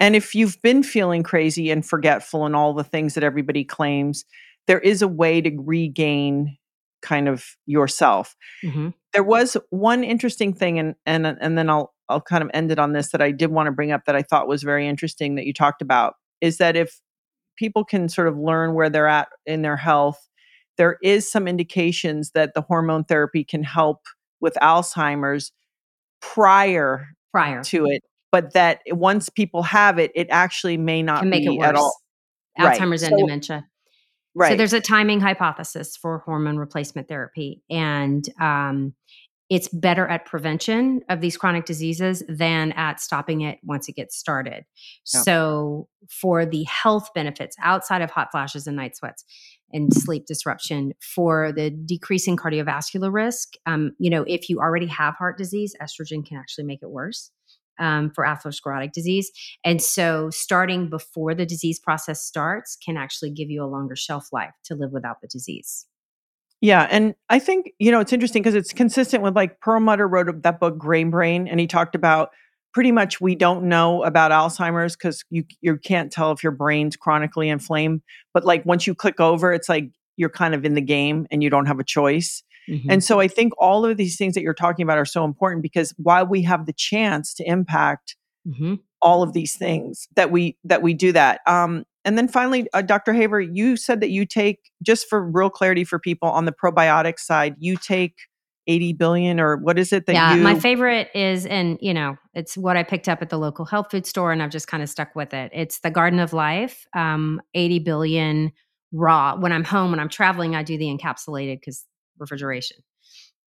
[0.00, 4.24] And if you've been feeling crazy and forgetful and all the things that everybody claims,
[4.66, 6.58] there is a way to regain
[7.06, 8.34] kind of yourself.
[8.62, 12.70] hmm there was one interesting thing and and and then I'll I'll kind of end
[12.70, 14.86] it on this that I did want to bring up that I thought was very
[14.86, 17.00] interesting that you talked about is that if
[17.56, 20.20] people can sort of learn where they're at in their health
[20.76, 24.00] there is some indications that the hormone therapy can help
[24.40, 25.50] with Alzheimer's
[26.20, 27.62] prior Prior.
[27.64, 28.02] to it
[28.32, 31.68] but that once people have it it actually may not Can make be it worse.
[31.68, 31.96] at all
[32.58, 32.78] Right.
[32.78, 33.66] Alzheimer's and So- dementia.
[34.36, 38.94] Right So there's a timing hypothesis for hormone replacement therapy, and um,
[39.48, 44.16] it's better at prevention of these chronic diseases than at stopping it once it gets
[44.16, 44.64] started.
[45.04, 49.24] So for the health benefits outside of hot flashes and night sweats
[49.72, 55.14] and sleep disruption, for the decreasing cardiovascular risk, um, you know, if you already have
[55.14, 57.30] heart disease, estrogen can actually make it worse.
[57.78, 59.30] Um, for atherosclerotic disease.
[59.64, 64.28] And so, starting before the disease process starts can actually give you a longer shelf
[64.32, 65.86] life to live without the disease.
[66.60, 70.42] Yeah, and I think you know it's interesting because it's consistent with like Perlmutter wrote
[70.42, 72.30] that book Grain Brain, and he talked about
[72.72, 76.96] pretty much we don't know about Alzheimer's because you you can't tell if your brain's
[76.96, 78.02] chronically inflamed.
[78.34, 81.42] But like once you click over, it's like you're kind of in the game and
[81.42, 82.42] you don't have a choice.
[82.68, 82.90] Mm-hmm.
[82.90, 85.62] And so I think all of these things that you're talking about are so important
[85.62, 88.16] because while we have the chance to impact
[88.46, 88.74] mm-hmm.
[89.00, 91.40] all of these things that we that we do that.
[91.46, 93.12] Um, and then finally, uh, Dr.
[93.12, 97.18] Haver, you said that you take just for real clarity for people on the probiotic
[97.18, 98.14] side, you take
[98.68, 102.16] 80 billion or what is it that yeah, you my favorite is and you know
[102.34, 104.82] it's what i picked up at the local health food store and i've just kind
[104.82, 108.52] of stuck with it it's the garden of life um, 80 billion
[108.92, 111.84] raw when i'm home when i'm traveling i do the encapsulated because
[112.18, 112.78] refrigeration.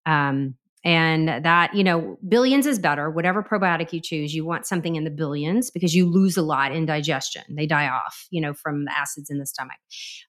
[0.07, 0.55] Um,
[0.85, 5.03] and that you know billions is better whatever probiotic you choose you want something in
[5.03, 7.43] the billions because you lose a lot in digestion.
[7.51, 9.79] They die off you know from the acids in the stomach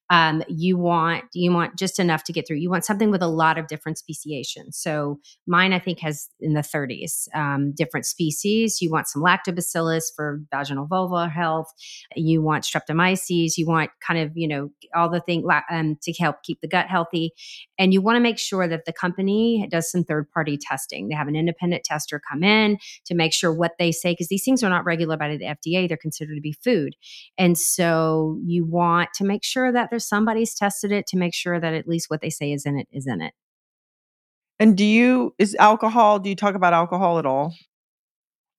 [0.10, 2.57] um, you want you want just enough to get through.
[2.57, 4.72] You want something with a lot of different speciation.
[4.72, 8.81] So mine i think has in the 30s um, different species.
[8.81, 11.72] You want some lactobacillus for vaginal vulva health.
[12.15, 13.57] You want streptomyces.
[13.57, 16.88] You want kind of you know all the things um, to help keep the gut
[16.88, 17.31] healthy.
[17.77, 21.07] And you want to make sure that the company does some third party testing.
[21.07, 24.44] They have an independent tester come in to make sure what they say because these
[24.44, 26.95] things are not regulated by the fda they're considered to be food.
[27.38, 31.60] And so you want to make sure that there's somebody's tested it to make sure
[31.60, 33.34] that at least what they say is in it is in it.
[34.60, 36.20] And do you is alcohol?
[36.20, 37.54] Do you talk about alcohol at all?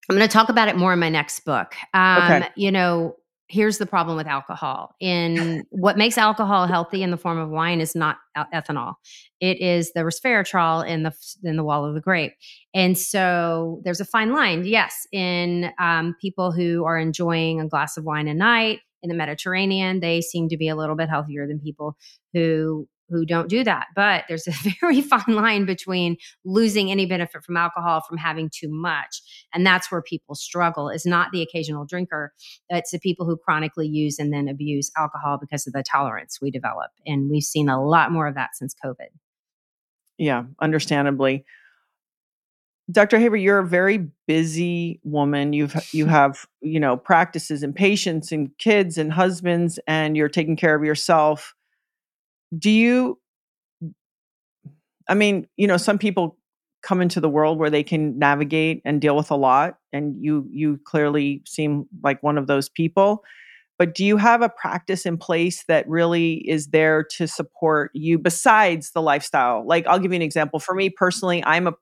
[0.08, 1.74] I'm going to talk about it more in my next book.
[1.94, 2.48] Um, okay.
[2.56, 3.16] You know,
[3.48, 4.94] here's the problem with alcohol.
[4.98, 8.16] In what makes alcohol healthy in the form of wine is not
[8.54, 8.94] ethanol.
[9.40, 11.12] It is the resveratrol in the
[11.44, 12.32] in the wall of the grape.
[12.74, 14.64] And so there's a fine line.
[14.64, 19.14] Yes, in um, people who are enjoying a glass of wine a night in the
[19.14, 21.96] Mediterranean, they seem to be a little bit healthier than people
[22.32, 23.88] who who don't do that.
[23.94, 28.68] But there's a very fine line between losing any benefit from alcohol from having too
[28.70, 29.20] much.
[29.52, 32.32] And that's where people struggle is not the occasional drinker.
[32.68, 36.50] It's the people who chronically use and then abuse alcohol because of the tolerance we
[36.50, 36.90] develop.
[37.06, 39.08] And we've seen a lot more of that since COVID.
[40.16, 41.44] Yeah, understandably.
[42.90, 43.18] Dr.
[43.18, 45.52] Haver, you're a very busy woman.
[45.52, 50.56] You've you have, you know, practices and patients and kids and husbands and you're taking
[50.56, 51.54] care of yourself.
[52.56, 53.18] Do you
[55.08, 56.36] I mean, you know, some people
[56.82, 60.46] come into the world where they can navigate and deal with a lot and you
[60.50, 63.22] you clearly seem like one of those people.
[63.78, 68.18] But do you have a practice in place that really is there to support you
[68.18, 69.66] besides the lifestyle?
[69.66, 70.60] Like I'll give you an example.
[70.60, 71.72] For me personally, I'm a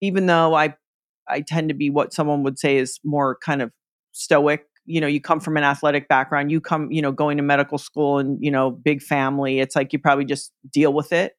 [0.00, 0.74] even though I
[1.28, 3.70] I tend to be what someone would say is more kind of
[4.12, 4.64] stoic.
[4.86, 7.76] You know, you come from an athletic background, you come, you know, going to medical
[7.76, 9.60] school and, you know, big family.
[9.60, 11.34] It's like you probably just deal with it.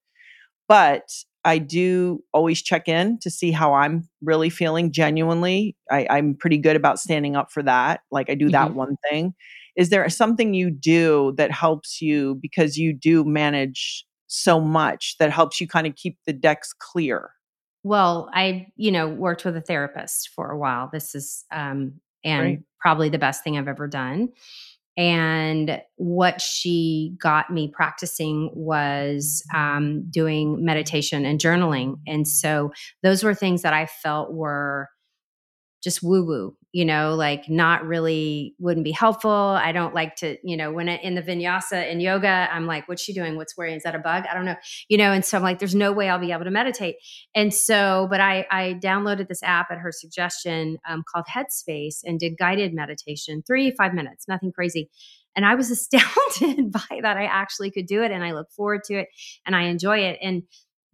[0.67, 1.09] But
[1.43, 5.75] I do always check in to see how I'm really feeling genuinely.
[5.89, 8.01] I, am pretty good about standing up for that.
[8.11, 8.77] Like I do that mm-hmm.
[8.77, 9.33] one thing.
[9.75, 15.31] Is there something you do that helps you because you do manage so much that
[15.31, 17.31] helps you kind of keep the decks clear?
[17.83, 20.89] Well, I, you know, worked with a therapist for a while.
[20.91, 21.93] This is, um,
[22.23, 22.59] and right.
[22.79, 24.29] probably the best thing I've ever done.
[24.97, 31.99] And what she got me practicing was um, doing meditation and journaling.
[32.05, 34.89] And so those were things that I felt were
[35.81, 39.31] just woo woo, you know, like not really wouldn't be helpful.
[39.31, 43.01] I don't like to, you know, when in the vinyasa in yoga, I'm like, what's
[43.01, 43.37] she doing?
[43.37, 43.75] What's wearing?
[43.75, 44.25] Is that a bug?
[44.29, 44.55] I don't know,
[44.87, 45.11] you know.
[45.11, 46.97] And so I'm like, there's no way I'll be able to meditate.
[47.33, 52.19] And so, but I I downloaded this app at her suggestion um, called Headspace and
[52.19, 54.89] did guided meditation, three five minutes, nothing crazy.
[55.35, 57.17] And I was astounded by that.
[57.17, 59.07] I actually could do it, and I look forward to it,
[59.45, 60.19] and I enjoy it.
[60.21, 60.43] And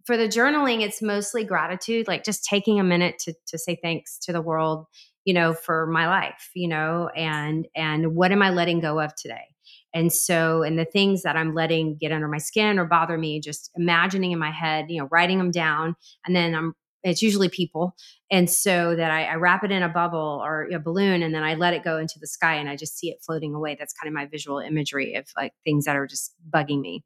[0.06, 4.18] for the journaling, it's mostly gratitude, like just taking a minute to to say thanks
[4.20, 4.86] to the world,
[5.26, 9.14] you know, for my life, you know, and and what am I letting go of
[9.16, 9.44] today?
[9.92, 13.40] And so, and the things that I'm letting get under my skin or bother me,
[13.40, 17.48] just imagining in my head, you know, writing them down, and then I'm it's usually
[17.48, 17.94] people
[18.32, 21.44] and so that I, I, wrap it in a bubble or a balloon and then
[21.44, 23.76] i let it go into the sky and i just see it floating away.
[23.78, 27.04] That's kind of my visual imagery of like things that are just bugging me.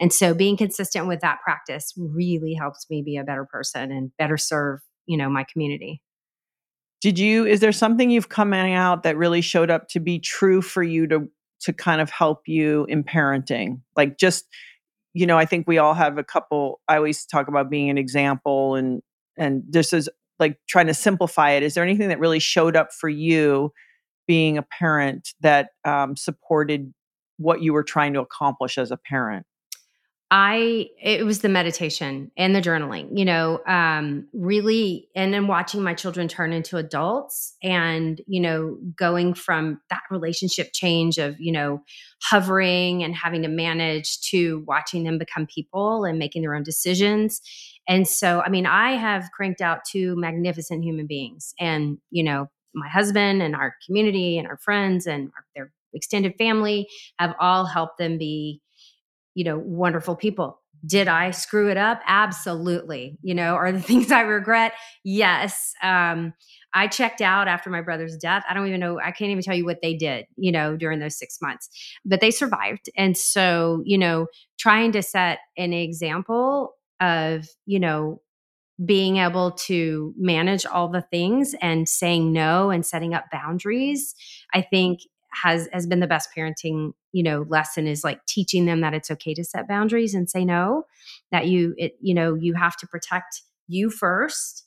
[0.00, 4.10] And so being consistent with that practice really helps me be a better person and
[4.18, 6.02] better serve you know my community
[7.00, 10.62] did you is there something you've come out that really showed up to be true
[10.62, 11.28] for you to
[11.60, 13.80] to kind of help you in parenting?
[13.96, 14.46] Like just
[15.14, 17.96] you know i think we all have a couple i always talk about being an
[17.96, 19.00] example and
[19.38, 20.08] and this is
[20.38, 21.62] like trying to simplify it.
[21.62, 23.72] Is there anything that really showed up for you
[24.26, 26.92] being a parent that um, supported
[27.38, 29.46] what you were trying to accomplish as a parent
[30.30, 35.82] I it was the meditation and the journaling, you know, um, really, and then watching
[35.82, 41.50] my children turn into adults, and you know, going from that relationship change of you
[41.50, 41.82] know
[42.22, 47.40] hovering and having to manage to watching them become people and making their own decisions.
[47.88, 52.50] And so, I mean, I have cranked out two magnificent human beings, and you know,
[52.74, 56.86] my husband and our community and our friends and our, their extended family
[57.18, 58.60] have all helped them be
[59.38, 60.60] you know, wonderful people.
[60.84, 62.00] Did I screw it up?
[62.08, 63.16] Absolutely.
[63.22, 64.72] You know, are the things I regret?
[65.04, 65.74] Yes.
[65.80, 66.34] Um,
[66.74, 68.42] I checked out after my brother's death.
[68.50, 70.98] I don't even know, I can't even tell you what they did, you know, during
[70.98, 71.70] those six months,
[72.04, 72.90] but they survived.
[72.96, 74.26] And so, you know,
[74.58, 78.20] trying to set an example of, you know,
[78.84, 84.16] being able to manage all the things and saying no and setting up boundaries,
[84.52, 84.98] I think
[85.32, 89.10] has has been the best parenting you know lesson is like teaching them that it's
[89.10, 90.84] okay to set boundaries and say no
[91.30, 94.64] that you it you know you have to protect you first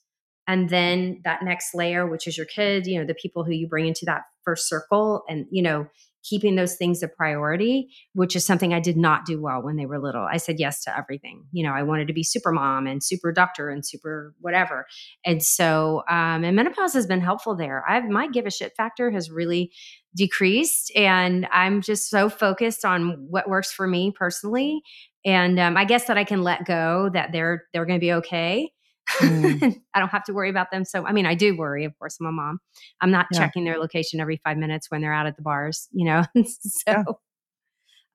[0.47, 3.67] and then that next layer which is your kid you know the people who you
[3.67, 5.87] bring into that first circle and you know
[6.23, 9.85] keeping those things a priority, which is something I did not do well when they
[9.85, 10.27] were little.
[10.29, 11.45] I said yes to everything.
[11.51, 14.85] You know, I wanted to be super mom and super doctor and super whatever.
[15.25, 17.83] And so, um, and menopause has been helpful there.
[17.87, 19.71] I've my give a shit factor has really
[20.15, 24.81] decreased, and I'm just so focused on what works for me personally.
[25.23, 28.13] And um, I guess that I can let go that they're they're going to be
[28.13, 28.71] okay
[29.19, 29.81] Mm.
[29.93, 30.85] I don't have to worry about them.
[30.85, 32.59] So, I mean, I do worry, of course, I'm a mom.
[33.01, 33.39] I'm not yeah.
[33.39, 36.23] checking their location every five minutes when they're out at the bars, you know?
[36.43, 37.03] so yeah.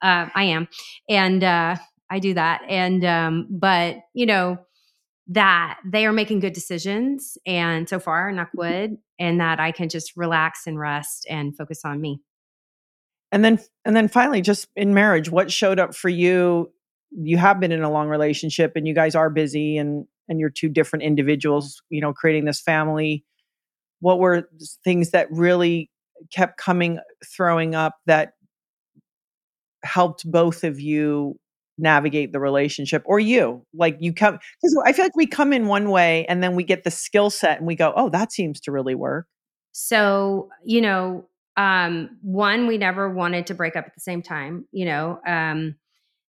[0.02, 0.68] uh, I am.
[1.08, 1.76] And uh,
[2.10, 2.62] I do that.
[2.68, 4.58] And, um, but, you know,
[5.28, 8.58] that they are making good decisions and so far, knock mm-hmm.
[8.58, 12.20] wood, and that I can just relax and rest and focus on me.
[13.32, 16.72] And then, and then finally, just in marriage, what showed up for you?
[17.10, 20.50] You have been in a long relationship and you guys are busy and and you're
[20.50, 23.24] two different individuals, you know, creating this family.
[24.00, 24.48] What were
[24.84, 25.90] things that really
[26.32, 28.32] kept coming, throwing up that
[29.82, 31.38] helped both of you
[31.78, 35.66] navigate the relationship or you like you come because i feel like we come in
[35.66, 38.58] one way and then we get the skill set and we go oh that seems
[38.58, 39.26] to really work
[39.72, 41.28] so you know
[41.58, 45.74] um one we never wanted to break up at the same time you know um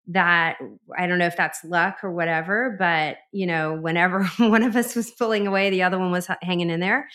[0.08, 0.58] that
[0.96, 4.94] I don't know if that's luck or whatever, but you know, whenever one of us
[4.94, 7.08] was pulling away, the other one was hanging in there.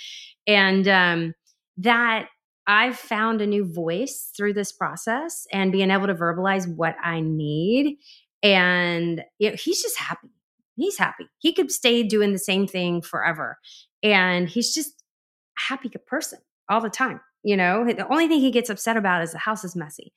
[0.47, 1.33] And um,
[1.77, 2.27] that
[2.67, 7.21] I've found a new voice through this process and being able to verbalize what I
[7.21, 7.97] need.
[8.43, 10.29] And it, he's just happy.
[10.75, 11.27] He's happy.
[11.39, 13.57] He could stay doing the same thing forever.
[14.03, 16.39] And he's just a happy person
[16.69, 17.19] all the time.
[17.43, 20.13] You know, the only thing he gets upset about is the house is messy.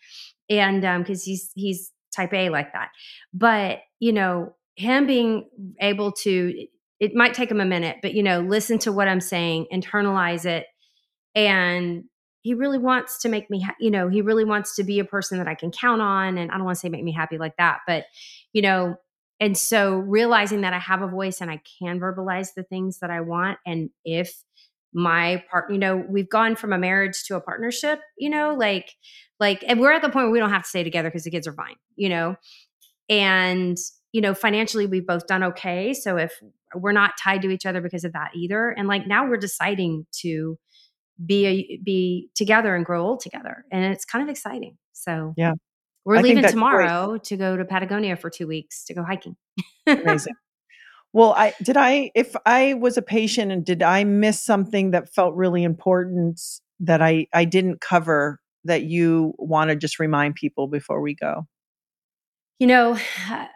[0.51, 2.91] And because um, he's he's type A like that.
[3.33, 5.49] But, you know, him being
[5.81, 6.67] able to,
[7.01, 10.45] it might take him a minute, but, you know, listen to what I'm saying, internalize
[10.45, 10.67] it.
[11.35, 12.05] And
[12.43, 15.05] he really wants to make me, ha- you know, he really wants to be a
[15.05, 16.39] person that I can count on.
[16.39, 18.05] And I don't want to say make me happy like that, but,
[18.53, 18.97] you know,
[19.41, 23.11] and so realizing that I have a voice and I can verbalize the things that
[23.11, 23.59] I want.
[23.67, 24.43] And if
[24.95, 28.95] my part, you know, we've gone from a marriage to a partnership, you know, like
[29.41, 31.31] like, and we're at the point where we don't have to stay together because the
[31.31, 32.37] kids are fine, you know?
[33.09, 33.77] And,
[34.13, 35.93] you know, financially, we've both done okay.
[35.93, 36.33] So if
[36.75, 38.71] we're not tied to each other because of that either.
[38.71, 40.59] And like now we're deciding to
[41.25, 43.65] be a, be together and grow old together.
[43.71, 44.79] And it's kind of exciting.
[44.93, 45.53] So, yeah.
[46.05, 47.25] We're I leaving tomorrow great.
[47.25, 49.37] to go to Patagonia for two weeks to go hiking.
[49.87, 50.35] Amazing.
[51.15, 55.15] Well, I did I if I was a patient and did I miss something that
[55.15, 56.41] felt really important
[56.81, 61.47] that I I didn't cover that you want to just remind people before we go?
[62.59, 62.99] You know,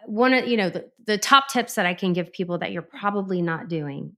[0.06, 2.80] one of you know the, the top tips that I can give people that you're
[2.80, 4.12] probably not doing,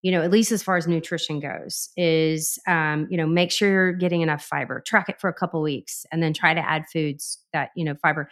[0.00, 3.68] you know, at least as far as nutrition goes, is um, you know make sure
[3.68, 4.80] you're getting enough fiber.
[4.80, 7.96] Track it for a couple weeks, and then try to add foods that you know
[8.00, 8.30] fiber.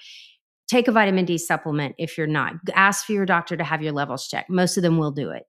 [0.69, 2.55] Take a vitamin D supplement if you're not.
[2.75, 4.51] Ask for your doctor to have your levels checked.
[4.51, 5.45] Most of them will do it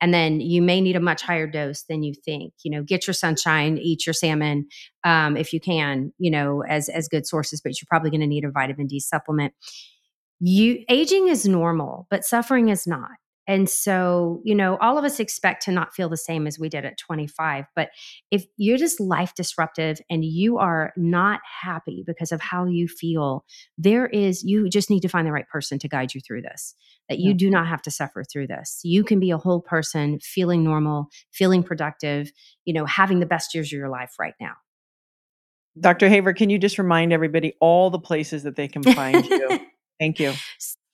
[0.00, 3.06] and then you may need a much higher dose than you think you know get
[3.06, 4.66] your sunshine eat your salmon
[5.04, 8.26] um, if you can you know as as good sources but you're probably going to
[8.26, 9.52] need a vitamin d supplement
[10.40, 13.10] you aging is normal but suffering is not
[13.50, 16.68] and so, you know, all of us expect to not feel the same as we
[16.68, 17.64] did at 25.
[17.74, 17.88] But
[18.30, 23.44] if you're just life disruptive and you are not happy because of how you feel,
[23.76, 26.76] there is, you just need to find the right person to guide you through this,
[27.08, 27.38] that you yeah.
[27.38, 28.78] do not have to suffer through this.
[28.84, 32.30] You can be a whole person, feeling normal, feeling productive,
[32.64, 34.52] you know, having the best years of your life right now.
[35.80, 36.08] Dr.
[36.08, 39.58] Haver, can you just remind everybody all the places that they can find you?
[39.98, 40.34] Thank you.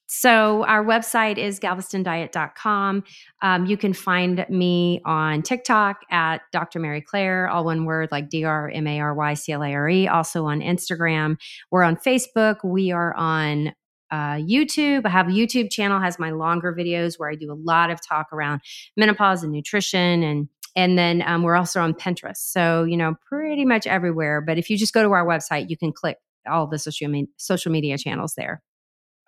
[0.06, 3.04] So our website is galvestondiet.com.
[3.42, 6.78] Um, you can find me on TikTok at Dr.
[6.78, 9.72] Mary Claire, all one word like D R M A R Y C L A
[9.74, 10.08] R E.
[10.08, 11.36] Also on Instagram.
[11.70, 12.56] We're on Facebook.
[12.64, 13.72] We are on
[14.10, 15.04] uh, YouTube.
[15.04, 18.00] I have a YouTube channel has my longer videos where I do a lot of
[18.06, 18.60] talk around
[18.96, 22.36] menopause and nutrition and and then um, we're also on Pinterest.
[22.36, 24.42] So, you know, pretty much everywhere.
[24.42, 27.30] But if you just go to our website, you can click all the social, me-
[27.38, 28.62] social media channels there.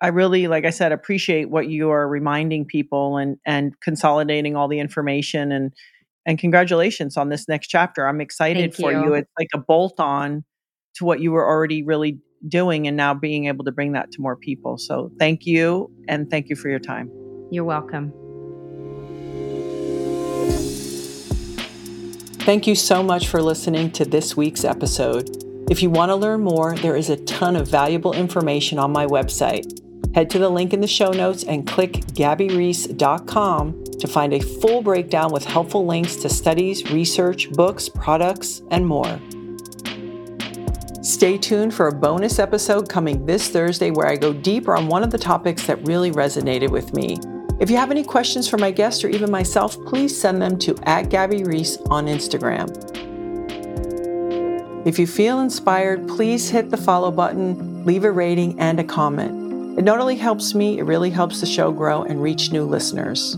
[0.01, 4.67] I really, like I said, appreciate what you are reminding people and and consolidating all
[4.67, 5.73] the information and
[6.25, 8.07] and congratulations on this next chapter.
[8.07, 9.03] I'm excited Thank for you.
[9.03, 9.13] you.
[9.15, 10.45] It's like a bolt on
[10.95, 14.21] to what you were already really doing and now being able to bring that to
[14.21, 14.77] more people.
[14.77, 17.11] So thank you and thank you for your time.
[17.51, 18.13] You're welcome.
[22.43, 25.29] Thank you so much for listening to this week's episode.
[25.69, 29.05] If you want to learn more, there is a ton of valuable information on my
[29.05, 29.79] website.
[30.15, 34.81] Head to the link in the show notes and click gabbyreece.com to find a full
[34.81, 39.19] breakdown with helpful links to studies, research, books, products, and more.
[41.03, 45.03] Stay tuned for a bonus episode coming this Thursday where I go deeper on one
[45.03, 47.17] of the topics that really resonated with me.
[47.59, 50.75] If you have any questions for my guest or even myself, please send them to
[50.83, 52.69] at Gabby Reece on Instagram.
[54.87, 59.38] If you feel inspired, please hit the follow button, leave a rating, and a comment.
[59.79, 63.37] It not only helps me, it really helps the show grow and reach new listeners.